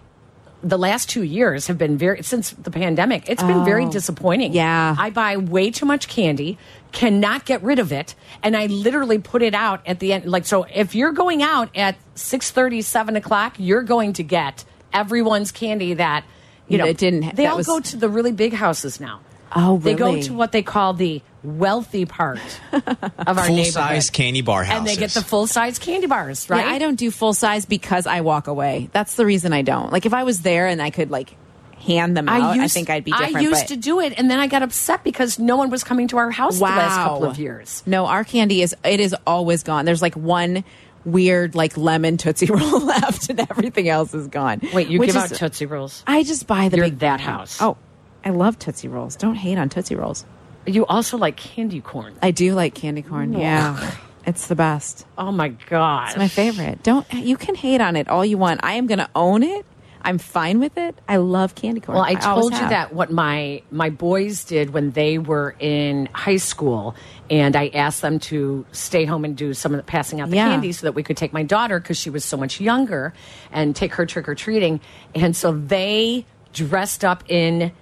the 0.65 0.79
last 0.79 1.09
two 1.09 1.23
years 1.23 1.69
have 1.69 1.79
been 1.79 1.99
very 1.99 2.23
since 2.23 2.51
the 2.51 2.71
pandemic. 2.73 3.29
It's 3.29 3.43
been 3.45 3.65
very 3.65 3.89
disappointing. 3.89 4.53
Oh, 4.53 4.55
Yeah. 4.55 4.97
I 4.99 5.11
buy 5.11 5.37
way 5.37 5.71
too 5.71 5.87
much 5.87 6.09
candy, 6.09 6.59
cannot 6.91 7.45
get 7.45 7.63
rid 7.63 7.79
of 7.79 7.93
it, 7.93 8.15
and 8.43 8.57
I 8.57 8.67
literally 8.67 9.19
put 9.19 9.43
it 9.43 9.55
out 9.55 9.81
at 9.87 9.99
the 10.01 10.13
end. 10.13 10.27
Like 10.27 10.47
so, 10.47 10.65
if 10.73 10.95
you're 10.97 11.13
going 11.13 11.43
out 11.43 11.69
at 11.77 11.97
six 12.17 12.51
thirty, 12.51 12.83
seven 12.83 13.15
o'clock, 13.17 13.55
you're 13.59 13.83
going 13.83 14.13
to 14.15 14.23
get 14.25 14.65
everyone's 14.93 15.51
candy 15.53 15.95
that 15.95 16.25
you 16.73 16.79
know 16.79 16.87
That 16.87 16.97
didn't- 16.99 17.37
They 17.37 17.47
all 17.47 17.59
was- 17.59 17.67
go 17.67 17.81
to 17.81 17.97
the 17.97 18.09
really 18.09 18.33
big 18.33 18.53
houses 18.53 19.01
now. 19.01 19.21
Oh, 19.55 19.77
really? 19.77 19.81
They 19.93 19.95
go 19.95 20.23
to 20.23 20.33
what 20.33 20.53
they 20.53 20.63
call 20.63 20.95
the 20.95 21.21
wealthy 21.45 22.07
part 22.07 22.41
of 22.73 22.87
our 23.29 23.35
Full 23.35 23.57
neighborhood. 23.57 23.73
size 23.73 24.09
candy 24.11 24.41
bar 24.41 24.65
houses. 24.65 24.79
and 24.79 24.87
they 24.87 24.97
get 24.97 25.11
the 25.11 25.23
full 25.23 25.47
size 25.47 25.79
candy 25.79 26.07
bars, 26.07 26.49
right? 26.49 26.65
Yeah, 26.65 26.73
I 26.73 26.79
don't 26.79 26.95
do 26.95 27.11
full 27.11 27.35
size 27.35 27.67
because 27.67 28.07
I 28.07 28.23
walk 28.23 28.47
away. 28.47 28.89
That's 28.93 29.15
the 29.17 29.27
reason 29.27 29.53
I 29.53 29.61
don't. 29.63 29.93
Like 29.93 30.07
if 30.07 30.15
I 30.15 30.23
was 30.25 30.41
there 30.41 30.69
and 30.69 30.81
I 30.81 30.89
could 30.91 31.11
like 31.11 31.37
hand 31.81 32.17
them 32.17 32.29
out, 32.29 32.59
I, 32.59 32.69
think 32.69 32.89
I'd 32.89 33.05
be 33.05 33.11
different. 33.11 33.37
I 33.37 33.41
used 33.41 33.63
but- 33.63 33.69
to 33.69 33.77
do 33.77 34.01
it, 34.01 34.15
and 34.17 34.31
then 34.31 34.39
I 34.41 34.47
got 34.47 34.63
upset 34.63 35.03
because 35.05 35.39
no 35.39 35.57
one 35.57 35.69
was 35.69 35.83
coming 35.85 36.09
to 36.09 36.17
our 36.17 36.31
house 36.31 36.59
wow. 36.61 36.71
the 36.71 36.77
last 36.77 36.97
couple 36.97 37.25
of 37.25 37.39
years. 37.39 37.83
No, 37.85 38.07
our 38.07 38.25
candy 38.25 38.63
is 38.63 38.75
it 38.85 39.01
is 39.01 39.15
always 39.27 39.65
gone. 39.65 39.85
There's 39.85 40.01
like 40.01 40.15
one 40.15 40.65
weird 41.05 41.55
like 41.55 41.77
lemon 41.77 42.17
tootsie 42.17 42.47
roll 42.51 42.81
left, 42.81 43.29
and 43.31 43.41
everything 43.41 43.89
else 43.89 44.15
is 44.15 44.29
gone. 44.29 44.61
Wait, 44.73 44.89
you 44.89 44.99
Which 44.99 45.09
give 45.09 45.17
is- 45.17 45.33
out 45.33 45.37
Tootsie 45.39 45.67
Rolls? 45.67 46.03
I 46.07 46.23
just 46.23 46.47
buy 46.47 46.69
the 46.69 46.77
You're 46.79 46.87
big 46.87 47.01
that 47.01 47.21
house. 47.21 47.61
Oh, 47.61 47.77
I 48.25 48.31
love 48.31 48.59
tootsie 48.59 48.89
rolls. 48.89 49.17
Don't 49.17 49.35
hate 49.35 49.59
on 49.59 49.69
tootsie 49.69 49.97
rolls. 49.97 50.25
You 50.67 50.87
also 50.87 51.19
like 51.19 51.37
candy 51.37 51.81
corn. 51.81 52.15
I 52.23 52.31
do 52.31 52.55
like 52.55 52.75
candy 52.75 53.03
corn. 53.03 53.33
Yeah, 53.33 53.95
it's 54.27 54.47
the 54.47 54.55
best. 54.55 55.07
Oh 55.19 55.33
my 55.33 55.49
god, 55.49 56.11
It's 56.11 56.17
my 56.19 56.29
favorite. 56.29 56.83
Don't 56.85 57.13
you 57.13 57.37
can 57.37 57.57
hate 57.57 57.81
on 57.81 57.97
it 57.97 58.09
all 58.09 58.25
you 58.25 58.39
want. 58.39 58.61
I 58.63 58.75
am 58.75 58.87
going 58.87 59.01
to 59.01 59.11
own 59.17 59.43
it. 59.43 59.67
I'm 60.05 60.19
fine 60.19 60.59
with 60.61 60.77
it. 60.77 60.99
I 61.09 61.17
love 61.17 61.55
candy 61.55 61.81
corn. 61.81 61.97
Well, 61.97 62.05
I 62.05 62.15
always 62.15 62.25
told 62.25 62.53
you 62.53 62.59
have. 62.59 62.71
that 62.71 62.93
what 62.95 63.11
my 63.13 63.63
my 63.71 63.89
boys 63.91 64.45
did 64.45 64.71
when 64.71 64.91
they 64.91 65.19
were 65.19 65.55
in 65.59 66.07
high 66.13 66.37
school, 66.39 66.95
and 67.31 67.55
I 67.57 67.69
asked 67.69 68.03
them 68.03 68.19
to 68.21 68.67
stay 68.73 69.05
home 69.05 69.25
and 69.25 69.37
do 69.37 69.55
some 69.55 69.73
of 69.73 69.77
the 69.79 69.85
passing 69.85 70.21
out 70.21 70.29
the 70.31 70.37
Yeah. 70.37 70.49
candy 70.49 70.73
so 70.73 70.87
that 70.87 70.93
we 70.93 71.03
could 71.03 71.17
take 71.17 71.33
my 71.33 71.43
daughter 71.45 71.79
because 71.79 71.97
she 71.99 72.11
was 72.11 72.25
so 72.25 72.37
much 72.37 72.61
younger 72.61 73.15
and 73.53 73.75
take 73.77 73.95
her 73.95 74.05
trick 74.07 74.29
or 74.29 74.35
treating, 74.35 74.81
and 75.15 75.37
so 75.37 75.53
they 75.53 76.27
dressed 76.53 77.05
up 77.05 77.23
in 77.29 77.73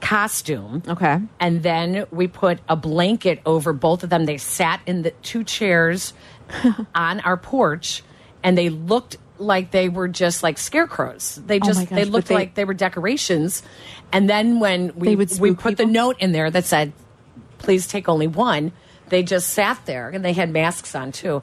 costume. 0.00 0.82
Okay. 0.88 1.20
And 1.38 1.62
then 1.62 2.06
we 2.10 2.26
put 2.26 2.58
a 2.68 2.76
blanket 2.76 3.40
over 3.46 3.72
both 3.72 4.02
of 4.02 4.10
them. 4.10 4.24
They 4.24 4.36
sat 4.38 4.80
in 4.86 5.02
the 5.02 5.10
two 5.22 5.44
chairs 5.44 6.12
on 6.94 7.20
our 7.20 7.36
porch 7.36 8.02
and 8.42 8.58
they 8.58 8.68
looked 8.68 9.16
like 9.42 9.70
they 9.70 9.88
were 9.88 10.08
just 10.08 10.42
like 10.42 10.58
scarecrows. 10.58 11.40
They 11.46 11.56
Oh 11.56 11.66
just 11.66 11.78
my 11.80 11.84
gosh, 11.86 11.96
they 11.96 12.04
looked 12.04 12.28
they- 12.28 12.34
like 12.34 12.54
they 12.54 12.64
were 12.64 12.74
decorations. 12.74 13.62
And 14.12 14.28
then 14.28 14.60
when 14.60 14.92
we 14.96 15.16
would 15.16 15.38
we 15.40 15.54
put 15.54 15.76
the 15.76 15.86
note 15.86 16.16
in 16.18 16.32
there 16.32 16.50
that 16.50 16.64
said, 16.64 16.92
"Please 17.58 17.86
take 17.86 18.08
only 18.08 18.26
one," 18.26 18.72
they 19.08 19.22
just 19.22 19.50
sat 19.50 19.84
there 19.86 20.08
and 20.10 20.24
they 20.24 20.32
had 20.32 20.50
masks 20.50 20.94
on 20.94 21.12
too. 21.12 21.42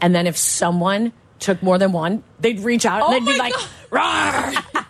And 0.00 0.14
then 0.14 0.26
if 0.26 0.36
someone 0.36 1.12
took 1.38 1.62
more 1.62 1.78
than 1.78 1.92
one, 1.92 2.22
they'd 2.40 2.60
reach 2.60 2.84
out 2.86 3.02
and 3.02 3.04
Oh 3.04 3.12
they'd 3.26 3.32
be 3.32 3.38
like, 3.38 3.54
"Rawr!" 3.90 4.84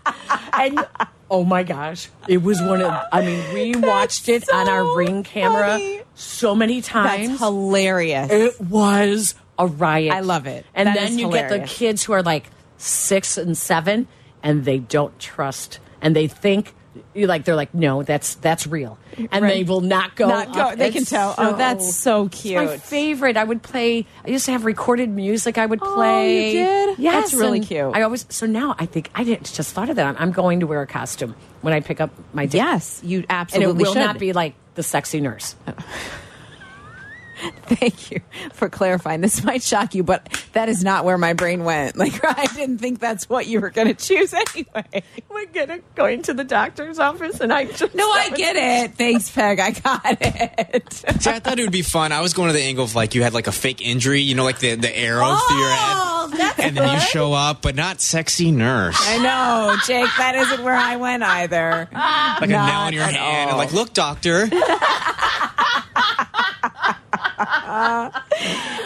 and 0.53 0.87
oh 1.31 1.45
my 1.45 1.63
gosh, 1.63 2.09
it 2.29 2.43
was 2.43 2.61
one 2.61 2.83
of. 2.83 2.93
I 3.13 3.25
mean, 3.25 3.55
we 3.55 3.75
watched 3.87 4.29
it 4.29 4.45
on 4.53 4.69
our 4.69 4.97
ring 4.97 5.23
camera 5.23 5.69
funny. 5.73 6.03
so 6.15 6.55
many 6.55 6.83
times. 6.83 7.29
That's 7.29 7.41
hilarious. 7.41 8.31
It 8.31 8.61
was 8.61 9.35
a 9.59 9.67
riot. 9.67 10.13
I 10.13 10.21
love 10.21 10.47
it. 10.47 10.65
And 10.75 10.87
That 10.89 10.97
then 10.97 11.19
you 11.19 11.31
get 11.31 11.49
the 11.51 11.61
kids 11.61 12.03
who 12.05 12.13
are 12.13 12.23
like 12.23 12.51
six 12.79 13.37
and 13.39 13.57
seven, 13.57 14.09
and 14.43 14.65
they 14.65 14.79
don't 14.79 15.17
trust, 15.19 15.79
and 16.01 16.17
they 16.17 16.27
think 16.27 16.75
you 17.15 17.27
like 17.27 17.45
they're 17.45 17.57
like, 17.57 17.73
no, 17.73 18.03
that's 18.03 18.35
that's 18.37 18.67
real, 18.67 18.99
and 19.31 19.43
Right. 19.45 19.55
they 19.55 19.65
will 19.65 19.81
not 19.81 20.15
go. 20.15 20.29
Not 20.29 20.53
go- 20.55 20.75
they 20.77 20.91
can 20.91 21.03
It's 21.03 21.11
tell. 21.11 21.35
Oh, 21.39 21.57
that's 21.57 21.95
so 21.95 22.27
it's 22.27 22.45
my 22.45 22.77
favorite. 22.79 23.37
I 23.39 23.45
would 23.45 23.63
play. 23.63 24.05
I 24.27 24.29
used 24.31 24.45
to 24.47 24.53
have 24.53 24.65
recorded 24.67 25.09
music. 25.09 25.57
I 25.59 25.65
would 25.67 25.81
play 25.81 26.39
Oh, 26.39 26.51
you 26.51 26.53
did? 26.93 26.99
Yes, 26.99 27.31
That's 27.31 27.35
really 27.41 27.61
cute. 27.61 27.95
I 27.95 28.03
always. 28.03 28.27
So 28.29 28.45
now 28.47 28.75
I 28.79 28.85
think 28.87 29.11
I 29.15 29.25
didn't 29.25 29.53
just 29.55 29.73
thought 29.75 29.89
of 29.91 29.97
that. 29.97 30.07
I'm, 30.07 30.17
I'm 30.19 30.33
going 30.33 30.61
to 30.61 30.67
wear 30.67 30.83
a 30.83 30.87
costume 30.87 31.35
when 31.63 31.73
I 31.73 31.81
pick 31.81 32.01
up 32.01 32.11
my 32.35 32.45
date. 32.47 32.59
yes, 32.59 33.01
you 33.05 33.25
absolutely 33.31 33.71
and 33.73 33.81
it 33.81 33.85
will 33.87 33.93
should. 33.95 34.01
not 34.01 34.19
be 34.19 34.33
like 34.35 34.55
the 34.75 34.83
sexy 34.83 35.21
nurse. 35.21 35.55
Thank 37.67 38.11
you 38.11 38.21
for 38.53 38.69
clarifying. 38.69 39.21
This 39.21 39.43
might 39.45 39.63
shock 39.63 39.95
you, 39.95 40.03
but 40.03 40.29
that 40.53 40.69
is 40.69 40.85
not 40.85 41.05
where 41.05 41.19
my 41.19 41.33
brain 41.33 41.65
went. 41.65 41.97
Like 42.03 42.21
I 42.25 42.47
didn't 42.55 42.79
think 42.79 42.99
that's 43.01 43.29
what 43.29 43.47
you 43.47 43.61
were 43.61 43.71
going 43.71 43.87
to 43.89 43.95
choose 43.95 44.35
anyway. 44.35 45.03
We're 45.31 45.47
gonna 45.47 45.79
going 45.95 46.23
to 46.23 46.35
the 46.35 46.43
doctor's 46.45 46.99
office, 46.99 47.41
and 47.41 47.53
I 47.53 47.67
just 47.67 47.95
No, 47.95 48.11
I 48.11 48.31
get 48.31 48.57
it. 48.57 48.95
Thanks, 48.97 49.31
Peg. 49.31 49.61
I 49.61 49.71
got 49.71 50.03
it. 50.21 50.93
See, 50.93 51.31
I 51.31 51.39
thought 51.39 51.59
it 51.59 51.63
would 51.63 51.73
be 51.73 51.83
fun. 51.83 52.11
I 52.13 52.21
was 52.21 52.35
going 52.35 52.49
to 52.49 52.53
the 52.55 52.63
angle 52.63 52.85
of 52.85 52.95
like 52.95 53.15
you 53.15 53.23
had 53.23 53.35
like 53.35 53.47
a 53.47 53.53
fake 53.53 53.81
injury, 53.81 54.21
you 54.21 54.35
know, 54.35 54.45
like 54.45 54.59
the, 54.59 54.75
the 54.75 54.97
arrow 54.99 55.27
through 55.37 55.59
your 55.59 55.69
Oh, 55.71 56.31
head. 56.37 56.55
And 56.59 56.77
then 56.77 56.93
you 56.95 57.01
show 57.01 57.33
up, 57.33 57.63
but 57.63 57.75
not 57.77 58.01
sexy 58.01 58.51
nurse. 58.51 58.97
I 59.01 59.19
know, 59.19 59.77
Jake. 59.87 60.09
That 60.19 60.35
isn't 60.37 60.63
where 60.65 60.75
I 60.75 60.97
went 60.97 61.23
either. 61.23 61.89
Like 61.93 62.43
a 62.43 62.47
nail 62.47 62.87
in 62.89 62.95
your 62.95 63.05
hand. 63.05 63.17
all. 63.19 63.49
And 63.51 63.59
like, 63.59 63.73
look, 63.73 63.93
doctor. 63.93 64.49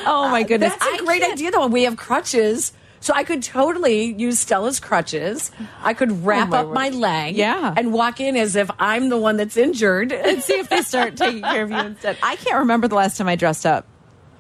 Oh 0.09 0.28
my 0.30 0.43
goodness, 0.43 0.74
That's 0.78 1.01
a 1.01 1.05
great 1.05 1.22
idea, 1.22 1.51
though. 1.51 1.66
We 1.66 1.84
have 1.84 1.97
crutches. 1.97 2.72
So 3.01 3.12
I 3.14 3.24
could 3.24 3.43
totally 3.43 4.05
use 4.14 4.39
Stella's 4.41 4.80
crutches. 4.80 5.53
I 5.82 5.95
could 5.95 6.11
oh, 6.11 6.14
wrap 6.14 6.49
Oh, 6.49 6.51
my 6.51 6.59
up 6.59 6.68
my 6.72 6.89
leg 6.91 7.37
Yeah. 7.37 7.74
and 7.76 7.93
walk 7.93 8.20
in 8.20 8.37
as 8.37 8.57
if 8.57 8.70
I'm 8.78 9.11
the 9.11 9.18
one 9.18 9.37
that's 9.37 9.57
injured. 9.57 10.12
and 10.12 10.43
see 10.43 10.55
if 10.55 10.68
they 10.68 10.82
start 10.82 11.16
taking 11.16 11.43
care 11.43 11.62
of 11.62 11.70
you 11.70 11.76
instead. 11.78 12.16
I 12.22 12.37
can't 12.37 12.59
remember 12.61 12.89
the 12.89 12.95
last 12.97 13.16
time 13.16 13.28
I 13.28 13.37
dressed 13.37 13.66
up 13.66 13.87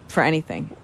for 0.08 0.22
anything, 0.22 0.74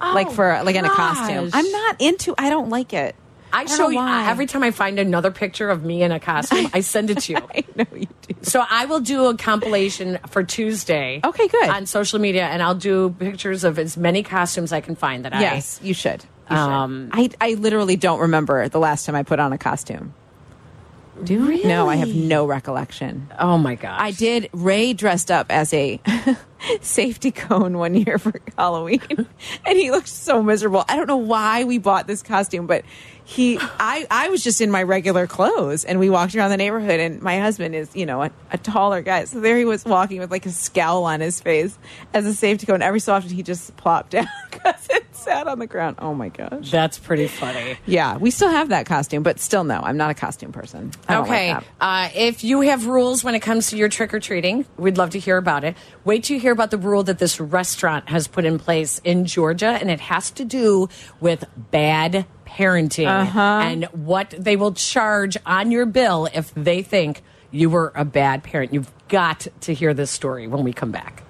like 0.00 0.26
oh, 0.28 0.30
for 0.30 0.62
like 0.64 0.74
in 0.76 0.84
a 0.84 0.90
costume. 0.90 1.50
I'm 1.52 1.70
not 1.70 1.96
into. 2.00 2.34
I 2.36 2.50
don't 2.50 2.68
like 2.68 2.92
it. 2.92 3.14
I 3.52 3.64
don't 3.64 3.76
show 3.76 3.88
you 3.88 4.00
every 4.00 4.46
time 4.46 4.62
I 4.62 4.70
find 4.70 4.98
another 4.98 5.30
picture 5.30 5.70
of 5.70 5.84
me 5.84 6.02
in 6.02 6.12
a 6.12 6.20
costume, 6.20 6.70
I 6.72 6.80
send 6.80 7.10
it 7.10 7.20
to 7.22 7.32
you. 7.32 7.38
I 7.54 7.64
know 7.76 7.86
you 7.94 8.06
do. 8.22 8.34
So 8.42 8.64
I 8.68 8.86
will 8.86 9.00
do 9.00 9.26
a 9.26 9.36
compilation 9.36 10.18
for 10.28 10.42
Tuesday. 10.42 11.20
Okay, 11.24 11.48
good. 11.48 11.68
On 11.68 11.86
social 11.86 12.18
media, 12.18 12.44
and 12.46 12.62
I'll 12.62 12.74
do 12.74 13.10
pictures 13.18 13.64
of 13.64 13.78
as 13.78 13.96
many 13.96 14.22
costumes 14.22 14.72
I 14.72 14.80
can 14.80 14.96
find 14.96 15.24
that 15.24 15.32
Yes, 15.40 15.80
you 15.82 15.94
should. 15.94 16.24
You 16.50 16.56
should. 16.56 16.62
Um, 16.62 17.10
I 17.12 17.30
I 17.40 17.54
literally 17.54 17.96
don't 17.96 18.20
remember 18.20 18.68
the 18.68 18.80
last 18.80 19.06
time 19.06 19.14
I 19.14 19.22
put 19.22 19.38
on 19.38 19.52
a 19.52 19.58
costume. 19.58 20.14
Do 21.22 21.52
you? 21.52 21.66
No, 21.66 21.88
I 21.88 21.96
have 21.96 22.14
no 22.14 22.46
recollection. 22.46 23.28
Oh 23.38 23.58
my 23.58 23.74
gosh. 23.74 24.00
I 24.00 24.10
did. 24.10 24.48
Ray 24.52 24.94
dressed 24.94 25.30
up 25.30 25.46
as 25.50 25.72
a 25.74 26.00
safety 26.80 27.30
cone 27.30 27.78
one 27.78 27.94
year 27.94 28.18
for 28.18 28.32
Halloween, 28.56 29.00
and 29.66 29.78
he 29.78 29.90
looked 29.90 30.08
so 30.08 30.42
miserable. 30.42 30.84
I 30.88 30.96
don't 30.96 31.06
know 31.06 31.16
why 31.16 31.64
we 31.64 31.78
bought 31.78 32.06
this 32.06 32.22
costume, 32.22 32.66
but 32.66 32.84
he, 33.24 33.58
I, 33.60 34.06
I 34.10 34.28
was 34.28 34.42
just 34.42 34.60
in 34.60 34.72
my 34.72 34.82
regular 34.82 35.26
clothes, 35.28 35.84
and 35.84 36.00
we 36.00 36.10
walked 36.10 36.34
around 36.34 36.50
the 36.50 36.56
neighborhood. 36.56 36.98
And 36.98 37.22
my 37.22 37.38
husband 37.38 37.76
is, 37.76 37.94
you 37.94 38.04
know, 38.04 38.22
a, 38.24 38.30
a 38.50 38.58
taller 38.58 39.02
guy, 39.02 39.24
so 39.24 39.38
there 39.40 39.56
he 39.56 39.64
was 39.64 39.84
walking 39.84 40.18
with 40.18 40.32
like 40.32 40.46
a 40.46 40.50
scowl 40.50 41.04
on 41.04 41.20
his 41.20 41.40
face 41.40 41.78
as 42.12 42.26
a 42.26 42.34
safety 42.34 42.66
cone. 42.66 42.82
Every 42.82 42.98
so 42.98 43.14
often, 43.14 43.30
he 43.30 43.42
just 43.44 43.76
plopped 43.76 44.10
down 44.12 44.26
because 44.50 44.88
it 44.90 45.04
sat 45.14 45.46
on 45.46 45.60
the 45.60 45.66
ground. 45.68 45.96
Oh 46.00 46.12
my 46.14 46.28
gosh. 46.30 46.70
That's 46.72 46.98
pretty 46.98 47.28
funny. 47.28 47.76
Yeah, 47.86 48.16
we 48.16 48.30
still 48.32 48.48
have 48.50 48.70
that 48.70 48.86
costume, 48.86 49.22
but 49.22 49.38
still, 49.38 49.62
no, 49.64 49.78
I'm 49.80 49.96
not 49.96 50.10
a 50.10 50.14
costume 50.14 50.50
person. 50.50 50.90
Like 51.08 51.18
Okay. 51.20 51.52
that. 51.52 51.64
uh, 51.80 52.08
if 52.14 52.42
you 52.42 52.62
have 52.62 52.86
rules 52.86 53.22
when 53.22 53.34
it 53.36 53.40
comes 53.40 53.68
to 53.70 53.76
your 53.76 53.88
trick 53.88 54.12
or 54.12 54.18
treating, 54.18 54.66
we'd 54.76 54.96
love 54.98 55.10
to 55.10 55.18
hear 55.20 55.36
about 55.36 55.62
it. 55.62 55.76
Wait 56.04 56.24
till 56.24 56.34
you 56.34 56.40
hear 56.40 56.49
about 56.52 56.70
the 56.70 56.78
rule 56.78 57.02
that 57.04 57.18
this 57.18 57.40
restaurant 57.40 58.08
has 58.08 58.26
put 58.28 58.44
in 58.44 58.58
place 58.58 59.00
in 59.04 59.24
Georgia, 59.26 59.68
and 59.68 59.90
it 59.90 60.00
has 60.00 60.30
to 60.32 60.44
do 60.44 60.88
with 61.20 61.44
bad 61.70 62.26
parenting 62.46 63.06
uh-huh. 63.06 63.60
and 63.62 63.84
what 63.86 64.34
they 64.36 64.56
will 64.56 64.72
charge 64.72 65.36
on 65.46 65.70
your 65.70 65.86
bill 65.86 66.28
if 66.34 66.52
they 66.54 66.82
think 66.82 67.22
you 67.50 67.70
were 67.70 67.92
a 67.94 68.04
bad 68.04 68.42
parent. 68.42 68.74
You've 68.74 68.90
got 69.08 69.46
to 69.62 69.74
hear 69.74 69.94
this 69.94 70.10
story 70.10 70.46
when 70.46 70.64
we 70.64 70.72
come 70.72 70.90
back. 70.90 71.22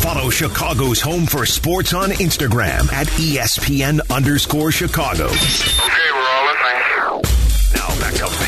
Follow 0.00 0.30
Chicago's 0.30 1.00
Home 1.00 1.26
for 1.26 1.44
Sports 1.44 1.92
on 1.92 2.10
Instagram 2.10 2.90
at 2.92 3.06
ESPN 3.08 4.00
underscore 4.10 4.72
Chicago. 4.72 5.26
Okay, 5.26 6.10
we're 6.12 6.28
all 6.28 6.46
listening. 6.46 7.22
Now 7.74 8.00
back 8.00 8.14
to 8.14 8.26
Peggy 8.26 8.47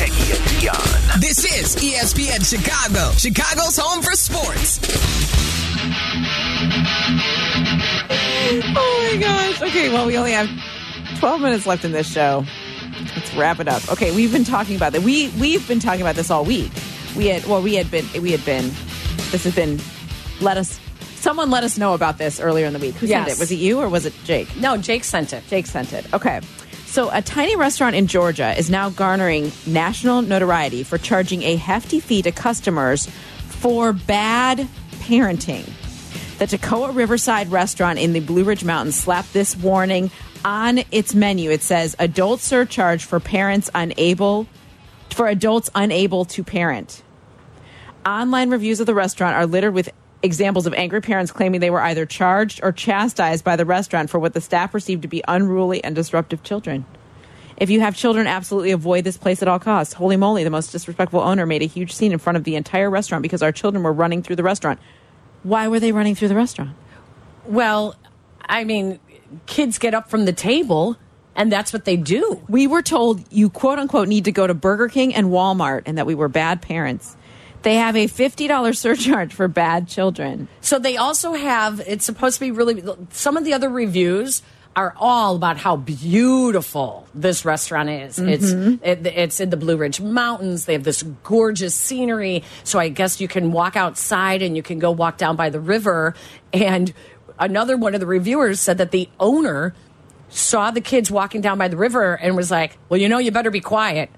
This 1.31 1.45
is 1.45 1.75
ESPN 1.77 2.43
Chicago, 2.45 3.11
Chicago's 3.13 3.77
home 3.77 4.03
for 4.03 4.11
sports. 4.17 4.81
Oh 8.75 9.09
my 9.13 9.17
gosh. 9.17 9.61
Okay, 9.61 9.87
well, 9.87 10.05
we 10.05 10.17
only 10.17 10.33
have 10.33 10.49
12 11.19 11.39
minutes 11.39 11.65
left 11.65 11.85
in 11.85 11.93
this 11.93 12.11
show. 12.11 12.43
Let's 13.15 13.33
wrap 13.33 13.61
it 13.61 13.69
up. 13.69 13.89
Okay, 13.93 14.13
we've 14.13 14.33
been 14.33 14.43
talking 14.43 14.75
about 14.75 14.91
that. 14.91 15.03
We 15.03 15.29
we've 15.39 15.65
been 15.69 15.79
talking 15.79 16.01
about 16.01 16.15
this 16.15 16.29
all 16.29 16.43
week. 16.43 16.73
We 17.15 17.27
had 17.27 17.45
well, 17.45 17.61
we 17.61 17.75
had 17.75 17.89
been 17.89 18.05
we 18.21 18.31
had 18.31 18.43
been 18.43 18.65
this 19.31 19.45
has 19.45 19.55
been 19.55 19.79
let 20.41 20.57
us 20.57 20.81
someone 21.15 21.49
let 21.49 21.63
us 21.63 21.77
know 21.77 21.93
about 21.93 22.17
this 22.17 22.41
earlier 22.41 22.65
in 22.65 22.73
the 22.73 22.79
week. 22.79 22.95
Who 22.95 23.07
sent 23.07 23.29
it? 23.29 23.39
Was 23.39 23.53
it 23.53 23.55
you 23.55 23.79
or 23.79 23.87
was 23.87 24.05
it 24.05 24.13
Jake? 24.25 24.53
No, 24.57 24.75
Jake 24.75 25.05
sent 25.05 25.31
it. 25.31 25.45
Jake 25.47 25.65
sent 25.65 25.93
it. 25.93 26.13
Okay. 26.13 26.41
So, 26.91 27.09
a 27.09 27.21
tiny 27.21 27.55
restaurant 27.55 27.95
in 27.95 28.07
Georgia 28.07 28.53
is 28.57 28.69
now 28.69 28.89
garnering 28.89 29.53
national 29.65 30.23
notoriety 30.23 30.83
for 30.83 30.97
charging 30.97 31.41
a 31.41 31.55
hefty 31.55 32.01
fee 32.01 32.21
to 32.23 32.33
customers 32.33 33.05
for 33.47 33.93
bad 33.93 34.67
parenting. 34.99 35.63
The 36.37 36.47
Toccoa 36.47 36.93
Riverside 36.93 37.49
restaurant 37.49 37.97
in 37.97 38.11
the 38.11 38.19
Blue 38.19 38.43
Ridge 38.43 38.65
Mountains 38.65 38.97
slapped 38.97 39.31
this 39.31 39.55
warning 39.55 40.11
on 40.43 40.81
its 40.91 41.15
menu. 41.15 41.49
It 41.49 41.61
says 41.61 41.95
adult 41.97 42.41
surcharge 42.41 43.05
for 43.05 43.21
parents 43.21 43.69
unable 43.73 44.47
for 45.11 45.29
adults 45.29 45.69
unable 45.73 46.25
to 46.25 46.43
parent. 46.43 47.03
Online 48.05 48.49
reviews 48.49 48.81
of 48.81 48.85
the 48.85 48.95
restaurant 48.95 49.37
are 49.37 49.45
littered 49.45 49.73
with 49.73 49.89
examples 50.23 50.67
of 50.67 50.73
angry 50.73 51.01
parents 51.01 51.31
claiming 51.31 51.59
they 51.59 51.69
were 51.69 51.81
either 51.81 52.05
charged 52.05 52.59
or 52.63 52.71
chastised 52.71 53.43
by 53.43 53.55
the 53.55 53.65
restaurant 53.65 54.09
for 54.09 54.19
what 54.19 54.33
the 54.33 54.41
staff 54.41 54.71
perceived 54.71 55.01
to 55.01 55.07
be 55.07 55.23
unruly 55.27 55.83
and 55.83 55.95
disruptive 55.95 56.43
children. 56.43 56.85
If 57.57 57.69
you 57.69 57.81
have 57.81 57.95
children, 57.95 58.25
absolutely 58.25 58.71
avoid 58.71 59.03
this 59.03 59.17
place 59.17 59.41
at 59.41 59.47
all 59.47 59.59
costs. 59.59 59.93
Holy 59.93 60.17
moly, 60.17 60.43
the 60.43 60.49
most 60.49 60.71
disrespectful 60.71 61.19
owner 61.19 61.45
made 61.45 61.61
a 61.61 61.67
huge 61.67 61.93
scene 61.93 62.11
in 62.11 62.17
front 62.17 62.37
of 62.37 62.43
the 62.43 62.55
entire 62.55 62.89
restaurant 62.89 63.21
because 63.21 63.43
our 63.43 63.51
children 63.51 63.83
were 63.83 63.93
running 63.93 64.23
through 64.23 64.37
the 64.37 64.43
restaurant. 64.43 64.79
Why 65.43 65.67
were 65.67 65.79
they 65.79 65.91
running 65.91 66.15
through 66.15 66.29
the 66.29 66.35
restaurant? 66.35 66.75
Well, 67.45 67.95
I 68.43 68.63
mean, 68.63 68.99
kids 69.45 69.77
get 69.77 69.93
up 69.93 70.09
from 70.09 70.25
the 70.25 70.33
table, 70.33 70.97
and 71.35 71.51
that's 71.51 71.71
what 71.71 71.85
they 71.85 71.97
do. 71.97 72.41
We 72.49 72.67
were 72.67 72.81
told 72.81 73.31
you 73.31 73.49
quote 73.49 73.79
unquote 73.79 74.07
need 74.07 74.25
to 74.25 74.31
go 74.31 74.47
to 74.47 74.53
Burger 74.53 74.87
King 74.87 75.13
and 75.13 75.27
Walmart 75.27 75.83
and 75.85 75.97
that 75.97 76.05
we 76.05 76.15
were 76.15 76.29
bad 76.29 76.61
parents. 76.61 77.15
They 77.63 77.75
have 77.75 77.95
a 77.95 78.07
$50 78.07 78.75
surcharge 78.75 79.33
for 79.33 79.47
bad 79.47 79.87
children. 79.87 80.47
So 80.61 80.79
they 80.79 80.97
also 80.97 81.33
have, 81.33 81.79
it's 81.85 82.05
supposed 82.05 82.35
to 82.35 82.41
be 82.41 82.51
really, 82.51 82.83
some 83.11 83.37
of 83.37 83.43
the 83.43 83.53
other 83.53 83.69
reviews 83.69 84.41
are 84.75 84.93
all 84.97 85.35
about 85.35 85.57
how 85.57 85.75
beautiful 85.75 87.05
this 87.13 87.43
restaurant 87.43 87.89
is. 87.89 88.17
It's 88.19 88.51
mm-hmm. 88.51 88.83
it, 88.83 89.05
it's 89.05 89.39
in 89.39 89.49
the 89.49 89.57
Blue 89.57 89.75
Ridge 89.75 89.99
Mountains. 89.99 90.65
They 90.65 90.73
have 90.73 90.83
this 90.83 91.03
gorgeous 91.23 91.75
scenery. 91.75 92.43
So 92.63 92.79
I 92.79 92.89
guess 92.89 93.19
you 93.19 93.27
can 93.27 93.51
walk 93.51 93.75
outside 93.75 94.41
and 94.41 94.55
you 94.55 94.63
can 94.63 94.79
go 94.79 94.91
walk 94.91 95.17
down 95.17 95.35
by 95.35 95.49
the 95.49 95.59
river. 95.59 96.15
And 96.53 96.93
another 97.37 97.75
one 97.75 97.95
of 97.95 97.99
the 97.99 98.07
reviewers 98.07 98.61
said 98.61 98.77
that 98.77 98.91
the 98.91 99.09
owner 99.19 99.75
saw 100.29 100.71
the 100.71 100.81
kids 100.81 101.11
walking 101.11 101.41
down 101.41 101.57
by 101.57 101.67
the 101.67 101.75
river 101.75 102.13
and 102.13 102.37
was 102.37 102.49
like, 102.49 102.77
"Well, 102.87 102.99
you 102.99 103.09
know, 103.09 103.17
you 103.17 103.31
better 103.31 103.51
be 103.51 103.59
quiet." 103.59 104.09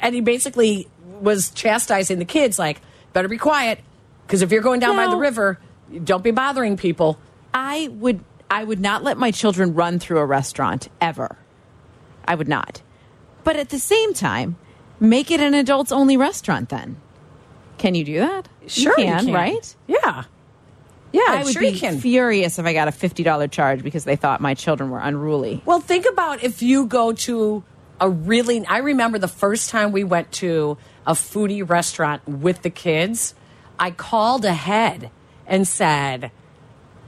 And 0.00 0.14
he 0.14 0.22
basically 0.22 0.88
was 1.20 1.50
chastising 1.50 2.18
the 2.18 2.24
kids, 2.24 2.58
like, 2.58 2.80
"Better 3.12 3.28
be 3.28 3.38
quiet, 3.38 3.80
because 4.26 4.42
if 4.42 4.50
you're 4.50 4.62
going 4.62 4.80
down 4.80 4.96
by 4.96 5.08
the 5.08 5.16
river, 5.16 5.58
don't 6.04 6.24
be 6.24 6.30
bothering 6.30 6.76
people." 6.76 7.18
I 7.52 7.88
would 7.92 8.20
I 8.50 8.64
would 8.64 8.80
not 8.80 9.04
let 9.04 9.16
my 9.16 9.30
children 9.30 9.74
run 9.74 9.98
through 9.98 10.18
a 10.18 10.26
restaurant 10.26 10.88
ever. 11.00 11.36
I 12.24 12.34
would 12.34 12.48
not. 12.48 12.82
But 13.44 13.56
at 13.56 13.70
the 13.70 13.78
same 13.78 14.12
time, 14.12 14.56
make 14.98 15.30
it 15.30 15.40
an 15.40 15.54
adults 15.54 15.92
only 15.92 16.16
restaurant 16.16 16.68
then. 16.68 16.96
Can 17.78 17.94
you 17.94 18.04
do 18.04 18.18
that? 18.18 18.48
Sure, 18.66 18.94
you 18.98 19.04
you 19.04 19.10
can, 19.10 19.24
can. 19.26 19.34
right? 19.34 19.76
Yeah. 19.86 20.24
Yeah, 21.12 21.22
I 21.26 21.42
would 21.42 21.52
sure 21.52 21.62
be 21.62 21.70
you 21.70 21.78
can. 21.78 21.98
furious 21.98 22.58
if 22.58 22.66
I 22.66 22.72
got 22.72 22.86
a 22.88 22.92
fifty 22.92 23.22
dollar 23.22 23.48
charge 23.48 23.82
because 23.82 24.04
they 24.04 24.16
thought 24.16 24.40
my 24.40 24.54
children 24.54 24.90
were 24.90 25.00
unruly. 25.00 25.62
Well, 25.64 25.80
think 25.80 26.06
about 26.06 26.42
if 26.44 26.62
you 26.62 26.86
go 26.86 27.12
to 27.12 27.64
a 28.00 28.08
really. 28.08 28.64
I 28.66 28.78
remember 28.78 29.18
the 29.18 29.28
first 29.28 29.70
time 29.70 29.92
we 29.92 30.04
went 30.04 30.30
to 30.32 30.76
a 31.06 31.12
foodie 31.12 31.68
restaurant 31.68 32.26
with 32.28 32.62
the 32.62 32.70
kids. 32.70 33.34
I 33.78 33.90
called 33.90 34.44
ahead 34.44 35.10
and 35.46 35.66
said, 35.66 36.30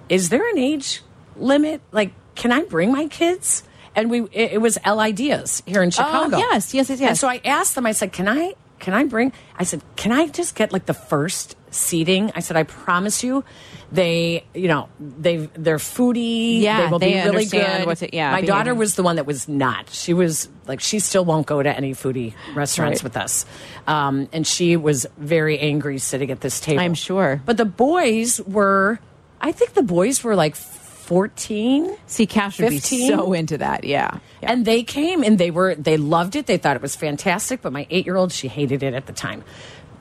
"Is 0.09 0.29
there 0.29 0.49
an 0.49 0.59
age 0.59 1.03
limit? 1.37 1.81
Like, 1.93 2.13
can 2.35 2.53
I 2.53 2.63
bring 2.65 2.93
my 2.93 3.09
kids?" 3.09 3.63
And 3.95 4.11
we 4.11 4.23
it, 4.33 4.53
it 4.53 4.61
was 4.61 4.79
Alinea 4.79 5.63
here 5.67 5.83
in 5.83 5.89
oh, 5.89 5.91
Chicago. 5.91 6.37
Oh, 6.37 6.39
yes, 6.39 6.73
yes, 6.75 6.89
yes, 6.89 7.01
yes. 7.01 7.09
And 7.11 7.19
so 7.19 7.29
I 7.29 7.41
asked 7.45 7.75
them. 7.75 7.87
I 7.87 7.93
said, 7.93 8.13
"Can 8.13 8.29
I? 8.29 8.55
Can 8.79 8.95
I 8.95 9.05
bring?" 9.05 9.33
I 9.59 9.65
said, 9.65 9.83
"Can 9.97 10.13
I 10.13 10.29
just 10.29 10.55
get 10.55 10.73
like 10.73 10.87
the 10.87 10.95
first 10.95 11.57
seating?" 11.71 12.33
I 12.35 12.41
said, 12.41 12.57
"I 12.57 12.63
promise 12.63 13.23
you." 13.23 13.45
They, 13.93 14.45
you 14.55 14.69
know, 14.69 14.89
they 14.99 15.37
they're 15.53 15.77
foodie. 15.77 16.61
Yeah, 16.61 16.87
they 16.87 16.91
will 16.91 16.99
they 16.99 17.13
be 17.13 17.29
really 17.29 17.45
good. 17.45 17.85
what 17.87 17.99
to- 17.99 18.15
yeah, 18.17 18.31
my 18.33 18.41
daughter 18.41 18.75
was 18.75 18.95
the 18.95 19.03
one 19.03 19.17
that 19.17 19.27
was 19.27 19.49
not. 19.49 19.91
She 19.91 20.15
was 20.15 20.49
like, 20.67 20.81
she 20.81 20.99
still 20.99 21.27
won't 21.27 21.47
go 21.47 21.63
to 21.63 21.69
any 21.77 21.93
foodie 21.93 22.33
restaurants 22.55 23.01
Right. 23.01 23.05
with 23.05 23.17
us. 23.19 23.45
Um, 23.87 24.29
and 24.33 24.47
she 24.47 24.77
was 24.77 25.07
very 25.19 25.59
angry 25.59 25.99
sitting 25.99 26.31
at 26.31 26.41
this 26.41 26.59
table. 26.59 26.81
I'm 26.81 26.95
sure. 26.95 27.43
But 27.45 27.59
the 27.59 27.67
boys 27.67 28.41
were, 28.41 28.99
I 29.43 29.53
think 29.53 29.75
the 29.75 29.83
boys 29.83 30.25
were 30.25 30.35
like 30.37 30.57
14. 30.57 31.95
See, 32.07 32.27
Cash 32.27 32.59
would 32.61 32.71
be 32.71 32.79
so 32.79 33.33
into 33.35 33.59
that. 33.59 33.85
Yeah. 33.85 34.19
yeah. 34.43 34.53
And 34.53 34.65
they 34.65 34.83
came 34.85 35.23
and 35.23 35.37
they 35.37 35.51
were, 35.51 35.75
they 35.75 35.99
loved 35.99 36.37
it. 36.37 36.47
They 36.47 36.57
thought 36.57 36.77
it 36.77 36.83
was 36.83 36.97
fantastic. 36.97 37.61
But 37.61 37.73
my 37.75 37.87
eight 37.91 38.07
year 38.07 38.17
old, 38.17 38.33
she 38.33 38.49
hated 38.49 38.83
it 38.83 38.95
at 38.95 39.05
the 39.07 39.13
time. 39.13 39.45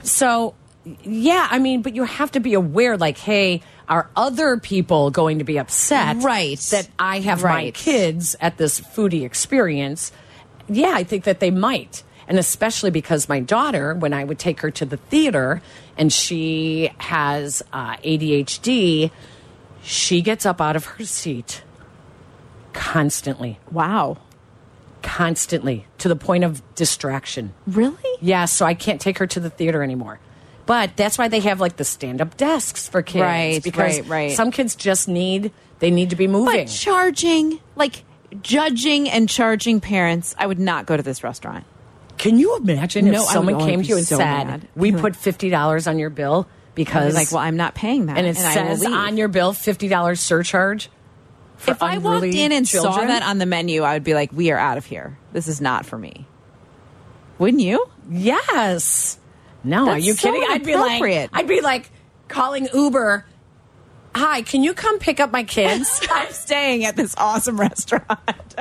So, 0.04 0.56
yeah, 1.03 1.47
I 1.49 1.59
mean, 1.59 1.82
but 1.82 1.95
you 1.95 2.03
have 2.03 2.32
to 2.32 2.39
be 2.39 2.53
aware 2.53 2.97
like, 2.97 3.17
hey, 3.17 3.61
are 3.88 4.09
other 4.15 4.57
people 4.57 5.11
going 5.11 5.39
to 5.39 5.43
be 5.43 5.59
upset? 5.59 6.17
Right. 6.23 6.57
That 6.57 6.89
I 6.97 7.19
have 7.19 7.43
my 7.43 7.71
kids 7.71 8.36
at 8.39 8.57
this 8.57 8.79
foodie 8.79 9.23
experience? 9.23 10.11
Yeah, 10.67 10.93
I 10.93 11.03
think 11.03 11.25
that 11.25 11.39
they 11.39 11.51
might. 11.51 12.03
And 12.27 12.39
especially 12.39 12.91
because 12.91 13.27
my 13.27 13.41
daughter, 13.41 13.93
when 13.93 14.13
I 14.13 14.23
would 14.23 14.39
take 14.39 14.61
her 14.61 14.71
to 14.71 14.86
the 14.86 14.97
theater 14.97 15.61
and 15.97 16.11
she 16.11 16.89
has 16.97 17.61
uh, 17.73 17.97
ADHD, 17.97 19.11
she 19.84 20.21
gets 20.21 20.45
up 20.45 20.61
out 20.61 20.75
of 20.75 20.86
her 20.86 21.03
seat 21.03 21.63
constantly, 22.73 23.59
wow. 23.71 24.17
constantly 25.01 25.86
to 25.97 26.07
the 26.07 26.15
point 26.15 26.43
of 26.43 26.63
distraction. 26.75 27.53
Really? 27.67 28.17
Yeah, 28.21 28.45
so 28.45 28.65
I 28.65 28.73
can't 28.73 29.01
take 29.01 29.17
her 29.17 29.27
to 29.27 29.39
the 29.39 29.49
theater 29.49 29.84
anymore. 29.84 30.19
But 30.66 30.95
that's 30.95 31.18
why 31.18 31.28
they 31.28 31.39
have 31.41 31.59
like 31.59 31.78
the 31.78 31.84
stand 31.84 32.22
up 32.22 32.38
desks 32.38 32.88
for 32.88 33.01
kids. 33.01 33.22
Right, 33.22 33.64
because 33.64 33.99
right, 34.01 34.09
right. 34.09 34.32
some 34.32 34.51
kids 34.51 34.76
just 34.76 35.07
need 35.07 35.51
they 35.80 35.91
need 35.91 36.12
to 36.12 36.16
be 36.16 36.28
moving. 36.28 36.55
But 36.55 36.68
charging, 36.68 37.59
like 37.76 38.03
judging 38.41 39.09
and 39.09 39.28
charging 39.28 39.82
parents, 39.82 40.36
I 40.38 40.45
would 40.45 40.59
not 40.59 40.86
go 40.86 40.95
to 40.95 41.03
this 41.03 41.24
restaurant. 41.24 41.66
Can 42.18 42.38
you 42.38 42.55
imagine 42.57 43.05
No, 43.05 43.12
if 43.12 43.20
would- 43.20 43.28
someone 43.28 43.55
oh, 43.55 43.66
came 43.66 43.82
to 43.82 43.88
you 43.88 43.97
and 43.97 44.07
so 44.07 44.18
said, 44.18 44.47
mad. 44.47 44.68
"We 44.76 44.91
put 45.03 45.16
fifty 45.16 45.49
dollars 45.49 45.88
on 45.88 45.97
your 45.97 46.12
bill 46.12 46.47
because 46.76 47.16
like, 47.16 47.32
well, 47.32 47.41
I'm 47.41 47.57
not 47.57 47.74
paying 47.74 48.05
that, 48.05 48.18
and 48.18 48.28
it 48.28 48.36
will 48.36 48.41
says 48.43 48.86
on 48.86 49.18
your 49.18 49.28
bill 49.28 49.53
fifty 49.53 49.88
dollars 49.88 50.20
surcharge." 50.20 50.89
If 51.68 51.84
I 51.84 51.99
walked 51.99 52.26
in 52.26 52.51
and 52.51 52.68
saw 52.68 52.97
that 52.97 53.24
on 53.24 53.38
the 53.38 53.45
menu, 53.45 53.84
I 53.84 53.93
would 53.93 54.03
be 54.03 54.16
like, 54.16 54.32
we 54.34 54.49
are 54.51 54.57
out 54.57 54.80
of 54.80 54.86
here. 54.86 55.20
This 55.32 55.47
is 55.47 55.62
not 55.62 55.86
for 55.86 55.95
me. 55.97 56.26
Wouldn't 57.38 57.62
you? 57.62 57.86
Yes. 58.09 59.20
No, 59.64 59.89
are 59.89 59.99
you 59.99 60.14
so 60.14 60.32
kidding? 60.32 60.47
I'd 60.49 60.64
be 60.64 60.76
like. 60.76 61.30
I'd 61.34 61.47
be 61.47 61.62
like 61.62 61.91
calling 62.28 62.68
Uber. 62.74 63.26
Hi, 64.16 64.41
can 64.41 64.64
you 64.64 64.74
come 64.74 64.99
pick 64.99 65.20
up 65.20 65.32
my 65.32 65.43
kids? 65.43 66.05
I'm 66.12 66.32
staying 66.34 66.84
at 66.86 66.95
this 66.97 67.16
awesome 67.18 67.59
restaurant. 67.59 68.05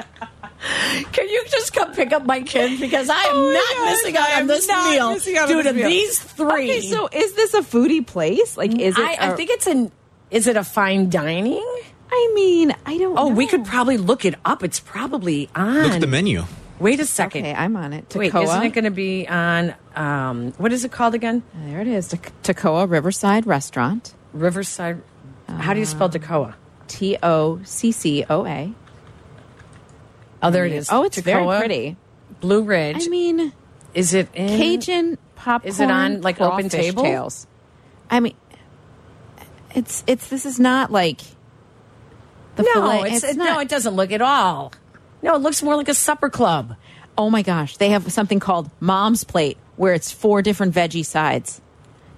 Can 1.12 1.26
you 1.26 1.42
just 1.50 1.72
come 1.72 1.92
pick 1.94 2.12
up 2.12 2.26
my 2.26 2.42
kids 2.42 2.78
because 2.78 3.08
I 3.08 3.18
am 3.22 3.30
Oh 3.34 3.50
not 3.50 3.76
gosh, 3.76 3.90
missing 3.92 4.16
out 4.18 4.40
on 4.42 4.46
this 4.46 4.68
not 4.68 4.90
meal 4.90 5.10
missing 5.14 5.36
out 5.38 5.48
due 5.48 5.62
to 5.62 5.72
meal. 5.72 5.88
these 5.88 6.18
three. 6.18 6.46
Okay, 6.70 6.80
so 6.82 7.08
is 7.10 7.32
this 7.32 7.54
a 7.54 7.60
foodie 7.62 8.06
place? 8.06 8.58
Like, 8.58 8.78
is 8.78 8.98
it? 8.98 9.02
I, 9.02 9.14
I 9.14 9.32
a- 9.32 9.36
think 9.36 9.48
it's 9.48 9.66
an. 9.66 9.90
Is 10.30 10.46
it 10.46 10.58
a 10.58 10.62
fine 10.64 11.08
dining? 11.08 11.64
I 12.12 12.32
mean, 12.34 12.74
I 12.84 12.98
don't. 12.98 13.18
Oh, 13.18 13.28
we 13.28 13.46
could 13.46 13.64
probably 13.64 13.96
look 13.96 14.26
it 14.26 14.34
up. 14.44 14.62
It's 14.62 14.80
probably 14.80 15.48
on. 15.54 15.82
Look 15.82 15.92
at 15.92 16.00
the 16.02 16.06
menu. 16.06 16.44
Wait 16.80 16.98
a 16.98 17.04
second. 17.04 17.44
Okay, 17.44 17.54
I'm 17.54 17.76
on 17.76 17.92
it. 17.92 18.12
Wait, 18.16 18.34
isn't 18.34 18.62
it 18.62 18.70
going 18.70 18.84
to 18.84 18.90
be 18.90 19.28
on? 19.28 19.74
Um, 19.94 20.52
what 20.52 20.72
is 20.72 20.84
it 20.84 20.90
called 20.90 21.14
again? 21.14 21.42
There 21.66 21.80
it 21.82 21.86
is. 21.86 22.08
Toc- 22.08 22.32
Toccoa 22.42 22.90
Riverside 22.90 23.46
Restaurant. 23.46 24.14
Riverside. 24.32 25.02
How 25.46 25.74
do 25.74 25.80
you 25.80 25.86
spell 25.86 26.08
Toccoa? 26.08 26.54
T 26.88 27.18
O 27.22 27.60
C 27.64 27.92
C 27.92 28.24
O 28.28 28.46
A. 28.46 28.72
Oh, 30.42 30.50
there 30.50 30.64
it 30.64 30.72
is. 30.72 30.88
Oh, 30.90 31.04
it's 31.04 31.18
very 31.18 31.46
pretty. 31.58 31.96
Blue 32.40 32.62
Ridge. 32.62 33.04
I 33.04 33.08
mean, 33.08 33.52
is 33.92 34.14
it 34.14 34.28
in 34.34 34.48
Cajun 34.58 35.18
popcorn. 35.36 35.68
Is 35.68 35.80
it 35.80 35.90
on, 35.90 36.22
like, 36.22 36.40
open 36.40 36.68
table? 36.70 37.02
Tails. 37.02 37.46
I 38.10 38.20
mean, 38.20 38.34
it's 39.74 40.02
it's. 40.06 40.28
This 40.28 40.46
is 40.46 40.58
not 40.58 40.90
like 40.90 41.20
the 42.56 42.62
No, 42.62 42.72
filet. 42.72 43.10
it's, 43.12 43.34
not. 43.34 43.44
no, 43.44 43.58
it 43.60 43.68
doesn't 43.68 43.94
look 43.94 44.12
at 44.12 44.22
all. 44.22 44.72
No, 45.22 45.34
it 45.34 45.38
looks 45.38 45.62
more 45.62 45.76
like 45.76 45.88
a 45.88 45.94
supper 45.94 46.30
club. 46.30 46.76
Oh 47.18 47.28
my 47.30 47.42
gosh, 47.42 47.76
they 47.76 47.90
have 47.90 48.10
something 48.12 48.40
called 48.40 48.70
Mom's 48.80 49.24
Plate 49.24 49.58
where 49.76 49.92
it's 49.94 50.10
four 50.10 50.42
different 50.42 50.74
veggie 50.74 51.04
sides. 51.04 51.60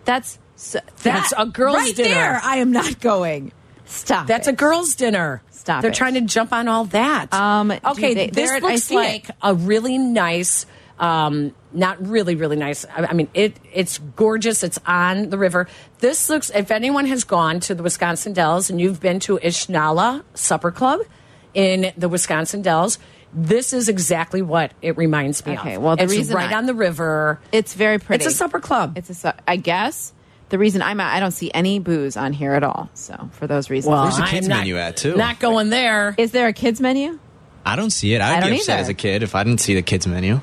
That's 0.05 0.39
so, 0.57 0.81
That's 1.03 1.31
that- 1.31 1.43
a 1.43 1.47
girl's 1.47 1.77
right 1.77 1.97
dinner. 1.97 2.15
There, 2.15 2.41
I 2.43 2.57
am 2.59 2.71
not 2.73 3.01
going. 3.01 3.53
Stop. 3.85 4.27
That's 4.27 4.47
it. 4.49 4.53
a 4.53 4.57
girls' 4.57 4.95
dinner. 4.95 5.43
Stop 5.51 5.83
They're 5.83 5.91
it. 5.91 5.97
trying 5.97 6.15
to 6.15 6.21
jump 6.23 6.53
on 6.53 6.67
all 6.69 6.85
that. 6.87 7.33
Um, 7.35 7.71
okay, 7.71 8.15
they- 8.15 8.31
this 8.31 8.51
there- 8.51 8.61
looks 8.61 8.91
like 8.91 9.29
it. 9.29 9.37
a 9.43 9.55
really 9.55 9.99
nice. 9.99 10.67
Um, 10.99 11.53
not 11.73 12.07
really, 12.07 12.37
really 12.37 12.55
nice. 12.57 12.85
I, 12.85 13.07
I 13.07 13.13
mean, 13.13 13.29
it 13.35 13.57
it's 13.73 13.99
gorgeous. 13.99 14.63
It's 14.63 14.79
on 14.87 15.31
the 15.31 15.39
river. 15.39 15.67
This 15.99 16.31
looks. 16.31 16.51
If 16.51 16.71
anyone 16.71 17.07
has 17.07 17.25
gone 17.25 17.59
to 17.61 17.75
the 17.75 17.83
Wisconsin 17.83 18.33
Dells 18.35 18.71
and 18.71 18.81
you've 18.81 19.01
been 19.01 19.19
to 19.21 19.39
Ishnala 19.39 20.23
Supper 20.35 20.71
Club 20.71 21.01
in 21.55 21.93
the 21.97 22.09
Wisconsin 22.09 22.63
Dells, 22.63 22.99
this 23.35 23.73
is 23.73 23.89
exactly 23.89 24.43
what 24.43 24.73
it 24.83 24.97
reminds 24.97 25.45
me 25.47 25.53
of. 25.55 25.59
Okay, 25.61 25.79
well, 25.79 25.97
the 25.97 26.05
it's 26.05 26.13
reason 26.13 26.37
right 26.37 26.53
I- 26.53 26.57
on 26.59 26.67
the 26.67 26.75
river. 26.75 27.41
It's 27.53 27.75
very 27.75 27.99
pretty. 27.99 28.25
It's 28.25 28.35
a 28.35 28.37
supper 28.37 28.61
club. 28.61 28.97
It's 28.97 29.11
a. 29.11 29.15
su- 29.15 29.31
I 29.49 29.57
guess 29.57 30.13
the 30.51 30.59
reason 30.59 30.83
I'm 30.83 31.01
at, 31.01 31.15
I 31.15 31.21
don't 31.21 31.31
see 31.33 31.51
any 31.55 31.79
booze 31.79 32.17
on 32.17 32.33
here 32.35 32.53
at 32.53 32.63
all. 32.63 32.91
So 32.95 33.31
for 33.33 33.47
those 33.47 33.71
reasons, 33.71 33.91
well, 33.91 34.03
There's 34.05 34.19
a 34.19 34.23
I'm 34.23 34.29
kids 34.29 34.49
not- 34.49 34.59
menu 34.59 34.77
at, 34.77 34.97
too. 34.99 35.17
Not 35.17 35.41
going 35.41 35.71
there. 35.71 36.15
is 36.19 36.33
there 36.33 36.47
a 36.49 36.53
kids 36.53 36.81
menu? 36.81 37.19
I 37.65 37.77
don't 37.77 37.91
see 37.91 38.13
it. 38.15 38.21
I 38.21 38.37
I'd 38.37 38.41
don't 38.41 38.51
be 38.51 38.57
upset 38.57 38.75
either. 38.75 38.83
as 38.83 38.89
a 38.91 38.95
kid 38.95 39.23
if 39.23 39.35
I 39.35 39.45
didn't 39.45 39.61
see 39.61 39.75
the 39.75 39.83
kids 39.83 40.07
menu. 40.07 40.41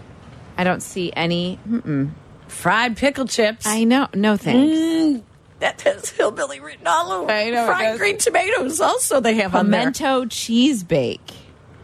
I 0.58 0.64
don't 0.64 0.82
see 0.82 1.12
any. 1.16 1.60
Mm-mm. 1.70 2.12
Fried 2.48 2.98
pickle 2.98 3.26
chips. 3.28 3.68
I 3.68 3.84
know. 3.84 4.08
No 4.16 4.36
thanks. 4.36 4.80
Mm, 4.80 5.22
that 5.60 5.82
has 5.82 6.10
hillbilly 6.10 6.60
written 6.60 6.88
all 6.88 7.12
over. 7.12 7.32
I 7.32 7.50
know 7.50 7.64
it 7.64 7.68
Fried 7.68 7.98
green 8.00 8.18
tomatoes 8.18 8.80
also 8.82 9.20
they 9.20 9.36
have 9.36 9.54
on 9.56 9.70
there. 9.72 9.82
Pimento 9.92 10.26
cheese 10.26 10.84
bake 10.84 11.32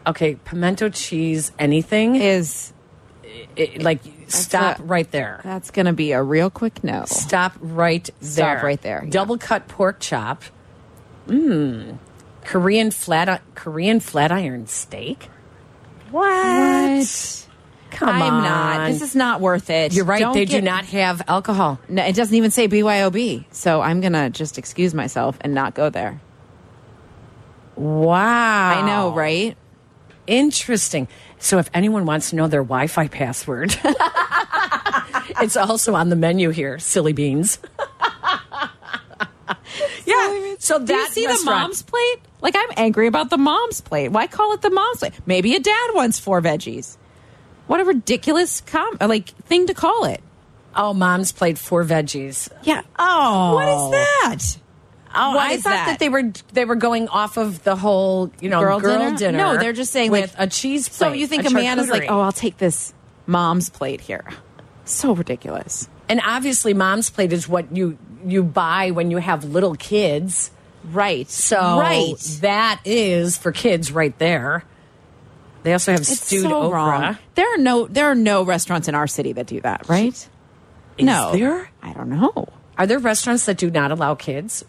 Okay, 0.08 0.36
pimento 0.36 0.90
cheese. 0.90 1.52
Anything 1.58 2.16
is 2.16 2.72
It- 3.56 3.82
like 3.82 4.02
stop 4.28 4.80
a- 4.80 4.84
right 4.84 5.10
there. 5.12 5.42
that's 5.44 5.72
going 5.72 5.88
to 5.88 5.94
be 5.94 6.12
a 6.12 6.22
real 6.22 6.50
quick 6.52 6.84
no. 6.84 7.04
Stop 7.08 7.54
right 7.60 8.04
there. 8.22 8.30
Stop 8.30 8.64
right 8.64 8.82
there, 8.82 9.02
yeah. 9.04 9.10
Double 9.10 9.38
cut 9.38 9.68
pork 9.68 10.00
chop. 10.00 10.44
Mmm. 11.28 11.98
Korean 12.44 12.92
flat 12.92 13.42
Korean 13.56 14.00
flat 14.00 14.32
iron 14.32 14.68
steak. 14.68 15.30
What? 16.12 16.22
What? 16.24 17.45
Come 17.96 18.10
I'm 18.10 18.34
on. 18.34 18.44
not. 18.44 18.88
This 18.92 19.02
is 19.02 19.16
not 19.16 19.40
worth 19.40 19.70
it. 19.70 19.94
You're 19.94 20.06
right. 20.06 20.20
Don't 20.20 20.34
they 20.34 20.46
do 20.46 20.62
not 20.62 20.86
have 20.86 21.22
alcohol. 21.28 21.80
No, 21.88 22.04
it 22.04 22.14
doesn't 22.14 22.36
even 22.36 22.52
say 22.52 22.68
BYOB. 22.68 23.46
So 23.52 23.82
I'm 23.82 24.02
going 24.02 24.14
to 24.14 24.30
just 24.30 24.58
excuse 24.58 24.94
myself 24.94 25.38
and 25.42 25.54
not 25.54 25.74
go 25.76 25.90
there. 25.90 26.20
Wow. 27.76 28.84
I 28.84 28.86
know, 28.86 29.14
right? 29.14 29.58
Interesting. 30.28 31.08
So 31.40 31.58
if 31.58 31.70
anyone 31.74 32.06
wants 32.06 32.32
to 32.32 32.36
know 32.36 32.48
their 32.48 32.64
Wi-Fi 32.64 33.08
password, 33.08 33.78
it's 35.42 35.56
also 35.56 35.94
on 35.96 36.10
the 36.10 36.16
menu 36.16 36.50
here. 36.50 36.80
Silly 36.80 37.14
beans. 37.14 37.60
yeah. 40.06 40.56
So 40.60 40.80
Do 40.84 40.94
you 40.94 41.00
that 41.00 41.10
see 41.12 41.28
the 41.28 41.42
mom's 41.46 41.82
plate? 41.82 42.20
Like 42.42 42.56
I'm 42.58 42.70
angry 42.78 43.08
about 43.08 43.30
the 43.30 43.38
mom's 43.38 43.82
plate. 43.82 44.10
Why 44.10 44.28
call 44.28 44.54
it 44.54 44.62
the 44.62 44.70
mom's 44.70 45.00
plate? 45.00 45.14
Maybe 45.26 45.56
a 45.56 45.60
dad 45.60 45.92
wants 45.94 46.20
four 46.20 46.42
veggies. 46.42 46.98
What 47.68 47.80
a 47.80 47.86
ridiculous 47.86 48.62
com 48.62 48.98
like 49.02 49.30
thing 49.30 49.68
to 49.68 49.74
call 49.74 50.06
it. 50.06 50.22
Oh, 50.76 50.94
mom's 50.94 51.32
played 51.32 51.58
four 51.58 51.84
veggies. 51.86 52.50
Yeah. 52.64 52.82
Oh. 53.00 53.54
What 53.56 53.68
is 53.68 53.92
that? 53.92 54.58
Oh, 55.18 55.36
What 55.36 55.50
I 55.50 55.58
thought 55.58 55.64
that? 55.64 56.00
they 56.00 56.10
were 56.10 56.32
they 56.52 56.66
were 56.66 56.76
going 56.76 57.08
off 57.08 57.38
of 57.38 57.64
the 57.64 57.76
whole 57.76 58.32
you 58.42 58.50
know 58.50 58.60
girl, 58.60 58.80
girl, 58.80 59.00
dinner? 59.00 59.18
dinner. 59.18 59.38
No, 59.38 59.58
they're 59.58 59.74
just 59.74 59.94
saying 59.94 60.12
with 60.12 60.38
like 60.38 60.48
a 60.48 60.50
cheese. 60.50 60.90
Plate, 60.90 60.96
so 60.96 61.14
you 61.14 61.26
think 61.28 61.46
a 61.46 61.48
a, 61.48 61.52
man 61.52 61.80
is 61.80 61.90
like, 61.90 62.10
oh, 62.10 62.20
I'll 62.20 62.34
take 62.34 62.58
this 62.58 62.94
mom's 63.26 63.70
plate 63.70 64.02
here. 64.02 64.26
So 64.84 65.16
ridiculous. 65.16 65.88
and 66.10 66.22
obviously, 66.24 66.74
mom's 66.74 67.10
plate 67.10 67.32
is 67.32 67.48
what 67.48 67.74
you 67.76 67.98
you 68.26 68.44
buy 68.44 68.92
when 68.92 69.10
you 69.10 69.18
have 69.18 69.46
little 69.46 69.76
kids. 69.76 70.52
Right. 70.84 71.30
So 71.30 71.80
right. 71.80 72.14
that 72.42 72.82
is 72.86 73.38
for 73.38 73.52
kids 73.52 73.92
right 73.92 74.18
there. 74.20 74.66
They 75.66 75.74
also 75.74 75.94
have 75.94 76.02
It's 76.02 76.22
stewed 76.22 76.44
so 76.44 76.62
okra. 76.62 76.78
wrong. 76.80 77.18
There 77.34 77.52
are 77.52 77.58
no 77.58 77.88
there 77.88 78.06
are 78.06 78.14
no 78.14 78.44
restaurants 78.44 78.88
in 78.88 78.94
our 78.94 79.08
city 79.08 79.34
that 79.34 79.48
do 79.48 79.60
that, 79.62 79.90
right? 79.90 80.14
Is 80.14 80.30
no. 81.00 81.32
there? 81.32 81.72
I 81.82 81.92
don't 81.92 82.10
know. 82.10 82.50
Are 82.78 82.86
there 82.86 83.00
restaurants 83.00 83.48
that 83.48 83.58
do 83.58 83.72
not 83.72 83.90
allow 83.90 84.14
kids, 84.14 84.64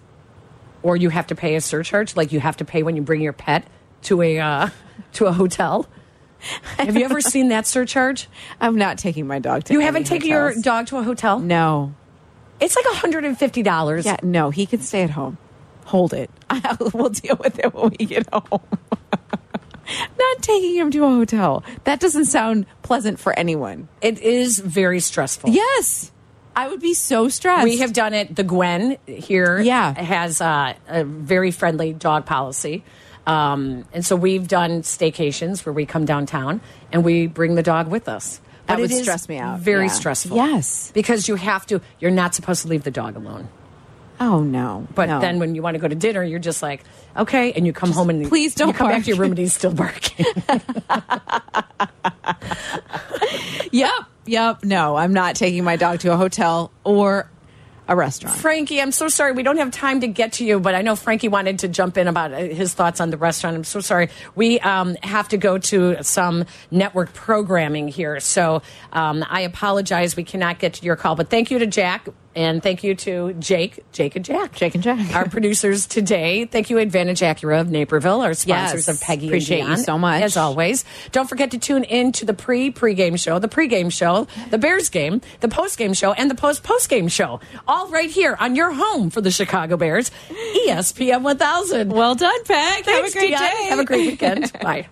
or 0.82 0.96
you 0.96 1.10
have 1.10 1.26
to 1.26 1.34
pay 1.34 1.54
a 1.54 1.60
surcharge, 1.60 2.16
like 2.16 2.32
you 2.32 2.40
have 2.40 2.56
to 2.56 2.64
pay 2.64 2.82
when 2.82 2.96
you 2.96 3.02
bring 3.02 3.20
your 3.20 3.34
pet 3.34 3.66
to 4.04 4.22
a 4.22 4.38
uh, 4.38 4.68
to 5.12 5.26
a 5.26 5.32
hotel? 5.32 5.86
Have 6.78 6.96
you 6.96 7.04
ever 7.04 7.20
seen 7.20 7.48
that 7.48 7.66
surcharge? 7.66 8.28
I'm 8.58 8.76
not 8.76 8.96
taking 8.96 9.26
my 9.26 9.38
dog 9.38 9.64
to 9.64 9.74
You 9.74 9.80
haven't 9.80 10.04
taken 10.04 10.28
your 10.28 10.54
dog 10.54 10.86
to 10.86 10.96
a 10.96 11.02
hotel? 11.02 11.40
No. 11.40 11.94
It's 12.58 12.74
like 12.74 12.86
hundred 12.86 13.26
and 13.26 13.38
fifty 13.38 13.62
dollars. 13.62 14.06
Yeah, 14.06 14.16
no, 14.22 14.48
he 14.48 14.64
can 14.64 14.80
stay 14.80 15.02
at 15.02 15.10
home. 15.10 15.36
Hold 15.84 16.14
it. 16.14 16.30
we'll 16.94 17.10
deal 17.10 17.36
with 17.36 17.58
it 17.58 17.74
when 17.74 17.92
we 17.98 18.06
get 18.06 18.26
home. 18.32 18.60
Not 20.18 20.42
taking 20.42 20.74
him 20.74 20.90
to 20.92 21.04
a 21.04 21.08
hotel. 21.08 21.62
That 21.84 22.00
doesn't 22.00 22.26
sound 22.26 22.66
pleasant 22.82 23.18
for 23.18 23.36
anyone. 23.38 23.88
It 24.00 24.18
is 24.20 24.58
very 24.58 25.00
stressful. 25.00 25.50
Yes. 25.50 26.10
I 26.54 26.68
would 26.68 26.80
be 26.80 26.94
so 26.94 27.28
stressed. 27.28 27.64
We 27.64 27.78
have 27.78 27.92
done 27.92 28.14
it. 28.14 28.34
The 28.34 28.42
Gwen 28.42 28.96
here 29.06 29.58
Yeah. 29.60 29.92
has 30.00 30.40
uh, 30.40 30.72
a 30.88 31.04
very 31.04 31.50
friendly 31.50 31.92
dog 31.92 32.24
policy. 32.26 32.82
Um, 33.26 33.84
and 33.92 34.06
so 34.06 34.16
we've 34.16 34.46
done 34.48 34.82
staycations 34.82 35.66
where 35.66 35.72
we 35.72 35.84
come 35.84 36.04
downtown 36.04 36.60
and 36.92 37.04
we 37.04 37.26
bring 37.26 37.56
the 37.56 37.62
dog 37.62 37.88
with 37.88 38.08
us. 38.08 38.40
That 38.66 38.74
But 38.76 38.82
would 38.82 38.90
stress 38.92 39.28
me 39.28 39.38
out. 39.38 39.58
Very 39.60 39.86
Yeah. 39.86 39.92
stressful. 39.92 40.36
Yes. 40.36 40.90
Because 40.94 41.28
you 41.28 41.34
have 41.36 41.66
to, 41.66 41.80
you're 42.00 42.10
not 42.10 42.34
supposed 42.34 42.62
to 42.62 42.68
leave 42.68 42.84
the 42.84 42.90
dog 42.90 43.16
alone. 43.16 43.48
Oh 44.18 44.42
no. 44.42 44.86
But 44.94 45.08
No. 45.08 45.20
then 45.20 45.38
when 45.38 45.54
you 45.54 45.62
want 45.62 45.74
to 45.74 45.78
go 45.80 45.88
to 45.88 45.94
dinner, 45.94 46.22
you're 46.22 46.38
just 46.38 46.62
like, 46.62 46.82
okay. 47.16 47.52
And 47.52 47.66
you 47.66 47.72
come 47.72 47.92
home 47.92 48.08
and 48.10 48.26
please 48.28 48.54
don't 48.54 48.68
you 48.68 48.74
come 48.74 48.88
back 48.88 49.02
to 49.04 49.08
your 49.10 49.18
room 49.18 49.32
and 49.32 49.38
he's 49.38 49.52
still 49.54 49.72
barking. 49.74 50.26
Yep. 53.72 53.90
Yep. 54.26 54.64
No, 54.64 54.96
I'm 54.96 55.12
not 55.12 55.36
taking 55.36 55.62
my 55.64 55.76
dog 55.76 56.00
to 56.00 56.12
a 56.12 56.16
hotel 56.16 56.70
or 56.84 57.30
a 57.88 57.94
restaurant. 57.94 58.36
Frankie, 58.38 58.80
I'm 58.80 58.90
so 58.90 59.08
sorry. 59.08 59.32
We 59.32 59.42
don't 59.42 59.58
have 59.58 59.70
time 59.70 60.00
to 60.00 60.08
get 60.08 60.34
to 60.34 60.44
you, 60.44 60.58
but 60.58 60.74
I 60.74 60.82
know 60.82 60.96
Frankie 60.96 61.28
wanted 61.28 61.60
to 61.60 61.68
jump 61.68 61.96
in 61.98 62.08
about 62.08 62.32
uh, 62.32 62.38
his 62.38 62.72
thoughts 62.74 63.00
on 63.00 63.10
the 63.10 63.16
restaurant. 63.16 63.54
I'm 63.56 63.64
so 63.64 63.80
sorry. 63.80 64.08
We 64.34 64.58
um, 64.60 64.96
have 65.02 65.28
to 65.28 65.36
go 65.36 65.58
to 65.58 66.02
some 66.02 66.44
network 66.70 67.12
programming 67.12 67.88
here. 67.88 68.18
So 68.20 68.62
um, 68.92 69.24
I 69.28 69.42
apologize. 69.42 70.16
We 70.16 70.24
cannot 70.24 70.58
get 70.58 70.74
to 70.74 70.84
your 70.84 70.96
call, 70.96 71.14
but 71.16 71.28
thank 71.28 71.50
you 71.50 71.58
to 71.60 71.66
Jack. 71.66 72.08
And 72.36 72.62
thank 72.62 72.84
you 72.84 72.94
to 72.96 73.32
Jake, 73.32 73.82
Jake 73.92 74.14
and 74.14 74.22
Jack. 74.24 74.54
Jake 74.54 74.74
and 74.74 74.84
Jack. 74.84 75.14
Our 75.16 75.26
producers 75.28 75.86
today. 75.86 76.44
Thank 76.44 76.68
you, 76.68 76.76
Advantage 76.76 77.20
Acura 77.20 77.62
of 77.62 77.70
Naperville, 77.70 78.20
our 78.20 78.34
sponsors 78.34 78.86
Yes. 78.86 78.88
of 78.88 79.00
Peggy 79.00 79.28
Appreciate 79.28 79.60
and 79.60 79.70
you 79.70 79.76
so 79.78 79.96
much. 79.96 80.22
As 80.22 80.36
always. 80.36 80.84
Don't 81.12 81.28
forget 81.30 81.50
to 81.52 81.58
tune 81.58 81.82
in 81.84 82.12
to 82.12 82.26
the 82.26 82.34
pre 82.34 82.70
pregame 82.70 83.18
show, 83.18 83.38
the 83.38 83.48
pregame 83.48 83.90
show, 83.90 84.26
the 84.50 84.58
Bears 84.58 84.90
game, 84.90 85.22
the 85.40 85.48
postgame 85.48 85.96
show, 85.96 86.12
and 86.12 86.30
the 86.30 86.34
post 86.34 86.62
postgame 86.62 87.10
show. 87.10 87.40
All 87.66 87.88
right 87.88 88.10
here 88.10 88.36
on 88.38 88.54
your 88.54 88.70
home 88.72 89.08
for 89.08 89.22
the 89.22 89.30
Chicago 89.30 89.78
Bears, 89.78 90.10
ESPN 90.68 91.22
1000. 91.22 91.90
Well 91.90 92.14
done, 92.14 92.44
Peg. 92.44 92.84
Thanks, 92.84 92.88
Have 92.88 93.04
a 93.06 93.10
great 93.12 93.32
DJ. 93.34 93.38
day. 93.38 93.64
Have 93.70 93.78
a 93.78 93.84
great 93.86 94.06
weekend. 94.06 94.52
Bye. 94.60 94.88